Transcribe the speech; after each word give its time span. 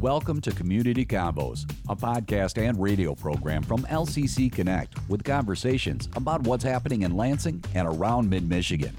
Welcome 0.00 0.40
to 0.42 0.50
Community 0.52 1.04
Convos, 1.04 1.70
a 1.90 1.94
podcast 1.94 2.56
and 2.56 2.80
radio 2.80 3.14
program 3.14 3.62
from 3.62 3.82
LCC 3.82 4.50
Connect 4.50 4.94
with 5.10 5.22
conversations 5.22 6.08
about 6.16 6.42
what's 6.44 6.64
happening 6.64 7.02
in 7.02 7.18
Lansing 7.18 7.62
and 7.74 7.86
around 7.86 8.30
mid 8.30 8.48
Michigan. 8.48 8.96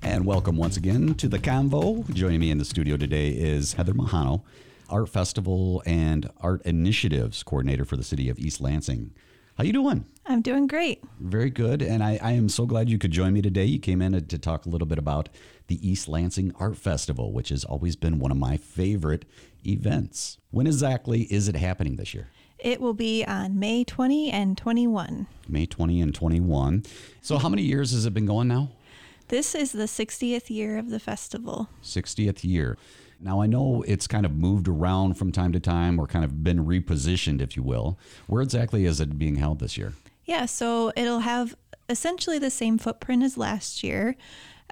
And 0.00 0.24
welcome 0.24 0.56
once 0.56 0.78
again 0.78 1.14
to 1.16 1.28
the 1.28 1.38
Convo. 1.38 2.10
Joining 2.14 2.40
me 2.40 2.50
in 2.50 2.56
the 2.56 2.64
studio 2.64 2.96
today 2.96 3.28
is 3.28 3.74
Heather 3.74 3.92
Mahano, 3.92 4.40
Art 4.88 5.10
Festival 5.10 5.82
and 5.84 6.30
Art 6.40 6.62
Initiatives 6.64 7.42
Coordinator 7.42 7.84
for 7.84 7.98
the 7.98 8.04
City 8.04 8.30
of 8.30 8.38
East 8.38 8.58
Lansing. 8.58 9.10
How 9.58 9.64
you 9.64 9.74
doing? 9.74 10.06
I'm 10.26 10.40
doing 10.40 10.66
great. 10.66 11.02
Very 11.20 11.50
good, 11.50 11.82
and 11.82 12.02
I, 12.02 12.18
I 12.22 12.32
am 12.32 12.48
so 12.48 12.64
glad 12.64 12.88
you 12.88 12.98
could 12.98 13.10
join 13.10 13.34
me 13.34 13.42
today. 13.42 13.66
You 13.66 13.78
came 13.78 14.00
in 14.00 14.12
to 14.26 14.38
talk 14.38 14.64
a 14.64 14.70
little 14.70 14.86
bit 14.86 14.98
about 14.98 15.28
the 15.66 15.86
East 15.86 16.08
Lansing 16.08 16.52
Art 16.58 16.76
Festival, 16.76 17.32
which 17.32 17.50
has 17.50 17.64
always 17.64 17.94
been 17.94 18.18
one 18.18 18.30
of 18.30 18.38
my 18.38 18.56
favorite 18.56 19.26
events. 19.66 20.38
When 20.50 20.66
exactly 20.66 21.22
is 21.22 21.48
it 21.48 21.56
happening 21.56 21.96
this 21.96 22.14
year? 22.14 22.28
It 22.58 22.80
will 22.80 22.94
be 22.94 23.24
on 23.26 23.58
May 23.58 23.84
20 23.84 24.30
and 24.30 24.56
21. 24.56 25.26
May 25.46 25.66
20 25.66 26.00
and 26.00 26.14
21. 26.14 26.84
So, 27.20 27.36
how 27.36 27.50
many 27.50 27.62
years 27.62 27.92
has 27.92 28.06
it 28.06 28.14
been 28.14 28.26
going 28.26 28.48
now? 28.48 28.70
This 29.28 29.54
is 29.54 29.72
the 29.72 29.84
60th 29.84 30.48
year 30.48 30.78
of 30.78 30.88
the 30.88 31.00
festival. 31.00 31.68
60th 31.82 32.44
year. 32.44 32.78
Now, 33.20 33.40
I 33.40 33.46
know 33.46 33.84
it's 33.86 34.06
kind 34.06 34.24
of 34.26 34.32
moved 34.32 34.68
around 34.68 35.14
from 35.14 35.32
time 35.32 35.52
to 35.52 35.60
time 35.60 35.98
or 35.98 36.06
kind 36.06 36.24
of 36.24 36.42
been 36.42 36.64
repositioned, 36.64 37.40
if 37.40 37.56
you 37.56 37.62
will. 37.62 37.98
Where 38.26 38.42
exactly 38.42 38.86
is 38.86 39.00
it 39.00 39.18
being 39.18 39.36
held 39.36 39.60
this 39.60 39.76
year? 39.76 39.92
Yeah, 40.24 40.46
so 40.46 40.92
it'll 40.96 41.20
have 41.20 41.54
essentially 41.88 42.38
the 42.38 42.50
same 42.50 42.78
footprint 42.78 43.22
as 43.22 43.36
last 43.36 43.82
year. 43.82 44.16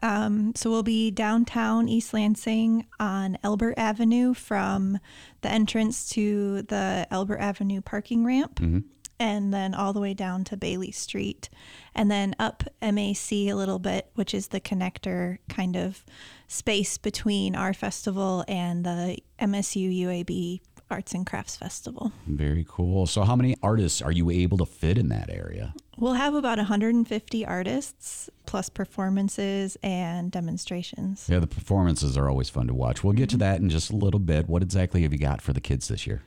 Um, 0.03 0.53
so 0.57 0.69
we'll 0.69 0.83
be 0.83 1.11
downtown 1.11 1.89
East 1.89 2.13
Lansing 2.13 2.87
on 2.99 3.39
Albert 3.45 3.75
Avenue 3.77 4.35
from 4.35 4.99
the 5.43 5.49
entrance 5.49 6.09
to 6.11 6.63
the 6.63 7.07
Albert 7.11 7.39
Avenue 7.39 7.81
parking 7.81 8.25
ramp. 8.25 8.57
Mm-hmm. 8.57 8.81
And 9.21 9.55
then 9.55 9.73
all 9.73 9.93
the 9.93 10.01
way 10.01 10.15
down 10.15 10.43
to 10.45 10.57
Bailey 10.57 10.91
Street, 10.91 11.49
and 11.95 12.11
then 12.11 12.35
up 12.41 12.65
MAC 12.81 13.31
a 13.31 13.53
little 13.53 13.79
bit, 13.79 14.11
which 14.15 14.35
is 14.35 14.49
the 14.49 14.61
connector 14.61 15.39
kind 15.49 15.77
of 15.77 16.05
space 16.49 16.99
between 16.99 17.55
our 17.55 17.73
festival 17.73 18.45
and 18.49 18.85
the 18.85 19.19
MSU 19.39 19.97
UAB 20.01 20.61
Arts 20.93 21.13
and 21.13 21.27
Crafts 21.27 21.57
Festival. 21.57 22.13
Very 22.27 22.65
cool. 22.69 23.07
So, 23.07 23.23
how 23.23 23.35
many 23.35 23.57
artists 23.63 24.03
are 24.03 24.13
you 24.13 24.31
able 24.31 24.59
to 24.59 24.67
fit 24.67 24.99
in 24.99 25.09
that 25.09 25.31
area? 25.31 25.75
We'll 25.99 26.15
have 26.15 26.35
about 26.35 26.59
150 26.59 27.47
artists 27.47 28.31
plus 28.47 28.69
performances 28.69 29.77
and 29.83 30.31
demonstrations. 30.31 31.27
Yeah, 31.29 31.39
the 31.39 31.47
performances 31.47 32.17
are 32.17 32.29
always 32.29 32.51
fun 32.51 32.67
to 32.69 32.75
watch. 32.75 33.03
We'll 33.03 33.15
get 33.15 33.31
to 33.31 33.37
mm-hmm. 33.37 33.41
that 33.41 33.61
in 33.61 33.71
just 33.71 33.91
a 33.91 33.97
little 33.97 34.21
bit. 34.21 34.49
What 34.49 34.63
exactly 34.63 35.03
have 35.03 35.13
you 35.13 35.19
got 35.19 35.41
for 35.41 35.53
the 35.53 35.61
kids 35.61 35.89
this 35.89 36.07
year? 36.07 36.23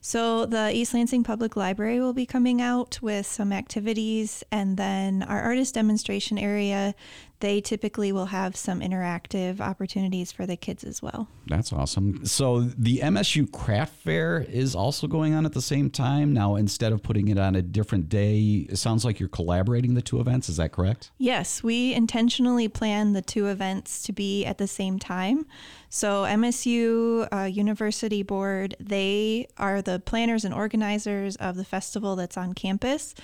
So, 0.00 0.46
the 0.46 0.70
East 0.72 0.94
Lansing 0.94 1.24
Public 1.24 1.56
Library 1.56 1.98
will 1.98 2.12
be 2.12 2.26
coming 2.26 2.62
out 2.62 3.00
with 3.02 3.26
some 3.26 3.52
activities, 3.52 4.44
and 4.52 4.76
then 4.76 5.24
our 5.24 5.40
artist 5.40 5.74
demonstration 5.74 6.38
area, 6.38 6.94
they 7.40 7.60
typically 7.60 8.12
will 8.12 8.26
have 8.26 8.56
some 8.56 8.80
interactive 8.80 9.60
opportunities 9.60 10.32
for 10.32 10.46
the 10.46 10.56
kids 10.56 10.84
as 10.84 11.02
well. 11.02 11.28
That's 11.46 11.72
awesome. 11.72 12.24
So, 12.24 12.60
the 12.60 12.98
MSU 12.98 13.50
Craft 13.50 13.94
Fair 13.94 14.46
is 14.48 14.74
also 14.74 15.06
going 15.06 15.34
on 15.34 15.44
at 15.44 15.52
the 15.52 15.62
same 15.62 15.90
time. 15.90 16.32
Now, 16.32 16.56
instead 16.56 16.92
of 16.92 17.02
putting 17.02 17.28
it 17.28 17.38
on 17.38 17.54
a 17.54 17.62
different 17.62 18.08
day, 18.08 18.66
it 18.68 18.76
sounds 18.76 19.04
like 19.04 19.20
you're 19.20 19.28
collaborating 19.28 19.94
the 19.94 20.02
two 20.02 20.18
events. 20.18 20.48
Is 20.48 20.56
that 20.56 20.72
correct? 20.72 21.10
Yes, 21.18 21.62
we 21.62 21.92
intentionally 21.92 22.68
plan 22.68 23.12
the 23.12 23.22
two 23.22 23.46
events 23.46 24.02
to 24.04 24.12
be 24.12 24.44
at 24.44 24.58
the 24.58 24.66
same 24.66 24.98
time. 24.98 25.46
So, 25.88 26.24
MSU 26.24 27.28
uh, 27.32 27.44
University 27.44 28.22
Board, 28.22 28.76
they 28.80 29.46
are 29.58 29.82
the 29.82 30.00
planners 30.00 30.44
and 30.44 30.54
organizers 30.54 31.36
of 31.36 31.56
the 31.56 31.64
festival 31.64 32.16
that's 32.16 32.36
on 32.36 32.54
campus. 32.54 33.14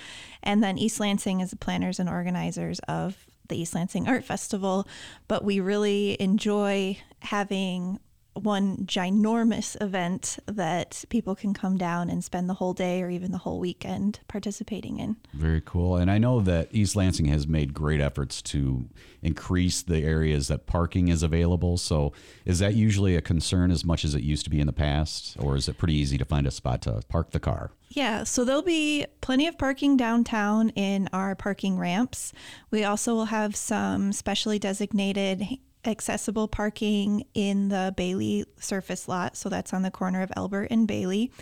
And 0.43 0.63
then 0.63 0.79
East 0.79 1.01
Lansing 1.01 1.41
is 1.41 1.51
the 1.51 1.57
planners 1.57 1.99
and 1.99 2.09
organizers 2.09 2.79
of 2.81 3.27
the 3.49 3.61
East 3.61 3.75
Lansing 3.75 4.09
Art 4.09 4.25
Festival. 4.25 4.87
But 5.29 5.45
we 5.45 5.61
really 5.61 6.17
enjoy 6.21 6.99
having 7.21 8.01
one 8.35 8.79
ginormous 8.87 9.81
event 9.83 10.39
that 10.47 11.05
people 11.11 11.35
can 11.35 11.53
come 11.53 11.77
down 11.77 12.09
and 12.09 12.25
spend 12.25 12.49
the 12.49 12.55
whole 12.55 12.73
day 12.73 13.03
or 13.03 13.11
even 13.11 13.31
the 13.31 13.39
whole 13.39 13.61
weekend 13.61 14.21
participating 14.29 14.99
in. 14.99 15.17
Very 15.35 15.61
cool. 15.65 15.97
And 15.97 16.11
I 16.11 16.19
know 16.19 16.41
that 16.41 16.69
East 16.73 16.97
Lansing 16.97 17.27
has 17.27 17.47
made 17.47 17.75
great 17.75 18.01
efforts 18.01 18.41
to 18.43 18.89
increase 19.21 19.83
the 19.83 20.03
areas 20.03 20.49
that 20.49 20.67
parking 20.67 21.09
is 21.09 21.23
available. 21.23 21.77
So 21.77 22.13
is 22.45 22.59
that 22.61 22.75
usually 22.75 23.17
a 23.17 23.21
concern 23.21 23.71
as 23.71 23.85
much 23.85 24.05
as 24.05 24.15
it 24.15 24.23
used 24.23 24.45
to 24.45 24.51
be 24.51 24.61
in 24.61 24.67
the 24.67 24.73
past? 24.73 25.37
Or 25.39 25.57
is 25.57 25.69
it 25.69 25.79
pretty 25.79 25.95
easy 25.95 26.19
to 26.19 26.25
find 26.25 26.47
a 26.47 26.51
spot 26.51 26.83
to 26.83 27.03
park 27.09 27.31
the 27.31 27.41
car? 27.41 27.73
Yeah, 27.91 28.25
so 28.25 28.45
there'll 28.45 28.63
be 28.63 29.05
plenty 29.21 29.47
of 29.47 29.59
parking 29.59 29.99
downtown 29.99 30.71
in 30.71 31.11
our 31.13 31.35
parking 31.35 31.79
ramps. 31.79 32.33
We 32.71 32.85
also 32.85 33.15
will 33.15 33.27
have 33.27 33.55
some 33.55 34.13
specially 34.13 34.59
designated 34.59 35.47
accessible 35.85 36.49
parking 36.49 37.25
in 37.35 37.69
the 37.69 37.93
Bailey 37.97 38.45
surface 38.59 39.09
lot. 39.09 39.37
So 39.37 39.49
that's 39.49 39.73
on 39.73 39.83
the 39.83 39.91
corner 39.91 40.23
of 40.23 40.33
Albert 40.37 40.69
and 40.71 40.87
Bailey. 40.87 41.33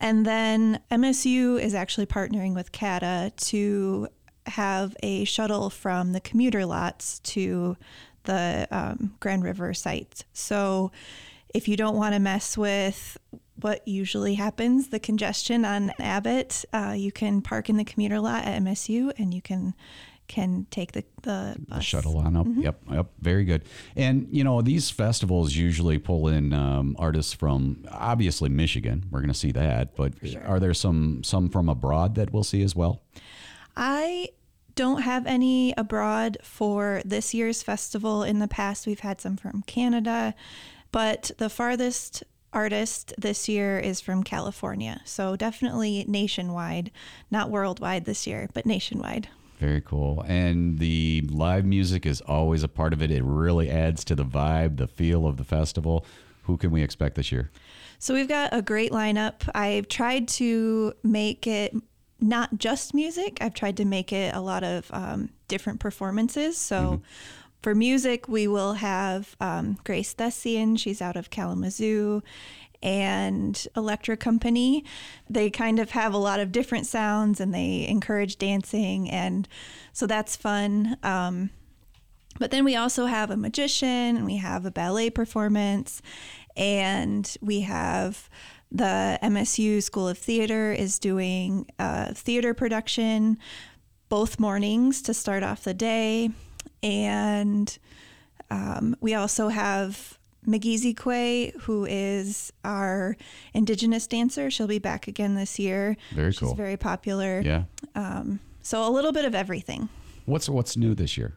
And 0.00 0.26
then 0.26 0.80
MSU 0.90 1.60
is 1.60 1.74
actually 1.74 2.06
partnering 2.06 2.54
with 2.54 2.72
CATA 2.72 3.32
to 3.36 4.08
have 4.46 4.96
a 5.02 5.24
shuttle 5.24 5.70
from 5.70 6.12
the 6.12 6.20
commuter 6.20 6.66
lots 6.66 7.20
to 7.20 7.76
the 8.24 8.66
um, 8.70 9.14
Grand 9.20 9.44
River 9.44 9.72
site. 9.74 10.24
So 10.32 10.90
if 11.54 11.68
you 11.68 11.76
don't 11.76 11.96
want 11.96 12.14
to 12.14 12.20
mess 12.20 12.58
with 12.58 13.16
what 13.60 13.86
usually 13.86 14.34
happens, 14.34 14.88
the 14.88 14.98
congestion 14.98 15.64
on 15.64 15.92
Abbott, 16.00 16.64
uh, 16.72 16.94
you 16.96 17.12
can 17.12 17.42
park 17.42 17.68
in 17.68 17.76
the 17.76 17.84
commuter 17.84 18.18
lot 18.18 18.44
at 18.44 18.60
MSU 18.60 19.12
and 19.18 19.32
you 19.32 19.42
can 19.42 19.74
can 20.32 20.66
take 20.70 20.92
the 20.92 21.04
the, 21.22 21.56
the 21.68 21.80
shuttle 21.80 22.16
on 22.16 22.36
up. 22.36 22.46
Mm-hmm. 22.46 22.62
Yep, 22.62 22.80
yep, 22.90 23.06
very 23.20 23.44
good. 23.44 23.62
And 23.94 24.26
you 24.30 24.42
know 24.42 24.62
these 24.62 24.88
festivals 24.88 25.54
usually 25.54 25.98
pull 25.98 26.26
in 26.26 26.54
um, 26.54 26.96
artists 26.98 27.34
from 27.34 27.84
obviously 27.90 28.48
Michigan. 28.48 29.04
We're 29.10 29.20
going 29.20 29.32
to 29.32 29.38
see 29.38 29.52
that, 29.52 29.94
but 29.94 30.14
sure. 30.26 30.42
are 30.46 30.58
there 30.58 30.72
some 30.72 31.22
some 31.22 31.50
from 31.50 31.68
abroad 31.68 32.14
that 32.14 32.32
we'll 32.32 32.44
see 32.44 32.62
as 32.62 32.74
well? 32.74 33.02
I 33.76 34.30
don't 34.74 35.02
have 35.02 35.26
any 35.26 35.74
abroad 35.76 36.38
for 36.42 37.02
this 37.04 37.34
year's 37.34 37.62
festival. 37.62 38.22
In 38.22 38.38
the 38.38 38.48
past, 38.48 38.86
we've 38.86 39.00
had 39.00 39.20
some 39.20 39.36
from 39.36 39.62
Canada, 39.66 40.34
but 40.92 41.30
the 41.36 41.50
farthest 41.50 42.24
artist 42.54 43.12
this 43.18 43.50
year 43.50 43.78
is 43.78 44.00
from 44.00 44.22
California. 44.22 45.02
So 45.04 45.36
definitely 45.36 46.06
nationwide, 46.08 46.90
not 47.30 47.50
worldwide 47.50 48.06
this 48.06 48.26
year, 48.26 48.48
but 48.54 48.64
nationwide. 48.64 49.28
Very 49.62 49.80
cool. 49.80 50.24
And 50.26 50.80
the 50.80 51.22
live 51.30 51.64
music 51.64 52.04
is 52.04 52.20
always 52.22 52.64
a 52.64 52.68
part 52.68 52.92
of 52.92 53.00
it. 53.00 53.12
It 53.12 53.22
really 53.22 53.70
adds 53.70 54.04
to 54.06 54.16
the 54.16 54.24
vibe, 54.24 54.76
the 54.76 54.88
feel 54.88 55.24
of 55.24 55.36
the 55.36 55.44
festival. 55.44 56.04
Who 56.46 56.56
can 56.56 56.72
we 56.72 56.82
expect 56.82 57.14
this 57.14 57.30
year? 57.30 57.48
So 58.00 58.12
we've 58.12 58.26
got 58.26 58.52
a 58.52 58.60
great 58.60 58.90
lineup. 58.90 59.48
I've 59.54 59.86
tried 59.86 60.26
to 60.28 60.94
make 61.04 61.46
it 61.46 61.76
not 62.18 62.58
just 62.58 62.92
music. 62.92 63.38
I've 63.40 63.54
tried 63.54 63.76
to 63.76 63.84
make 63.84 64.12
it 64.12 64.34
a 64.34 64.40
lot 64.40 64.64
of 64.64 64.90
um, 64.92 65.28
different 65.46 65.78
performances. 65.78 66.58
So 66.58 66.76
mm-hmm. 66.82 67.04
for 67.62 67.76
music, 67.76 68.26
we 68.26 68.48
will 68.48 68.72
have 68.72 69.36
um, 69.38 69.78
Grace 69.84 70.12
Thessian. 70.12 70.76
She's 70.76 71.00
out 71.00 71.14
of 71.14 71.30
Kalamazoo 71.30 72.20
and 72.82 73.66
Electric 73.76 74.20
Company. 74.20 74.84
They 75.28 75.50
kind 75.50 75.78
of 75.78 75.90
have 75.90 76.14
a 76.14 76.18
lot 76.18 76.40
of 76.40 76.52
different 76.52 76.86
sounds 76.86 77.40
and 77.40 77.54
they 77.54 77.86
encourage 77.88 78.38
dancing. 78.38 79.08
And 79.10 79.48
so 79.92 80.06
that's 80.06 80.36
fun. 80.36 80.96
Um, 81.02 81.50
but 82.38 82.50
then 82.50 82.64
we 82.64 82.76
also 82.76 83.06
have 83.06 83.30
a 83.30 83.36
magician 83.36 84.16
and 84.16 84.24
we 84.24 84.36
have 84.36 84.64
a 84.64 84.70
ballet 84.70 85.10
performance 85.10 86.02
and 86.56 87.36
we 87.40 87.60
have 87.60 88.28
the 88.70 89.18
MSU 89.22 89.82
School 89.82 90.08
of 90.08 90.16
Theater 90.16 90.72
is 90.72 90.98
doing 90.98 91.66
a 91.78 92.14
theater 92.14 92.54
production 92.54 93.38
both 94.08 94.40
mornings 94.40 95.00
to 95.02 95.14
start 95.14 95.42
off 95.42 95.64
the 95.64 95.74
day. 95.74 96.30
And 96.82 97.78
um, 98.50 98.96
we 99.00 99.14
also 99.14 99.48
have 99.48 100.18
Magizikwe, 100.46 101.54
who 101.62 101.84
is 101.84 102.52
our 102.64 103.16
indigenous 103.54 104.06
dancer. 104.06 104.50
She'll 104.50 104.66
be 104.66 104.78
back 104.78 105.06
again 105.06 105.34
this 105.34 105.58
year. 105.58 105.96
Very 106.14 106.32
She's 106.32 106.40
cool. 106.40 106.54
very 106.54 106.76
popular. 106.76 107.40
Yeah. 107.40 107.64
Um, 107.94 108.40
so 108.62 108.86
a 108.86 108.90
little 108.90 109.12
bit 109.12 109.24
of 109.24 109.34
everything. 109.34 109.88
What's 110.24 110.48
what's 110.48 110.76
new 110.76 110.94
this 110.94 111.16
year? 111.16 111.36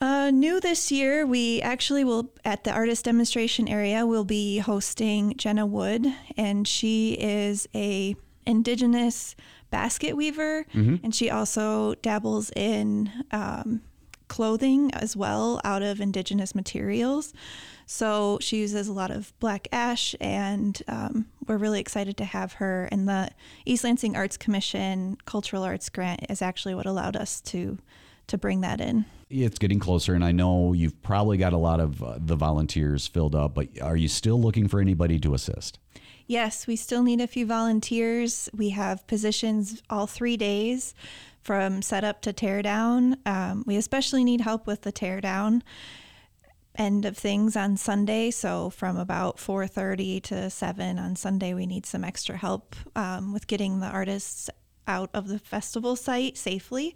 Uh, 0.00 0.30
new 0.30 0.60
this 0.60 0.90
year, 0.90 1.24
we 1.24 1.62
actually 1.62 2.04
will 2.04 2.30
at 2.44 2.64
the 2.64 2.72
artist 2.72 3.04
demonstration 3.04 3.68
area. 3.68 4.06
We'll 4.06 4.24
be 4.24 4.58
hosting 4.58 5.34
Jenna 5.36 5.66
Wood, 5.66 6.06
and 6.36 6.66
she 6.66 7.12
is 7.14 7.68
a 7.74 8.16
indigenous 8.46 9.34
basket 9.70 10.16
weaver, 10.16 10.66
mm-hmm. 10.74 10.96
and 11.02 11.14
she 11.14 11.30
also 11.30 11.94
dabbles 11.96 12.50
in 12.54 13.10
um, 13.30 13.82
clothing 14.28 14.92
as 14.94 15.16
well 15.16 15.60
out 15.64 15.82
of 15.82 16.00
indigenous 16.00 16.54
materials. 16.54 17.32
So 17.86 18.38
she 18.40 18.58
uses 18.58 18.88
a 18.88 18.92
lot 18.92 19.10
of 19.10 19.32
black 19.40 19.68
ash, 19.72 20.14
and 20.20 20.80
um, 20.88 21.26
we're 21.46 21.56
really 21.56 21.80
excited 21.80 22.16
to 22.18 22.24
have 22.24 22.54
her. 22.54 22.88
And 22.90 23.08
the 23.08 23.30
East 23.66 23.84
Lansing 23.84 24.16
Arts 24.16 24.36
Commission 24.36 25.16
Cultural 25.26 25.62
Arts 25.62 25.88
Grant 25.88 26.26
is 26.30 26.40
actually 26.42 26.74
what 26.74 26.86
allowed 26.86 27.16
us 27.16 27.40
to 27.42 27.78
to 28.26 28.38
bring 28.38 28.62
that 28.62 28.80
in. 28.80 29.04
It's 29.28 29.58
getting 29.58 29.78
closer, 29.78 30.14
and 30.14 30.24
I 30.24 30.32
know 30.32 30.72
you've 30.72 31.02
probably 31.02 31.36
got 31.36 31.52
a 31.52 31.58
lot 31.58 31.78
of 31.78 32.02
uh, 32.02 32.18
the 32.18 32.36
volunteers 32.36 33.06
filled 33.06 33.34
up, 33.34 33.54
but 33.54 33.68
are 33.82 33.96
you 33.96 34.08
still 34.08 34.40
looking 34.40 34.66
for 34.66 34.80
anybody 34.80 35.18
to 35.20 35.34
assist? 35.34 35.78
Yes, 36.26 36.66
we 36.66 36.76
still 36.76 37.02
need 37.02 37.20
a 37.20 37.26
few 37.26 37.44
volunteers. 37.44 38.48
We 38.56 38.70
have 38.70 39.06
positions 39.06 39.82
all 39.90 40.06
three 40.06 40.38
days 40.38 40.94
from 41.42 41.82
setup 41.82 42.22
to 42.22 42.32
teardown. 42.32 43.18
Um, 43.26 43.62
we 43.66 43.76
especially 43.76 44.24
need 44.24 44.40
help 44.40 44.66
with 44.66 44.82
the 44.82 44.92
teardown 44.92 45.60
end 46.76 47.04
of 47.04 47.16
things 47.16 47.56
on 47.56 47.76
Sunday. 47.76 48.30
So 48.30 48.70
from 48.70 48.96
about 48.96 49.36
4:30 49.38 50.20
to 50.24 50.50
7 50.50 50.98
on 50.98 51.16
Sunday, 51.16 51.54
we 51.54 51.66
need 51.66 51.86
some 51.86 52.04
extra 52.04 52.36
help 52.36 52.74
um, 52.96 53.32
with 53.32 53.46
getting 53.46 53.80
the 53.80 53.86
artists 53.86 54.50
out 54.86 55.10
of 55.14 55.28
the 55.28 55.38
festival 55.38 55.96
site 55.96 56.36
safely. 56.36 56.94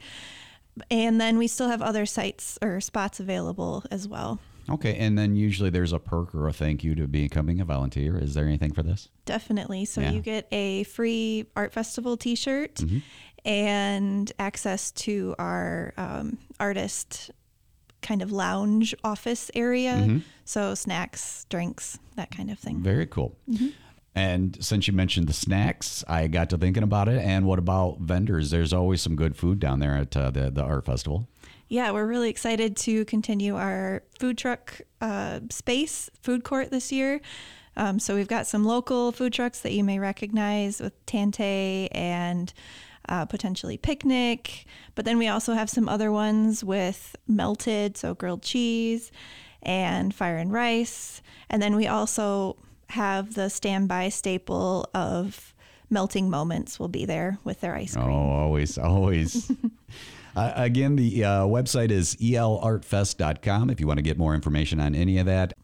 And 0.90 1.20
then 1.20 1.38
we 1.38 1.48
still 1.48 1.68
have 1.68 1.82
other 1.82 2.06
sites 2.06 2.58
or 2.62 2.80
spots 2.80 3.18
available 3.20 3.84
as 3.90 4.06
well. 4.06 4.38
Okay, 4.70 4.96
and 4.98 5.18
then 5.18 5.34
usually 5.34 5.70
there's 5.70 5.94
a 5.94 5.98
perk 5.98 6.34
or 6.34 6.46
a 6.46 6.52
thank 6.52 6.84
you 6.84 6.94
to 6.96 7.06
becoming 7.08 7.58
a 7.60 7.64
volunteer. 7.64 8.18
Is 8.18 8.34
there 8.34 8.44
anything 8.44 8.72
for 8.72 8.82
this? 8.82 9.08
Definitely. 9.24 9.86
So 9.86 10.02
Yeah. 10.02 10.10
you 10.12 10.20
get 10.20 10.46
a 10.52 10.82
free 10.84 11.46
art 11.56 11.72
festival 11.72 12.16
T-shirt 12.18 12.78
and 13.46 14.30
access 14.38 14.90
to 14.92 15.34
our 15.38 15.94
um, 15.96 16.36
artist 16.60 17.30
kind 18.02 18.22
of 18.22 18.30
lounge 18.32 18.94
office 19.04 19.50
area. 19.54 20.20
So 20.44 20.74
snacks, 20.74 21.46
drinks, 21.48 21.98
that 22.16 22.30
kind 22.30 22.50
of 22.50 22.58
thing. 22.58 22.82
Very 22.82 23.06
cool. 23.06 23.36
Mm-hmm. 23.50 23.68
And 24.14 24.56
since 24.64 24.88
you 24.88 24.94
mentioned 24.94 25.28
the 25.28 25.32
snacks, 25.32 26.02
I 26.08 26.26
got 26.26 26.50
to 26.50 26.58
thinking 26.58 26.82
about 26.82 27.08
it. 27.08 27.22
And 27.22 27.46
what 27.46 27.58
about 27.58 28.00
vendors? 28.00 28.50
There's 28.50 28.72
always 28.72 29.00
some 29.00 29.14
good 29.14 29.36
food 29.36 29.60
down 29.60 29.78
there 29.78 29.94
at 29.94 30.16
uh, 30.16 30.30
the 30.30 30.50
the 30.50 30.62
art 30.62 30.86
festival. 30.86 31.28
Yeah, 31.68 31.90
we're 31.90 32.06
really 32.06 32.30
excited 32.30 32.76
to 32.78 33.04
continue 33.04 33.56
our 33.56 34.02
food 34.18 34.38
truck 34.38 34.80
uh, 35.02 35.40
space, 35.50 36.10
food 36.22 36.42
court 36.42 36.70
this 36.70 36.90
year. 36.90 37.20
Um, 37.76 38.00
so 38.00 38.16
we've 38.16 38.26
got 38.26 38.46
some 38.46 38.64
local 38.64 39.12
food 39.12 39.32
trucks 39.32 39.60
that 39.60 39.72
you 39.72 39.84
may 39.84 39.98
recognize 39.98 40.80
with 40.80 40.94
Tante 41.06 41.88
and 41.92 42.52
uh, 43.08 43.24
potentially 43.24 43.76
Picnic. 43.76 44.66
But 44.94 45.04
then 45.04 45.18
we 45.18 45.28
also 45.28 45.54
have 45.54 45.70
some 45.70 45.88
other 45.88 46.12
ones 46.12 46.62
with 46.62 47.16
melted, 47.26 47.96
so 47.96 48.14
grilled 48.14 48.42
cheese 48.42 49.10
and 49.62 50.14
fire 50.14 50.36
and 50.36 50.52
rice. 50.52 51.22
And 51.50 51.62
then 51.62 51.76
we 51.76 51.86
also 51.86 52.56
have 52.90 53.34
the 53.34 53.48
standby 53.48 54.08
staple 54.08 54.88
of 54.94 55.54
melting 55.90 56.28
moments 56.30 56.78
will 56.78 56.88
be 56.88 57.04
there 57.04 57.38
with 57.44 57.60
their 57.60 57.74
ice 57.74 57.94
cream. 57.94 58.06
Oh, 58.06 58.30
always, 58.30 58.78
always. 58.78 59.50
uh, 60.36 60.52
again, 60.54 60.96
the 60.96 61.24
uh, 61.24 61.42
website 61.44 61.90
is 61.90 62.14
elartfest.com 62.16 63.70
if 63.70 63.80
you 63.80 63.86
want 63.86 63.98
to 63.98 64.02
get 64.02 64.18
more 64.18 64.34
information 64.34 64.80
on 64.80 64.94
any 64.94 65.18
of 65.18 65.26
that. 65.26 65.54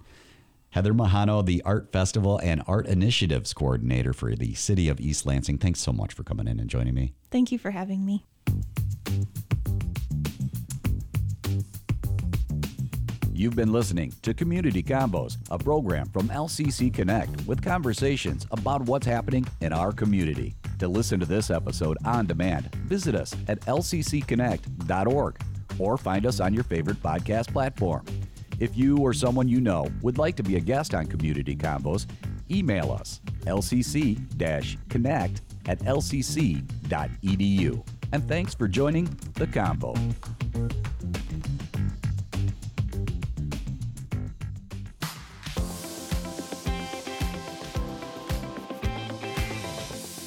Heather 0.74 0.92
Mahano, 0.92 1.46
the 1.46 1.62
Art 1.64 1.92
Festival 1.92 2.40
and 2.42 2.60
Art 2.66 2.86
Initiatives 2.86 3.54
Coordinator 3.54 4.12
for 4.12 4.34
the 4.34 4.54
City 4.54 4.88
of 4.88 4.98
East 4.98 5.24
Lansing. 5.24 5.56
Thanks 5.56 5.78
so 5.78 5.92
much 5.92 6.12
for 6.12 6.24
coming 6.24 6.48
in 6.48 6.58
and 6.58 6.68
joining 6.68 6.94
me. 6.94 7.14
Thank 7.30 7.52
you 7.52 7.60
for 7.60 7.70
having 7.70 8.04
me. 8.04 8.24
You've 13.32 13.54
been 13.54 13.70
listening 13.70 14.12
to 14.22 14.34
Community 14.34 14.82
Convos, 14.82 15.36
a 15.48 15.58
program 15.58 16.08
from 16.08 16.26
LCC 16.26 16.92
Connect 16.92 17.46
with 17.46 17.62
conversations 17.62 18.44
about 18.50 18.82
what's 18.82 19.06
happening 19.06 19.46
in 19.60 19.72
our 19.72 19.92
community. 19.92 20.56
To 20.80 20.88
listen 20.88 21.20
to 21.20 21.26
this 21.26 21.50
episode 21.50 21.98
on 22.04 22.26
demand, 22.26 22.74
visit 22.86 23.14
us 23.14 23.32
at 23.46 23.60
lccconnect.org 23.60 25.40
or 25.78 25.96
find 25.96 26.26
us 26.26 26.40
on 26.40 26.52
your 26.52 26.64
favorite 26.64 27.00
podcast 27.00 27.52
platform. 27.52 28.04
If 28.60 28.76
you 28.76 28.98
or 28.98 29.12
someone 29.12 29.48
you 29.48 29.60
know 29.60 29.88
would 30.02 30.18
like 30.18 30.36
to 30.36 30.42
be 30.42 30.56
a 30.56 30.60
guest 30.60 30.94
on 30.94 31.06
Community 31.06 31.56
Convos, 31.56 32.06
email 32.50 32.92
us 32.92 33.20
lcc-connect 33.46 35.42
at 35.66 35.78
lcc.edu. 35.80 36.56
And 38.12 38.28
thanks 38.28 38.54
for 38.54 38.68
joining 38.68 39.04
the 39.34 39.46
Convo. 39.46 39.94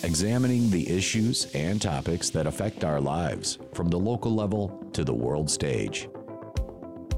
examining 0.04 0.70
the 0.72 0.90
issues 0.90 1.46
and 1.54 1.82
topics 1.82 2.30
that 2.32 2.48
affect 2.48 2.84
our 2.84 3.00
lives 3.00 3.60
from 3.74 3.90
the 3.90 4.00
local 4.00 4.34
level 4.34 4.70
to 4.94 5.04
the 5.04 5.14
world 5.14 5.48
stage. 5.48 6.08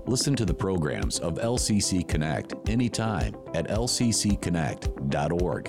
Listen 0.09 0.35
to 0.37 0.43
the 0.43 0.53
programs 0.55 1.19
of 1.19 1.35
LCC 1.35 2.07
Connect 2.07 2.55
anytime 2.67 3.35
at 3.53 3.67
lccconnect.org. 3.67 5.65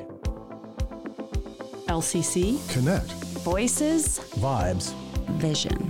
LCC 1.87 2.73
Connect. 2.73 3.13
Voices 3.45 4.19
Vibes. 4.39 4.95
Vision. 5.33 5.90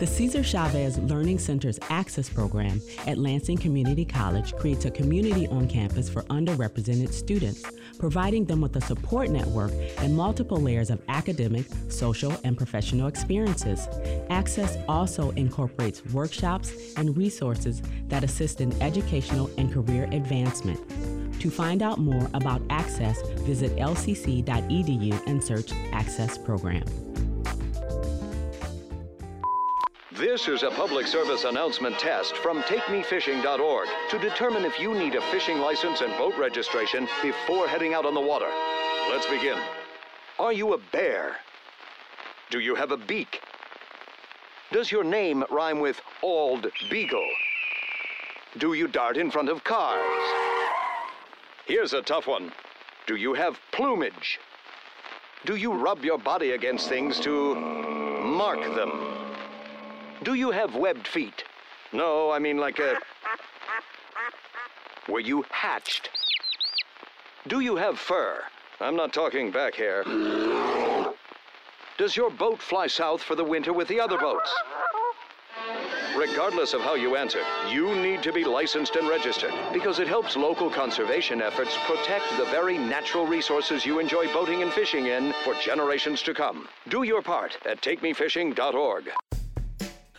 The 0.00 0.06
Cesar 0.06 0.42
Chavez 0.42 0.96
Learning 0.96 1.38
Center's 1.38 1.78
Access 1.90 2.30
Program 2.30 2.80
at 3.06 3.18
Lansing 3.18 3.58
Community 3.58 4.06
College 4.06 4.56
creates 4.56 4.86
a 4.86 4.90
community 4.90 5.46
on 5.48 5.68
campus 5.68 6.08
for 6.08 6.22
underrepresented 6.22 7.12
students, 7.12 7.62
providing 7.98 8.46
them 8.46 8.62
with 8.62 8.74
a 8.76 8.80
support 8.80 9.28
network 9.28 9.72
and 9.98 10.16
multiple 10.16 10.56
layers 10.56 10.88
of 10.88 11.02
academic, 11.08 11.66
social, 11.90 12.34
and 12.44 12.56
professional 12.56 13.08
experiences. 13.08 13.86
Access 14.30 14.78
also 14.88 15.32
incorporates 15.32 16.02
workshops 16.14 16.72
and 16.96 17.14
resources 17.14 17.82
that 18.08 18.24
assist 18.24 18.62
in 18.62 18.72
educational 18.80 19.50
and 19.58 19.70
career 19.70 20.08
advancement. 20.12 20.80
To 21.42 21.50
find 21.50 21.82
out 21.82 21.98
more 21.98 22.30
about 22.32 22.62
Access, 22.70 23.20
visit 23.40 23.76
lcc.edu 23.76 25.26
and 25.26 25.44
search 25.44 25.72
Access 25.92 26.38
Program. 26.38 26.84
This 30.20 30.48
is 30.48 30.64
a 30.64 30.70
public 30.70 31.06
service 31.06 31.44
announcement 31.44 31.98
test 31.98 32.36
from 32.36 32.60
TakeMeFishing.org 32.64 33.88
to 34.10 34.18
determine 34.18 34.66
if 34.66 34.78
you 34.78 34.92
need 34.92 35.14
a 35.14 35.22
fishing 35.30 35.60
license 35.60 36.02
and 36.02 36.12
boat 36.18 36.36
registration 36.36 37.08
before 37.22 37.66
heading 37.66 37.94
out 37.94 38.04
on 38.04 38.12
the 38.12 38.20
water. 38.20 38.50
Let's 39.08 39.26
begin. 39.26 39.58
Are 40.38 40.52
you 40.52 40.74
a 40.74 40.78
bear? 40.92 41.36
Do 42.50 42.60
you 42.60 42.74
have 42.74 42.90
a 42.90 42.98
beak? 42.98 43.40
Does 44.70 44.92
your 44.92 45.04
name 45.04 45.42
rhyme 45.50 45.80
with 45.80 45.98
Ald 46.22 46.66
Beagle? 46.90 47.26
Do 48.58 48.74
you 48.74 48.88
dart 48.88 49.16
in 49.16 49.30
front 49.30 49.48
of 49.48 49.64
cars? 49.64 50.04
Here's 51.64 51.94
a 51.94 52.02
tough 52.02 52.26
one. 52.26 52.52
Do 53.06 53.16
you 53.16 53.32
have 53.32 53.58
plumage? 53.72 54.38
Do 55.46 55.56
you 55.56 55.72
rub 55.72 56.04
your 56.04 56.18
body 56.18 56.50
against 56.50 56.90
things 56.90 57.18
to 57.20 57.54
mark 57.54 58.60
them? 58.74 59.09
Do 60.22 60.34
you 60.34 60.50
have 60.50 60.74
webbed 60.74 61.06
feet? 61.06 61.44
No, 61.92 62.30
I 62.30 62.38
mean 62.38 62.58
like 62.58 62.78
a. 62.78 62.98
Were 65.08 65.20
you 65.20 65.44
hatched? 65.50 66.10
Do 67.48 67.60
you 67.60 67.76
have 67.76 67.98
fur? 67.98 68.42
I'm 68.80 68.96
not 68.96 69.14
talking 69.14 69.50
back 69.50 69.74
hair. 69.74 70.04
Does 71.96 72.16
your 72.16 72.30
boat 72.30 72.60
fly 72.60 72.86
south 72.86 73.22
for 73.22 73.34
the 73.34 73.44
winter 73.44 73.72
with 73.72 73.88
the 73.88 73.98
other 73.98 74.18
boats? 74.18 74.52
Regardless 76.16 76.74
of 76.74 76.82
how 76.82 76.96
you 76.96 77.16
answer, 77.16 77.40
you 77.70 77.94
need 77.96 78.22
to 78.22 78.32
be 78.32 78.44
licensed 78.44 78.96
and 78.96 79.08
registered 79.08 79.54
because 79.72 80.00
it 80.00 80.08
helps 80.08 80.36
local 80.36 80.68
conservation 80.68 81.40
efforts 81.40 81.76
protect 81.86 82.24
the 82.36 82.44
very 82.46 82.76
natural 82.76 83.26
resources 83.26 83.86
you 83.86 84.00
enjoy 84.00 84.30
boating 84.34 84.62
and 84.62 84.72
fishing 84.72 85.06
in 85.06 85.32
for 85.44 85.54
generations 85.54 86.20
to 86.22 86.34
come. 86.34 86.68
Do 86.88 87.04
your 87.04 87.22
part 87.22 87.56
at 87.64 87.80
takemefishing.org. 87.80 89.10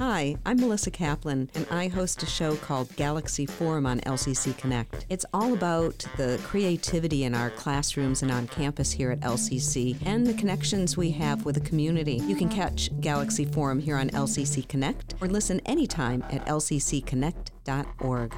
Hi, 0.01 0.35
I'm 0.47 0.57
Melissa 0.59 0.89
Kaplan, 0.89 1.51
and 1.53 1.67
I 1.69 1.87
host 1.87 2.23
a 2.23 2.25
show 2.25 2.55
called 2.55 2.95
Galaxy 2.95 3.45
Forum 3.45 3.85
on 3.85 3.99
LCC 3.99 4.57
Connect. 4.57 5.05
It's 5.09 5.27
all 5.31 5.53
about 5.53 6.03
the 6.17 6.41
creativity 6.43 7.25
in 7.25 7.35
our 7.35 7.51
classrooms 7.51 8.23
and 8.23 8.31
on 8.31 8.47
campus 8.47 8.91
here 8.91 9.11
at 9.11 9.19
LCC 9.19 9.95
and 10.03 10.25
the 10.25 10.33
connections 10.33 10.97
we 10.97 11.11
have 11.11 11.45
with 11.45 11.53
the 11.53 11.61
community. 11.61 12.15
You 12.15 12.35
can 12.35 12.49
catch 12.49 12.89
Galaxy 12.99 13.45
Forum 13.45 13.79
here 13.79 13.95
on 13.95 14.09
LCC 14.09 14.67
Connect 14.67 15.13
or 15.21 15.27
listen 15.27 15.61
anytime 15.67 16.23
at 16.31 16.43
lccconnect.org. 16.47 18.33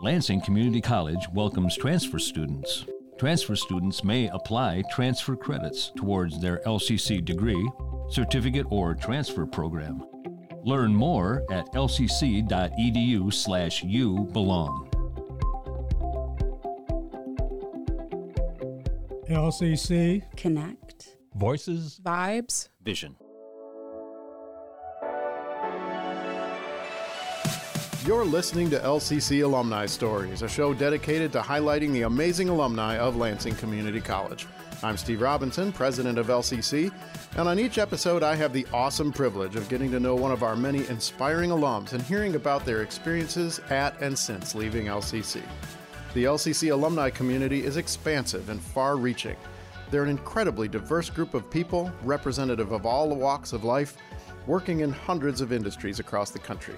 Lansing 0.00 0.40
Community 0.40 0.80
College 0.80 1.28
welcomes 1.34 1.76
transfer 1.76 2.18
students. 2.18 2.86
Transfer 3.18 3.56
students 3.56 4.04
may 4.04 4.28
apply 4.28 4.84
transfer 4.92 5.34
credits 5.34 5.90
towards 5.96 6.40
their 6.40 6.60
LCC 6.64 7.24
degree, 7.24 7.68
certificate, 8.08 8.66
or 8.70 8.94
transfer 8.94 9.44
program. 9.44 10.04
Learn 10.62 10.94
more 10.94 11.42
at 11.50 11.66
lcc.edu 11.72 13.34
slash 13.34 13.82
you 13.82 14.28
belong. 14.32 14.88
LCC. 19.28 20.22
Connect. 20.36 21.16
Voices. 21.34 22.00
Vibes. 22.04 22.68
Vision. 22.82 23.16
You're 28.06 28.24
listening 28.24 28.70
to 28.70 28.78
LCC 28.78 29.42
Alumni 29.42 29.84
Stories, 29.84 30.42
a 30.42 30.48
show 30.48 30.72
dedicated 30.72 31.32
to 31.32 31.40
highlighting 31.40 31.92
the 31.92 32.02
amazing 32.02 32.48
alumni 32.48 32.96
of 32.96 33.16
Lansing 33.16 33.56
Community 33.56 34.00
College. 34.00 34.46
I'm 34.84 34.96
Steve 34.96 35.20
Robinson, 35.20 35.72
president 35.72 36.16
of 36.16 36.28
LCC, 36.28 36.92
and 37.36 37.48
on 37.48 37.58
each 37.58 37.76
episode, 37.76 38.22
I 38.22 38.36
have 38.36 38.52
the 38.52 38.66
awesome 38.72 39.12
privilege 39.12 39.56
of 39.56 39.68
getting 39.68 39.90
to 39.90 39.98
know 39.98 40.14
one 40.14 40.30
of 40.30 40.44
our 40.44 40.54
many 40.54 40.86
inspiring 40.86 41.50
alums 41.50 41.92
and 41.92 42.00
hearing 42.00 42.36
about 42.36 42.64
their 42.64 42.82
experiences 42.82 43.60
at 43.68 44.00
and 44.00 44.16
since 44.16 44.54
leaving 44.54 44.86
LCC. 44.86 45.42
The 46.14 46.24
LCC 46.24 46.70
alumni 46.70 47.10
community 47.10 47.64
is 47.64 47.76
expansive 47.76 48.48
and 48.48 48.60
far 48.60 48.96
reaching. 48.96 49.36
They're 49.90 50.04
an 50.04 50.08
incredibly 50.08 50.68
diverse 50.68 51.10
group 51.10 51.34
of 51.34 51.50
people, 51.50 51.90
representative 52.04 52.70
of 52.70 52.86
all 52.86 53.08
walks 53.16 53.52
of 53.52 53.64
life, 53.64 53.96
working 54.46 54.80
in 54.80 54.92
hundreds 54.92 55.40
of 55.40 55.52
industries 55.52 55.98
across 55.98 56.30
the 56.30 56.38
country. 56.38 56.76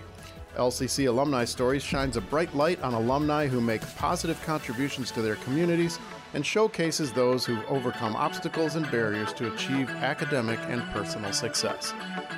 LCC 0.60 1.08
Alumni 1.08 1.46
Stories 1.46 1.82
shines 1.82 2.18
a 2.18 2.20
bright 2.20 2.54
light 2.54 2.82
on 2.82 2.92
alumni 2.92 3.46
who 3.46 3.62
make 3.62 3.80
positive 3.96 4.38
contributions 4.44 5.10
to 5.10 5.22
their 5.22 5.36
communities 5.36 5.98
and 6.34 6.44
showcases 6.44 7.10
those 7.12 7.46
who've 7.46 7.64
overcome 7.66 8.14
obstacles 8.14 8.76
and 8.76 8.88
barriers 8.90 9.32
to 9.32 9.50
achieve 9.54 9.88
academic 9.88 10.58
and 10.68 10.82
personal 10.90 11.32
success. 11.32 11.94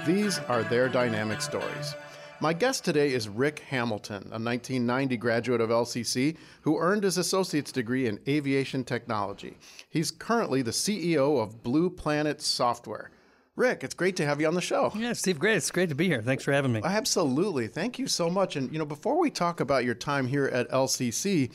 These 0.07 0.39
are 0.39 0.63
their 0.63 0.89
dynamic 0.89 1.43
stories. 1.43 1.97
My 2.39 2.53
guest 2.53 2.85
today 2.85 3.13
is 3.13 3.29
Rick 3.29 3.65
Hamilton, 3.69 4.23
a 4.31 4.39
1990 4.39 5.17
graduate 5.17 5.61
of 5.61 5.71
LCC 5.71 6.37
who 6.61 6.79
earned 6.79 7.03
his 7.03 7.19
associate's 7.19 7.73
degree 7.73 8.07
in 8.07 8.21
aviation 8.29 8.85
technology. 8.85 9.57
He's 9.91 10.13
currently 10.13 10.63
the 10.63 10.71
CEO 10.71 11.43
of 11.43 11.65
Blue 11.65 11.91
Planet 11.91 12.41
Software. 12.41 13.11
Rick, 13.55 13.85
it's 13.85 13.95
great 13.95 14.17
to 14.17 14.25
have 14.25 14.41
you 14.41 14.47
on 14.47 14.55
the 14.55 14.63
show. 14.63 14.93
Yeah, 14.97 15.13
Steve, 15.13 15.39
great. 15.39 15.57
It's 15.57 15.71
great 15.71 15.91
to 15.91 15.95
be 15.95 16.07
here. 16.07 16.23
Thanks 16.23 16.43
for 16.43 16.53
having 16.53 16.73
me. 16.73 16.81
Absolutely. 16.83 17.69
Thank 17.69 17.99
you 17.99 18.07
so 18.07 18.31
much. 18.31 18.57
And, 18.57 18.73
you 18.73 18.79
know, 18.79 18.87
before 18.87 19.19
we 19.19 19.31
talk 19.31 19.61
about 19.61 19.85
your 19.85 19.95
time 19.95 20.27
here 20.27 20.47
at 20.47 20.71
LCC, 20.71 21.53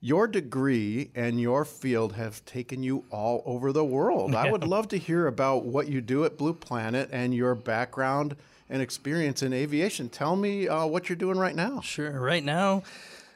your 0.00 0.26
degree 0.26 1.10
and 1.14 1.40
your 1.40 1.64
field 1.64 2.14
have 2.14 2.44
taken 2.44 2.82
you 2.82 3.04
all 3.10 3.42
over 3.46 3.72
the 3.72 3.84
world. 3.84 4.32
Yeah. 4.32 4.42
I 4.42 4.50
would 4.50 4.64
love 4.64 4.88
to 4.88 4.98
hear 4.98 5.28
about 5.28 5.64
what 5.64 5.88
you 5.88 6.00
do 6.00 6.24
at 6.24 6.36
Blue 6.36 6.54
Planet 6.54 7.08
and 7.12 7.32
your 7.32 7.54
background 7.54 8.36
and 8.68 8.82
experience 8.82 9.42
in 9.42 9.52
aviation. 9.52 10.08
Tell 10.08 10.34
me 10.34 10.68
uh, 10.68 10.86
what 10.86 11.08
you're 11.08 11.16
doing 11.16 11.38
right 11.38 11.54
now. 11.54 11.80
Sure. 11.80 12.20
Right 12.20 12.44
now, 12.44 12.82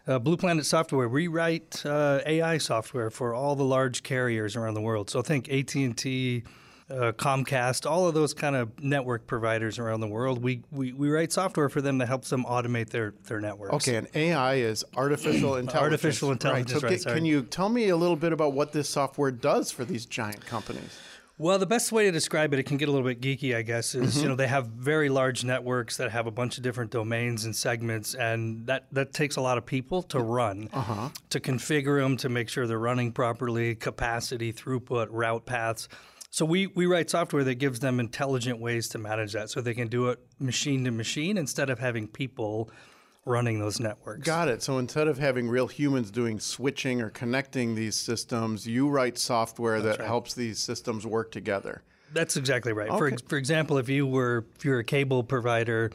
uh, 0.07 0.19
Blue 0.19 0.37
Planet 0.37 0.67
Software, 0.67 1.09
we 1.09 1.29
write 1.29 1.85
uh, 1.87 2.21
AI 2.27 2.59
software 2.59 3.11
for 3.11 3.35
all 3.35 3.55
the 3.55 3.65
large 3.65 4.03
carriers 4.03 4.57
around 4.57 4.75
the 4.75 4.81
world. 4.81 5.09
So 5.09 5.23
think 5.23 5.49
AT&T, 5.49 6.43
uh, 6.93 7.13
Comcast, 7.13 7.91
all 7.91 8.07
of 8.07 8.15
those 8.15 8.35
kind 8.35 8.55
of 8.55 8.83
network 8.83 9.27
providers 9.27 9.79
around 9.79 10.01
the 10.01 10.09
world. 10.09 10.43
We, 10.43 10.63
we, 10.71 10.93
we 10.93 11.11
write 11.11 11.33
software 11.33 11.69
for 11.69 11.81
them 11.81 11.99
that 11.99 12.09
helps 12.09 12.31
them 12.31 12.45
automate 12.45 12.91
their, 12.91 13.15
their 13.27 13.41
networks. 13.41 13.75
Okay, 13.75 13.97
and 13.97 14.09
AI 14.15 14.55
is 14.57 14.85
artificial 14.97 15.57
intelligence. 15.57 15.75
artificial 15.75 16.33
intelligence, 16.33 16.83
right. 16.83 17.01
So 17.01 17.11
right, 17.11 17.17
can 17.17 17.25
you 17.25 17.43
tell 17.43 17.69
me 17.69 17.89
a 17.89 17.97
little 17.97 18.17
bit 18.17 18.33
about 18.33 18.53
what 18.53 18.73
this 18.73 18.89
software 18.89 19.31
does 19.31 19.71
for 19.71 19.85
these 19.85 20.07
giant 20.07 20.45
companies? 20.45 20.99
Well, 21.39 21.59
the 21.59 21.67
best 21.67 21.91
way 21.91 22.05
to 22.05 22.13
describe 22.13 22.53
it, 22.53 22.61
it 22.61 22.65
can 22.65 22.77
get 22.77 22.89
a 22.89 22.93
little 22.93 23.07
bit 23.07 23.21
geeky, 23.21 23.57
I 23.57 23.63
guess, 23.63 23.95
is 23.95 24.15
mm-hmm. 24.15 24.23
you 24.23 24.29
know 24.29 24.37
they 24.37 24.47
have 24.47 24.67
very 24.69 25.09
large 25.09 25.45
networks 25.45 25.97
that 25.97 26.11
have 26.13 26.27
a 26.27 26.31
bunch 26.31 26.57
of 26.57 26.63
different 26.63 26.93
domains 26.93 27.47
and 27.47 27.57
segments, 27.57 28.15
and 28.15 28.67
that 28.67 28.87
that 28.93 29.13
takes 29.13 29.37
a 29.37 29.41
lot 29.41 29.59
of 29.59 29.67
people 29.67 30.03
to 30.05 30.21
run, 30.21 30.69
uh-huh. 30.73 31.09
to 31.31 31.41
configure 31.41 32.01
them, 32.01 32.17
to 32.19 32.29
make 32.29 32.49
sure 32.49 32.67
they're 32.67 32.79
running 32.79 33.11
properly, 33.11 33.75
capacity, 33.75 34.53
throughput, 34.53 35.09
route 35.11 35.45
paths. 35.45 35.89
So 36.33 36.47
we 36.47 36.67
we 36.69 36.87
write 36.87 37.11
software 37.11 37.45
that 37.45 37.57
gives 37.57 37.81
them 37.81 38.01
intelligent 38.01 38.59
ways 38.59 38.89
to 38.89 38.99
manage 38.99 39.35
that, 39.35 39.51
so 39.51 39.61
they 39.61 39.75
can 39.75 39.89
do 39.89 40.09
it 40.09 40.19
machine 40.39 40.83
to 40.87 40.91
machine 40.91 41.37
instead 41.37 41.69
of 41.69 41.79
having 41.79 42.09
people 42.09 42.71
running 43.27 43.61
those 43.61 43.79
networks. 43.79 44.27
Got 44.27 44.49
it. 44.49 44.63
So 44.63 44.79
instead 44.79 45.09
of 45.09 45.19
having 45.19 45.47
real 45.47 45.67
humans 45.67 46.11
doing 46.11 46.41
switching 46.41 47.03
or 47.03 47.11
connecting 47.11 47.75
these 47.75 47.97
systems, 47.97 48.67
you 48.67 48.89
write 48.89 49.19
software 49.19 49.83
That's 49.83 49.99
that 49.99 50.03
right. 50.03 50.09
helps 50.09 50.33
these 50.33 50.59
systems 50.59 51.07
work 51.07 51.31
together. 51.33 51.83
That's 52.15 52.39
exactly 52.39 52.73
right. 52.73 52.89
Okay. 52.89 53.17
For 53.17 53.29
for 53.29 53.37
example, 53.37 53.77
if 53.77 53.91
you 53.91 54.07
were 54.07 54.47
if 54.57 54.65
you're 54.65 54.79
a 54.79 54.85
cable 54.85 55.23
provider, 55.23 55.91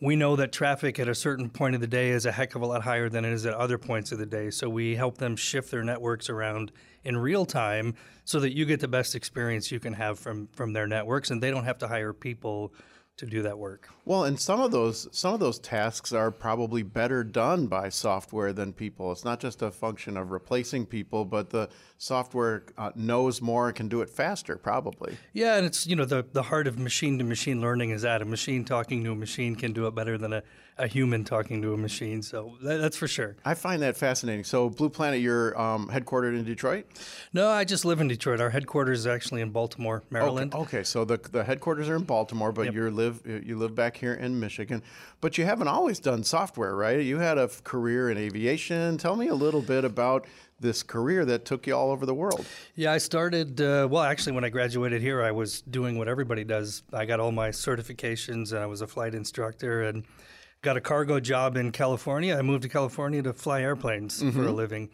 we 0.00 0.16
know 0.16 0.34
that 0.34 0.50
traffic 0.50 0.98
at 0.98 1.08
a 1.08 1.14
certain 1.14 1.48
point 1.48 1.76
of 1.76 1.80
the 1.80 1.86
day 1.86 2.10
is 2.10 2.26
a 2.26 2.32
heck 2.32 2.56
of 2.56 2.62
a 2.62 2.66
lot 2.66 2.82
higher 2.82 3.08
than 3.08 3.24
it 3.24 3.32
is 3.32 3.46
at 3.46 3.54
other 3.54 3.78
points 3.78 4.10
of 4.10 4.18
the 4.18 4.26
day. 4.26 4.50
So 4.50 4.68
we 4.68 4.96
help 4.96 5.18
them 5.18 5.36
shift 5.36 5.70
their 5.70 5.84
networks 5.84 6.28
around 6.28 6.72
in 7.06 7.16
real 7.16 7.46
time 7.46 7.94
so 8.24 8.40
that 8.40 8.54
you 8.54 8.64
get 8.66 8.80
the 8.80 8.88
best 8.88 9.14
experience 9.14 9.70
you 9.70 9.80
can 9.80 9.92
have 9.94 10.18
from 10.18 10.48
from 10.48 10.72
their 10.72 10.86
networks 10.86 11.30
and 11.30 11.42
they 11.42 11.50
don't 11.50 11.64
have 11.64 11.78
to 11.78 11.88
hire 11.88 12.12
people 12.12 12.72
to 13.16 13.24
do 13.24 13.42
that 13.42 13.58
work. 13.58 13.88
Well, 14.04 14.24
and 14.24 14.38
some 14.38 14.60
of 14.60 14.70
those 14.70 15.08
some 15.10 15.32
of 15.32 15.40
those 15.40 15.58
tasks 15.58 16.12
are 16.12 16.30
probably 16.30 16.82
better 16.82 17.24
done 17.24 17.66
by 17.66 17.88
software 17.88 18.52
than 18.52 18.72
people. 18.72 19.10
It's 19.10 19.24
not 19.24 19.40
just 19.40 19.62
a 19.62 19.70
function 19.70 20.16
of 20.16 20.30
replacing 20.30 20.86
people, 20.86 21.24
but 21.24 21.48
the 21.48 21.70
software 21.96 22.64
uh, 22.76 22.90
knows 22.94 23.40
more 23.40 23.68
and 23.68 23.76
can 23.76 23.88
do 23.88 24.02
it 24.02 24.10
faster, 24.10 24.56
probably. 24.56 25.16
Yeah, 25.32 25.56
and 25.56 25.64
it's 25.64 25.86
you 25.86 25.96
know 25.96 26.04
the 26.04 26.26
the 26.32 26.42
heart 26.42 26.66
of 26.66 26.78
machine 26.78 27.18
to 27.18 27.24
machine 27.24 27.60
learning 27.60 27.90
is 27.90 28.02
that 28.02 28.20
a 28.20 28.26
machine 28.26 28.64
talking 28.64 29.02
to 29.04 29.12
a 29.12 29.16
machine 29.16 29.56
can 29.56 29.72
do 29.72 29.86
it 29.86 29.94
better 29.94 30.18
than 30.18 30.34
a, 30.34 30.42
a 30.78 30.86
human 30.86 31.24
talking 31.24 31.62
to 31.62 31.72
a 31.72 31.76
machine. 31.76 32.20
So 32.22 32.56
that, 32.62 32.76
that's 32.78 32.96
for 32.96 33.08
sure. 33.08 33.36
I 33.44 33.54
find 33.54 33.80
that 33.82 33.96
fascinating. 33.96 34.44
So 34.44 34.68
Blue 34.68 34.90
Planet, 34.90 35.20
you're 35.20 35.58
um, 35.58 35.88
headquartered 35.88 36.38
in 36.38 36.44
Detroit. 36.44 36.86
No, 37.32 37.48
I 37.48 37.64
just 37.64 37.84
live 37.84 38.00
in 38.00 38.08
Detroit. 38.08 38.40
Our 38.40 38.50
headquarters 38.50 39.00
is 39.00 39.06
actually 39.06 39.40
in 39.40 39.50
Baltimore, 39.50 40.02
Maryland. 40.10 40.54
Okay, 40.54 40.62
okay. 40.78 40.82
so 40.84 41.04
the 41.04 41.16
the 41.32 41.44
headquarters 41.44 41.88
are 41.88 41.96
in 41.96 42.02
Baltimore, 42.04 42.52
but 42.52 42.66
Yep. 42.66 42.74
you 42.74 42.90
live 42.90 43.22
you 43.26 43.56
live 43.56 43.74
back 43.74 43.96
here 43.96 44.14
in 44.14 44.38
Michigan. 44.38 44.82
But 45.20 45.38
you 45.38 45.44
haven't 45.46 45.68
always 45.68 45.98
done 45.98 46.22
software, 46.24 46.74
right? 46.76 47.00
You 47.00 47.18
had 47.18 47.38
a 47.38 47.44
f- 47.44 47.64
career 47.64 48.10
in 48.10 48.18
aviation. 48.18 48.98
Tell 48.98 49.16
me 49.16 49.28
a 49.28 49.34
little 49.34 49.62
bit 49.62 49.84
about 49.84 50.26
this 50.60 50.82
career 50.82 51.24
that 51.24 51.44
took 51.44 51.66
you 51.66 51.74
all 51.74 51.90
over 51.90 52.04
the 52.06 52.14
world. 52.14 52.44
Yeah, 52.74 52.92
I 52.92 52.98
started. 52.98 53.60
Uh, 53.60 53.88
well, 53.90 54.02
actually, 54.02 54.32
when 54.32 54.44
I 54.44 54.50
graduated 54.50 55.00
here, 55.00 55.22
I 55.22 55.30
was 55.30 55.62
doing 55.62 55.96
what 55.98 56.08
everybody 56.08 56.44
does. 56.44 56.82
I 56.92 57.06
got 57.06 57.18
all 57.20 57.32
my 57.32 57.48
certifications, 57.48 58.52
and 58.52 58.60
I 58.60 58.66
was 58.66 58.82
a 58.82 58.86
flight 58.86 59.14
instructor, 59.14 59.82
and 59.84 60.04
got 60.66 60.76
a 60.76 60.80
cargo 60.80 61.20
job 61.20 61.56
in 61.56 61.70
California. 61.70 62.36
I 62.36 62.42
moved 62.42 62.64
to 62.64 62.68
California 62.68 63.22
to 63.22 63.32
fly 63.32 63.62
airplanes 63.62 64.20
for 64.20 64.26
a 64.26 64.30
Mhm. 64.50 64.54
living. 64.56 64.90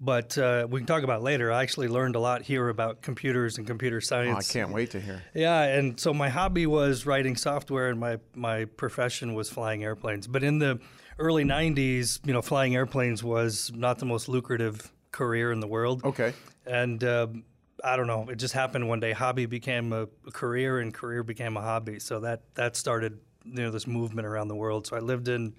But 0.00 0.36
uh, 0.36 0.66
we 0.68 0.80
can 0.80 0.86
talk 0.88 1.04
about 1.04 1.20
it 1.20 1.22
later. 1.22 1.52
I 1.52 1.62
actually 1.62 1.86
learned 1.86 2.16
a 2.16 2.18
lot 2.18 2.42
here 2.42 2.68
about 2.68 3.00
computers 3.00 3.56
and 3.56 3.64
computer 3.66 4.00
Oh, 4.12 4.34
I 4.34 4.42
can't 4.42 4.72
wait 4.72 4.90
to 4.90 5.00
hear. 5.00 5.22
Yeah, 5.34 5.62
and 5.62 5.98
so 6.00 6.12
my 6.12 6.28
hobby 6.28 6.66
was 6.66 7.06
writing 7.06 7.36
software, 7.36 7.88
and 7.90 7.98
my 8.00 8.18
my 8.34 8.64
profession 8.64 9.34
was 9.34 9.48
flying 9.48 9.84
airplanes. 9.84 10.26
But 10.26 10.42
in 10.42 10.58
the 10.58 10.80
early 11.20 11.44
'90s, 11.44 12.18
you 12.26 12.32
know, 12.32 12.42
flying 12.42 12.74
airplanes 12.74 13.22
was 13.22 13.70
not 13.72 14.00
the 14.00 14.06
most 14.06 14.28
lucrative 14.28 14.90
career 15.12 15.52
in 15.52 15.60
the 15.60 15.68
world. 15.68 16.04
Okay. 16.04 16.32
And 16.66 17.04
um, 17.04 17.44
I 17.84 17.96
don't 17.96 18.08
know, 18.08 18.28
it 18.28 18.36
just 18.36 18.52
happened 18.54 18.88
one 18.88 18.98
day. 18.98 19.12
Hobby 19.12 19.46
became 19.46 19.92
a, 19.92 20.02
a 20.26 20.32
career, 20.32 20.80
and 20.80 20.92
career 20.92 21.22
became 21.22 21.56
a 21.56 21.62
hobby. 21.62 22.00
So 22.00 22.18
that 22.20 22.40
that 22.56 22.74
started, 22.74 23.20
you 23.44 23.62
know, 23.62 23.70
this 23.70 23.86
movement 23.86 24.26
around 24.26 24.48
the 24.48 24.56
world. 24.56 24.86
So 24.86 24.96
I 24.96 25.00
lived 25.00 25.28
in. 25.28 25.54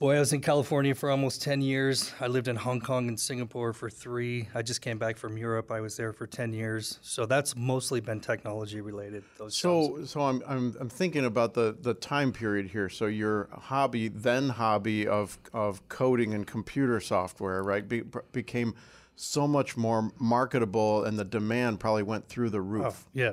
Boy, 0.00 0.16
I 0.16 0.18
was 0.18 0.32
in 0.32 0.40
California 0.40 0.92
for 0.92 1.08
almost 1.08 1.40
10 1.40 1.62
years. 1.62 2.12
I 2.20 2.26
lived 2.26 2.48
in 2.48 2.56
Hong 2.56 2.80
Kong 2.80 3.06
and 3.06 3.18
Singapore 3.18 3.72
for 3.72 3.88
three. 3.88 4.48
I 4.52 4.60
just 4.60 4.82
came 4.82 4.98
back 4.98 5.16
from 5.16 5.38
Europe. 5.38 5.70
I 5.70 5.80
was 5.80 5.96
there 5.96 6.12
for 6.12 6.26
10 6.26 6.52
years. 6.52 6.98
So 7.00 7.26
that's 7.26 7.54
mostly 7.54 8.00
been 8.00 8.18
technology 8.18 8.80
related. 8.80 9.22
Those. 9.38 9.56
So, 9.56 10.04
so 10.04 10.22
I'm, 10.22 10.42
I'm, 10.48 10.74
I'm 10.80 10.88
thinking 10.88 11.24
about 11.24 11.54
the, 11.54 11.76
the 11.80 11.94
time 11.94 12.32
period 12.32 12.66
here. 12.66 12.88
So 12.88 13.06
your 13.06 13.48
hobby, 13.52 14.08
then 14.08 14.48
hobby 14.48 15.06
of, 15.06 15.38
of 15.52 15.88
coding 15.88 16.34
and 16.34 16.44
computer 16.44 16.98
software, 16.98 17.62
right, 17.62 17.88
be, 17.88 18.02
became 18.32 18.74
so 19.16 19.46
much 19.46 19.76
more 19.76 20.12
marketable, 20.18 21.04
and 21.04 21.18
the 21.18 21.24
demand 21.24 21.80
probably 21.80 22.02
went 22.02 22.28
through 22.28 22.50
the 22.50 22.60
roof. 22.60 23.04
Oh, 23.06 23.10
yeah. 23.12 23.32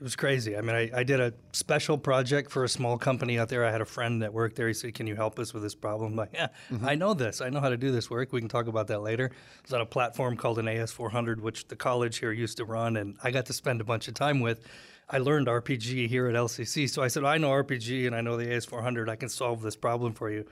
It 0.00 0.04
was 0.04 0.14
crazy. 0.14 0.56
I 0.56 0.60
mean, 0.60 0.76
I, 0.76 0.90
I 0.94 1.02
did 1.02 1.18
a 1.18 1.34
special 1.52 1.98
project 1.98 2.52
for 2.52 2.62
a 2.62 2.68
small 2.68 2.98
company 2.98 3.36
out 3.36 3.48
there. 3.48 3.64
I 3.64 3.72
had 3.72 3.80
a 3.80 3.84
friend 3.84 4.22
that 4.22 4.32
worked 4.32 4.54
there. 4.54 4.68
He 4.68 4.74
said, 4.74 4.94
Can 4.94 5.08
you 5.08 5.16
help 5.16 5.40
us 5.40 5.52
with 5.52 5.64
this 5.64 5.74
problem? 5.74 6.12
I'm 6.12 6.16
like, 6.16 6.30
yeah, 6.32 6.48
mm-hmm. 6.70 6.88
I 6.88 6.94
know 6.94 7.14
this. 7.14 7.40
I 7.40 7.48
know 7.48 7.58
how 7.58 7.68
to 7.68 7.76
do 7.76 7.90
this 7.90 8.08
work. 8.08 8.32
We 8.32 8.38
can 8.38 8.48
talk 8.48 8.68
about 8.68 8.86
that 8.88 9.00
later. 9.00 9.32
It's 9.64 9.72
on 9.72 9.80
a 9.80 9.86
platform 9.86 10.36
called 10.36 10.60
an 10.60 10.66
AS400, 10.66 11.40
which 11.40 11.66
the 11.66 11.74
college 11.74 12.18
here 12.18 12.30
used 12.30 12.58
to 12.58 12.64
run, 12.64 12.96
and 12.96 13.16
I 13.24 13.32
got 13.32 13.46
to 13.46 13.52
spend 13.52 13.80
a 13.80 13.84
bunch 13.84 14.06
of 14.06 14.14
time 14.14 14.38
with. 14.38 14.64
I 15.10 15.18
learned 15.18 15.48
RPG 15.48 16.08
here 16.08 16.28
at 16.28 16.34
LCC. 16.34 16.88
So 16.88 17.02
I 17.02 17.08
said, 17.08 17.24
I 17.24 17.38
know 17.38 17.50
RPG 17.50 18.06
and 18.06 18.14
I 18.14 18.20
know 18.20 18.36
the 18.36 18.46
AS400. 18.46 19.08
I 19.08 19.16
can 19.16 19.28
solve 19.28 19.62
this 19.62 19.74
problem 19.74 20.12
for 20.12 20.30
you. 20.30 20.44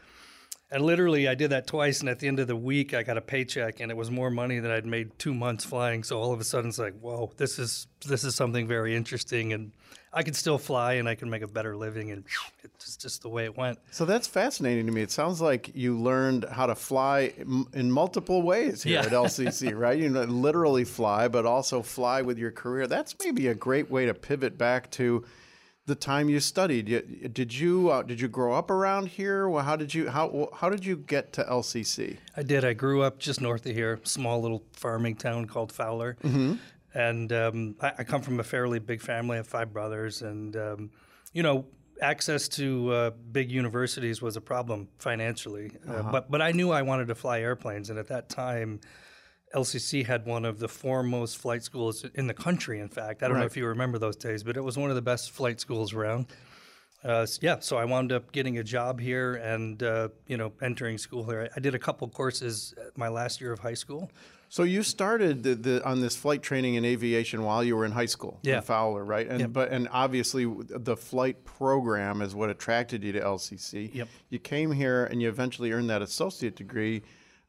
And 0.70 0.84
literally, 0.84 1.28
I 1.28 1.36
did 1.36 1.50
that 1.50 1.68
twice, 1.68 2.00
and 2.00 2.08
at 2.08 2.18
the 2.18 2.26
end 2.26 2.40
of 2.40 2.48
the 2.48 2.56
week, 2.56 2.92
I 2.92 3.04
got 3.04 3.16
a 3.16 3.20
paycheck, 3.20 3.78
and 3.78 3.88
it 3.90 3.96
was 3.96 4.10
more 4.10 4.30
money 4.30 4.58
than 4.58 4.72
I'd 4.72 4.84
made 4.84 5.16
two 5.16 5.32
months 5.32 5.64
flying. 5.64 6.02
So 6.02 6.18
all 6.20 6.32
of 6.32 6.40
a 6.40 6.44
sudden, 6.44 6.70
it's 6.70 6.78
like, 6.78 6.98
whoa, 7.00 7.30
this 7.36 7.60
is 7.60 7.86
this 8.04 8.24
is 8.24 8.34
something 8.34 8.66
very 8.66 8.96
interesting, 8.96 9.52
and 9.52 9.70
I 10.12 10.24
can 10.24 10.34
still 10.34 10.58
fly, 10.58 10.94
and 10.94 11.08
I 11.08 11.14
can 11.14 11.30
make 11.30 11.42
a 11.42 11.46
better 11.46 11.76
living, 11.76 12.10
and 12.10 12.24
it's 12.64 12.96
just 12.96 13.22
the 13.22 13.28
way 13.28 13.44
it 13.44 13.56
went. 13.56 13.78
So 13.92 14.04
that's 14.04 14.26
fascinating 14.26 14.86
to 14.86 14.92
me. 14.92 15.02
It 15.02 15.12
sounds 15.12 15.40
like 15.40 15.70
you 15.72 15.96
learned 15.96 16.46
how 16.50 16.66
to 16.66 16.74
fly 16.74 17.32
in 17.72 17.92
multiple 17.92 18.42
ways 18.42 18.82
here 18.82 18.94
Yeah. 18.94 19.00
at 19.06 19.12
LCC, 19.12 19.72
right? 19.78 19.96
You 19.96 20.08
know, 20.08 20.24
literally 20.24 20.84
fly, 20.84 21.28
but 21.28 21.46
also 21.46 21.80
fly 21.80 22.22
with 22.22 22.38
your 22.38 22.50
career. 22.50 22.88
That's 22.88 23.14
maybe 23.24 23.46
a 23.48 23.54
great 23.54 23.88
way 23.88 24.06
to 24.06 24.14
pivot 24.14 24.58
back 24.58 24.90
to 24.92 25.24
the 25.86 25.94
time 25.94 26.28
you 26.28 26.40
studied. 26.40 27.32
Did 27.32 27.54
you 27.54 27.90
uh, 27.90 28.02
did 28.02 28.20
you 28.20 28.28
grow 28.28 28.54
up 28.54 28.70
around 28.70 29.08
here? 29.08 29.48
Well, 29.48 29.64
how 29.64 29.76
did 29.76 29.94
you 29.94 30.10
how 30.10 30.48
how 30.52 30.68
did 30.68 30.84
you 30.84 30.96
get 30.96 31.32
to 31.34 31.44
LCC? 31.44 32.18
I 32.36 32.42
did. 32.42 32.64
I 32.64 32.72
grew 32.72 33.02
up 33.02 33.18
just 33.18 33.40
north 33.40 33.64
of 33.66 33.74
here, 33.74 34.00
small 34.02 34.40
little 34.42 34.62
farming 34.72 35.16
town 35.16 35.46
called 35.46 35.72
Fowler. 35.72 36.16
And 36.94 37.30
um, 37.32 37.76
I, 37.82 37.92
I 37.98 38.04
come 38.04 38.22
from 38.22 38.40
a 38.40 38.42
fairly 38.42 38.78
big 38.78 39.02
family. 39.02 39.34
I 39.34 39.36
have 39.38 39.46
five 39.46 39.70
brothers. 39.70 40.22
And, 40.22 40.56
um, 40.56 40.90
you 41.34 41.42
know, 41.42 41.66
access 42.00 42.48
to 42.48 42.90
uh, 42.90 43.10
big 43.32 43.52
universities 43.52 44.22
was 44.22 44.36
a 44.36 44.40
problem 44.40 44.88
financially. 44.98 45.72
Uh, 45.86 46.10
but, 46.10 46.30
but 46.30 46.40
I 46.40 46.52
knew 46.52 46.70
I 46.70 46.80
wanted 46.80 47.08
to 47.08 47.14
fly 47.14 47.40
airplanes. 47.40 47.90
And 47.90 47.98
at 47.98 48.08
that 48.08 48.30
time, 48.30 48.80
LCC 49.54 50.04
had 50.04 50.26
one 50.26 50.44
of 50.44 50.58
the 50.58 50.68
foremost 50.68 51.38
flight 51.38 51.62
schools 51.62 52.04
in 52.14 52.26
the 52.26 52.34
country, 52.34 52.80
in 52.80 52.88
fact. 52.88 53.22
I 53.22 53.28
don't 53.28 53.38
know 53.38 53.44
if 53.46 53.56
you 53.56 53.66
remember 53.66 53.98
those 53.98 54.16
days, 54.16 54.42
but 54.42 54.56
it 54.56 54.62
was 54.64 54.76
one 54.76 54.90
of 54.90 54.96
the 54.96 55.02
best 55.02 55.30
flight 55.30 55.60
schools 55.60 55.92
around. 55.92 56.26
Uh, 57.04 57.26
yeah, 57.40 57.58
so 57.60 57.76
I 57.76 57.84
wound 57.84 58.10
up 58.10 58.32
getting 58.32 58.58
a 58.58 58.64
job 58.64 58.98
here 59.00 59.34
and, 59.36 59.80
uh, 59.82 60.08
you 60.26 60.36
know, 60.36 60.52
entering 60.60 60.98
school 60.98 61.24
here. 61.24 61.48
I 61.56 61.60
did 61.60 61.74
a 61.74 61.78
couple 61.78 62.08
courses 62.08 62.74
my 62.96 63.08
last 63.08 63.40
year 63.40 63.52
of 63.52 63.60
high 63.60 63.74
school. 63.74 64.10
So 64.48 64.62
you 64.64 64.82
started 64.82 65.42
the, 65.42 65.54
the, 65.54 65.84
on 65.84 66.00
this 66.00 66.16
flight 66.16 66.42
training 66.42 66.74
in 66.74 66.84
aviation 66.84 67.42
while 67.42 67.62
you 67.62 67.76
were 67.76 67.84
in 67.84 67.92
high 67.92 68.06
school 68.06 68.40
Yeah. 68.42 68.56
in 68.56 68.62
Fowler, 68.62 69.04
right? 69.04 69.26
And 69.28 69.40
Yep. 69.40 69.52
but 69.52 69.70
and 69.72 69.88
obviously 69.92 70.46
the 70.68 70.96
flight 70.96 71.44
program 71.44 72.22
is 72.22 72.34
what 72.34 72.50
attracted 72.50 73.04
you 73.04 73.12
to 73.12 73.20
LCC. 73.20 73.90
Yep. 73.94 74.08
You 74.30 74.38
came 74.40 74.72
here 74.72 75.04
and 75.04 75.20
you 75.22 75.28
eventually 75.28 75.70
earned 75.72 75.90
that 75.90 76.02
associate 76.02 76.56
degree. 76.56 77.02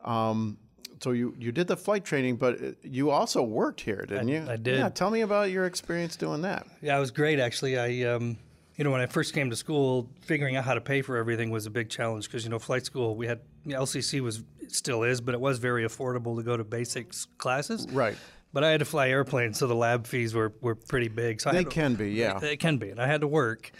Um, 0.03 0.57
so 0.99 1.11
you, 1.11 1.35
you 1.39 1.51
did 1.51 1.67
the 1.67 1.77
flight 1.77 2.03
training, 2.05 2.37
but 2.37 2.61
uh, 2.61 2.71
you 2.83 3.09
also 3.09 3.41
worked 3.43 3.81
here, 3.81 4.05
didn't 4.07 4.27
you? 4.27 4.45
I 4.47 4.55
did. 4.55 4.79
Yeah. 4.79 4.89
Tell 4.89 5.09
me 5.09 5.21
about 5.21 5.51
your 5.51 5.65
experience 5.65 6.15
doing 6.15 6.41
that. 6.41 6.67
Yeah, 6.81 6.97
it 6.97 6.99
was 6.99 7.11
great 7.11 7.39
actually. 7.39 7.77
I, 7.77 8.09
um, 8.13 8.37
you 8.75 8.83
know, 8.83 8.91
when 8.91 9.01
I 9.01 9.07
first 9.07 9.33
came 9.33 9.49
to 9.49 9.55
school, 9.55 10.09
figuring 10.21 10.55
out 10.55 10.63
how 10.65 10.73
to 10.75 10.81
pay 10.81 11.01
for 11.01 11.17
everything 11.17 11.49
was 11.49 11.65
a 11.65 11.69
big 11.71 11.89
challenge 11.89 12.27
because 12.27 12.43
you 12.43 12.49
know, 12.49 12.59
flight 12.59 12.85
school 12.85 13.15
we 13.15 13.27
had 13.27 13.39
you 13.65 13.73
know, 13.73 13.81
LCC 13.81 14.21
was 14.21 14.43
still 14.67 15.03
is, 15.03 15.19
but 15.21 15.33
it 15.33 15.41
was 15.41 15.59
very 15.59 15.83
affordable 15.85 16.35
to 16.37 16.43
go 16.43 16.55
to 16.57 16.63
basics 16.63 17.25
classes. 17.37 17.87
Right. 17.91 18.15
But 18.53 18.63
I 18.63 18.71
had 18.71 18.79
to 18.79 18.85
fly 18.85 19.09
airplanes, 19.09 19.59
so 19.59 19.67
the 19.67 19.75
lab 19.75 20.07
fees 20.07 20.33
were, 20.33 20.53
were 20.61 20.75
pretty 20.75 21.09
big. 21.09 21.41
So 21.41 21.51
They 21.51 21.63
to- 21.63 21.69
can 21.69 21.95
be, 21.95 22.11
yeah. 22.11 22.39
They 22.39 22.55
can 22.55 22.77
be, 22.77 22.89
and 22.89 23.01
I 23.01 23.05
had 23.07 23.21
to 23.21 23.27
work. 23.27 23.71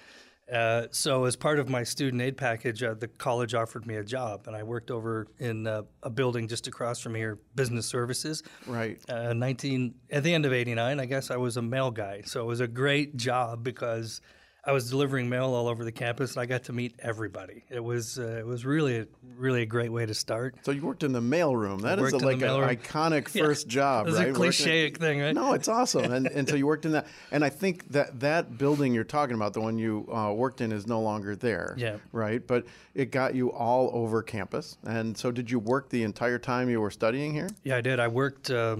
Uh, 0.51 0.87
so 0.91 1.25
as 1.25 1.35
part 1.35 1.59
of 1.59 1.67
my 1.69 1.83
student 1.83 2.21
aid 2.21 2.37
package, 2.37 2.81
uh, 2.81 2.93
the 2.93 3.07
college 3.07 3.53
offered 3.53 3.85
me 3.85 3.95
a 3.95 4.03
job, 4.03 4.47
and 4.47 4.55
I 4.55 4.63
worked 4.63 4.91
over 4.91 5.27
in 5.39 5.67
uh, 5.67 5.83
a 6.03 6.09
building 6.09 6.47
just 6.47 6.67
across 6.67 6.99
from 7.01 7.15
here, 7.15 7.39
business 7.55 7.85
services. 7.85 8.43
Right. 8.65 8.97
Uh, 9.09 9.33
19 9.33 9.93
at 10.11 10.23
the 10.23 10.33
end 10.33 10.45
of 10.45 10.53
89 10.53 10.99
i 10.99 11.05
guess 11.05 11.31
i 11.31 11.37
was 11.37 11.57
a 11.57 11.61
mail 11.61 11.91
guy 11.91 12.21
so 12.25 12.41
it 12.41 12.45
was 12.45 12.59
a 12.59 12.67
great 12.67 13.17
job 13.17 13.63
because 13.63 14.21
i 14.67 14.71
was 14.71 14.89
delivering 14.89 15.27
mail 15.29 15.53
all 15.55 15.67
over 15.67 15.83
the 15.83 15.91
campus 15.91 16.35
and 16.35 16.41
i 16.41 16.45
got 16.45 16.63
to 16.65 16.73
meet 16.73 16.93
everybody 16.99 17.63
it 17.69 17.79
was 17.83 18.19
uh, 18.19 18.37
it 18.39 18.45
was 18.45 18.65
really 18.65 18.99
a, 18.99 19.07
really 19.35 19.63
a 19.63 19.65
great 19.65 19.91
way 19.91 20.05
to 20.05 20.13
start 20.13 20.55
So 20.63 20.71
you 20.71 20.81
worked 20.81 21.03
in 21.03 21.11
the 21.13 21.21
mailroom. 21.21 21.81
That 21.81 21.99
is 21.99 22.11
a, 22.13 22.17
like 22.17 22.41
an 22.41 22.49
iconic 22.77 23.33
Yeah. 23.35 23.43
first 23.45 23.67
job, 23.67 24.05
That's 24.07 24.17
a 24.17 24.19
right? 24.19 24.29
At- 24.29 24.35
cliche 24.35 24.89
thing, 24.89 25.21
right? 25.21 25.33
No, 25.33 25.53
it's 25.53 25.67
awesome. 25.67 26.11
And, 26.11 26.25
and 26.27 26.49
so 26.49 26.55
you 26.55 26.65
worked 26.73 26.85
in 26.85 26.91
that. 26.93 27.05
And 27.31 27.43
I 27.45 27.49
think 27.49 27.87
that 27.91 28.19
that 28.21 28.57
building 28.57 28.93
you're 28.95 29.03
talking 29.03 29.35
about, 29.35 29.53
the 29.53 29.61
one 29.61 29.77
you 29.77 30.09
uh, 30.11 30.33
worked 30.33 30.61
in, 30.61 30.71
is 30.71 30.87
no 30.87 31.01
longer 31.01 31.35
there. 31.35 31.75
Yeah. 31.77 31.97
Right. 32.11 32.45
But 32.45 32.65
it 32.95 33.11
got 33.11 33.35
you 33.35 33.51
all 33.51 33.91
over 33.93 34.23
campus. 34.23 34.77
And 34.85 35.15
so 35.15 35.31
did 35.31 35.51
you 35.51 35.59
work 35.59 35.89
the 35.89 36.01
entire 36.03 36.39
time 36.39 36.67
you 36.69 36.81
were 36.81 36.91
studying 36.91 37.33
here? 37.33 37.49
yeah 37.63 37.77
i 37.77 37.81
did 37.81 37.99
i 37.99 38.07
worked 38.07 38.49
uh, 38.49 38.77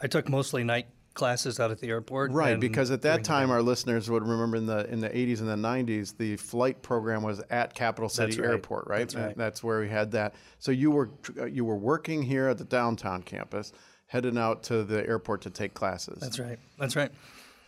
i 0.00 0.06
took 0.06 0.28
mostly 0.28 0.62
night 0.62 0.86
classes 1.16 1.58
out 1.58 1.72
at 1.72 1.80
the 1.80 1.88
airport 1.88 2.30
Right, 2.30 2.60
because 2.60 2.92
at 2.92 3.02
that 3.02 3.24
time, 3.24 3.50
our 3.50 3.60
listeners 3.62 4.08
would 4.08 4.22
remember 4.22 4.56
in 4.56 4.66
the 4.66 4.88
in 4.88 5.00
the 5.00 5.08
80s 5.10 5.40
and 5.40 5.48
the 5.48 5.56
90s, 5.68 6.16
the 6.16 6.36
flight 6.36 6.80
program 6.82 7.22
was 7.24 7.42
at 7.50 7.74
Capital 7.74 8.08
City 8.08 8.40
right. 8.40 8.50
Airport, 8.50 8.86
right? 8.86 8.98
That's 9.00 9.14
right. 9.16 9.36
That's 9.36 9.64
where 9.64 9.80
we 9.80 9.88
had 9.88 10.12
that. 10.12 10.36
So 10.60 10.70
you 10.70 10.92
were 10.92 11.10
you 11.50 11.64
were 11.64 11.76
working 11.76 12.22
here 12.22 12.46
at 12.48 12.58
the 12.58 12.64
downtown 12.64 13.24
campus, 13.24 13.72
heading 14.06 14.38
out 14.38 14.62
to 14.64 14.84
the 14.84 15.04
airport 15.08 15.40
to 15.42 15.50
take 15.50 15.74
classes. 15.74 16.18
that's 16.20 16.38
right 16.38 16.58
that's 16.78 16.94
right 16.94 17.10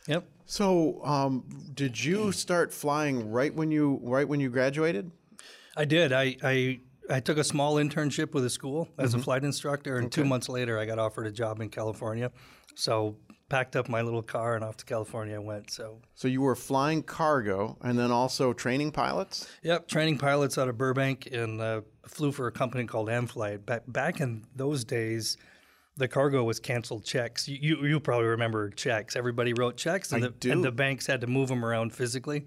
yep 0.06 0.24
So, 0.46 1.04
um, 1.04 1.44
did 1.74 2.02
you 2.02 2.30
start 2.32 2.72
flying 2.72 3.30
right 3.32 3.52
when 3.52 3.70
you 3.72 3.98
right 4.04 4.28
when 4.28 4.38
you 4.40 4.48
graduated? 4.50 5.10
I 5.76 5.84
did. 5.84 6.12
I, 6.12 6.36
I 6.42 6.80
I 7.10 7.20
took 7.20 7.38
a 7.38 7.44
small 7.44 7.76
internship 7.76 8.34
with 8.34 8.44
a 8.44 8.50
school 8.50 8.88
as 8.98 9.10
Mm-hmm. 9.10 9.20
a 9.20 9.22
flight 9.22 9.44
instructor, 9.44 9.96
and 9.98 10.12
two 10.12 10.24
months 10.24 10.48
later, 10.48 10.78
I 10.78 10.84
got 10.86 10.98
offered 10.98 11.26
a 11.26 11.30
job 11.32 11.60
in 11.60 11.68
California. 11.70 12.30
So 12.74 13.16
packed 13.48 13.76
up 13.76 13.88
my 13.88 14.02
little 14.02 14.22
car 14.22 14.54
and 14.54 14.64
off 14.64 14.76
to 14.76 14.84
California 14.84 15.36
I 15.36 15.38
went. 15.38 15.70
So 15.70 16.00
So 16.14 16.28
you 16.28 16.40
were 16.42 16.54
flying 16.54 17.02
cargo 17.02 17.76
and 17.82 17.98
then 17.98 18.10
also 18.10 18.52
training 18.52 18.92
pilots. 18.92 19.48
yep, 19.62 19.88
training 19.88 20.18
pilots 20.18 20.58
out 20.58 20.68
of 20.68 20.76
Burbank 20.76 21.28
and 21.32 21.60
uh, 21.60 21.80
flew 22.06 22.32
for 22.32 22.46
a 22.46 22.52
company 22.52 22.84
called 22.84 23.08
Ameriflight. 23.08 23.64
Back 23.64 23.82
back 23.86 24.20
in 24.20 24.44
those 24.54 24.84
days. 24.84 25.36
The 25.96 26.06
cargo 26.06 26.44
was 26.44 26.60
canceled 26.60 27.04
checks. 27.04 27.48
You, 27.48 27.58
you 27.60 27.86
you 27.86 28.00
probably 28.00 28.28
remember 28.28 28.70
checks. 28.70 29.16
Everybody 29.16 29.52
wrote 29.52 29.76
checks, 29.76 30.12
and, 30.12 30.22
the, 30.22 30.52
and 30.52 30.62
the 30.62 30.70
banks 30.70 31.08
had 31.08 31.20
to 31.22 31.26
move 31.26 31.48
them 31.48 31.64
around 31.64 31.92
physically. 31.92 32.46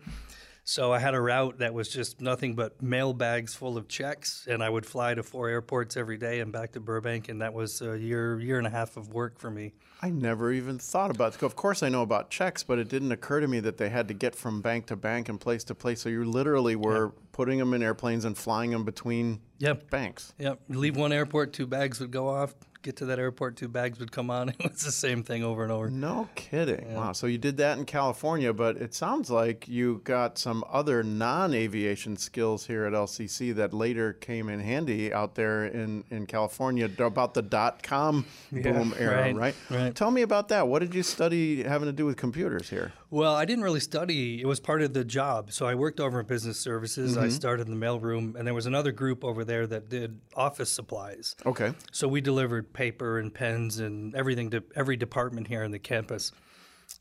So 0.64 0.94
I 0.94 1.00
had 1.00 1.16
a 1.16 1.22
route 1.22 1.58
that 1.60 1.74
was 1.74 1.90
just 1.90 2.22
nothing 2.22 2.54
but 2.56 2.82
mail 2.82 3.14
bags 3.14 3.56
full 3.56 3.78
of 3.78 3.88
checks, 3.88 4.48
and 4.50 4.64
I 4.64 4.70
would 4.70 4.86
fly 4.86 5.14
to 5.16 5.24
four 5.24 5.50
airports 5.50 5.98
every 5.98 6.18
day 6.18 6.40
and 6.40 6.52
back 6.52 6.74
to 6.74 6.80
Burbank, 6.80 7.30
and 7.30 7.42
that 7.42 7.54
was 7.54 7.82
a 7.82 7.98
year 7.98 8.40
year 8.40 8.58
and 8.58 8.68
a 8.68 8.70
half 8.70 8.96
of 8.96 9.12
work 9.14 9.40
for 9.40 9.50
me. 9.50 9.74
I 10.04 10.10
never 10.12 10.52
even 10.52 10.78
thought 10.80 11.12
about 11.12 11.36
it. 11.36 11.44
Of 11.44 11.56
course, 11.56 11.84
I 11.84 11.90
know 11.90 12.02
about 12.04 12.30
checks, 12.30 12.64
but 12.64 12.80
it 12.80 12.90
didn't 12.90 13.12
occur 13.12 13.40
to 13.40 13.48
me 13.48 13.60
that 13.62 13.78
they 13.78 13.90
had 13.90 14.08
to 14.08 14.14
get 14.14 14.36
from 14.36 14.62
bank 14.62 14.86
to 14.88 14.96
bank 14.96 15.30
and 15.30 15.40
place 15.40 15.64
to 15.66 15.76
place. 15.76 16.02
So 16.02 16.10
you 16.10 16.24
literally 16.26 16.76
were 16.76 17.10
putting 17.32 17.58
them 17.60 17.74
in 17.74 17.84
airplanes 17.84 18.26
and 18.26 18.38
flying 18.38 18.72
them 18.72 18.84
between 18.84 19.42
Yep. 19.60 19.90
banks. 19.90 20.34
Yep. 20.40 20.60
You 20.70 20.80
leave 20.80 20.96
one 20.96 21.12
airport, 21.12 21.54
two 21.54 21.68
bags 21.68 22.00
would 22.00 22.12
go 22.12 22.30
off. 22.30 22.56
Get 22.82 22.96
to 22.98 23.06
that 23.06 23.20
airport, 23.20 23.58
two 23.58 23.68
bags 23.68 24.00
would 24.00 24.12
come 24.12 24.30
on. 24.30 24.50
It 24.62 24.72
was 24.74 24.84
the 24.84 24.92
same 24.92 25.24
thing 25.24 25.44
over 25.44 25.64
and 25.64 25.72
over. 25.72 25.90
No 25.90 26.30
kidding. 26.36 26.94
Wow. 26.94 27.14
So 27.14 27.28
you 27.28 27.38
did 27.38 27.58
that 27.58 27.78
in 27.78 27.86
California, 27.86 28.54
but 28.54 28.78
it 28.78 28.94
sounds 28.94 29.30
like 29.30 29.68
you 29.68 30.02
got 30.04 30.38
some 30.38 30.64
other 30.70 31.04
non 31.04 31.54
aviation 31.54 32.16
skills 32.16 32.66
here 32.68 32.86
at 32.86 32.94
LCC 32.94 33.54
that 33.56 33.74
later 33.74 34.14
came 34.14 34.50
in 34.50 34.60
handy 34.60 35.12
out 35.14 35.36
there 35.36 35.66
in, 35.66 36.04
in 36.10 36.26
California 36.26 36.90
about 37.00 37.34
the 37.34 37.42
dot 37.42 37.82
com 37.84 38.26
boom 38.52 38.94
era, 38.98 39.22
right, 39.22 39.36
right? 39.36 39.56
right. 39.70 39.96
Tell 39.96 40.12
me 40.12 40.22
about 40.22 40.50
that. 40.50 40.68
What 40.68 40.80
did 40.80 40.94
you 40.94 41.04
study 41.04 41.64
having 41.64 41.88
to 41.88 41.94
do 41.94 42.06
with 42.06 42.18
computers 42.18 42.70
here? 42.70 42.94
Well, 43.12 43.36
I 43.36 43.44
didn't 43.44 43.66
really 43.66 43.82
study. 43.82 44.42
It 44.42 44.46
was 44.46 44.62
part 44.62 44.82
of 44.82 44.94
the 44.94 45.04
job. 45.04 45.52
So 45.52 45.66
I 45.66 45.76
worked 45.76 46.00
over 46.00 46.22
in 46.22 46.26
business 46.26 46.58
services. 46.58 47.16
Mm-hmm. 47.16 47.26
I 47.26 47.30
started 47.30 47.68
in 47.68 47.78
the 47.78 47.86
mailroom, 47.86 48.36
and 48.36 48.48
there 48.48 48.54
was 48.54 48.66
another 48.66 48.94
group 48.94 49.26
over 49.26 49.44
there 49.44 49.68
that 49.68 49.90
did 49.90 50.22
office 50.34 50.72
supplies. 50.72 51.36
Okay. 51.46 51.74
So 51.92 52.08
we 52.08 52.22
delivered 52.22 52.71
paper 52.74 53.20
and 53.20 53.34
pens 53.34 53.80
and 53.80 54.16
everything 54.16 54.50
to 54.52 54.64
every 54.76 54.98
department 54.98 55.48
here 55.48 55.64
on 55.64 55.72
the 55.72 55.80
campus. 55.80 56.32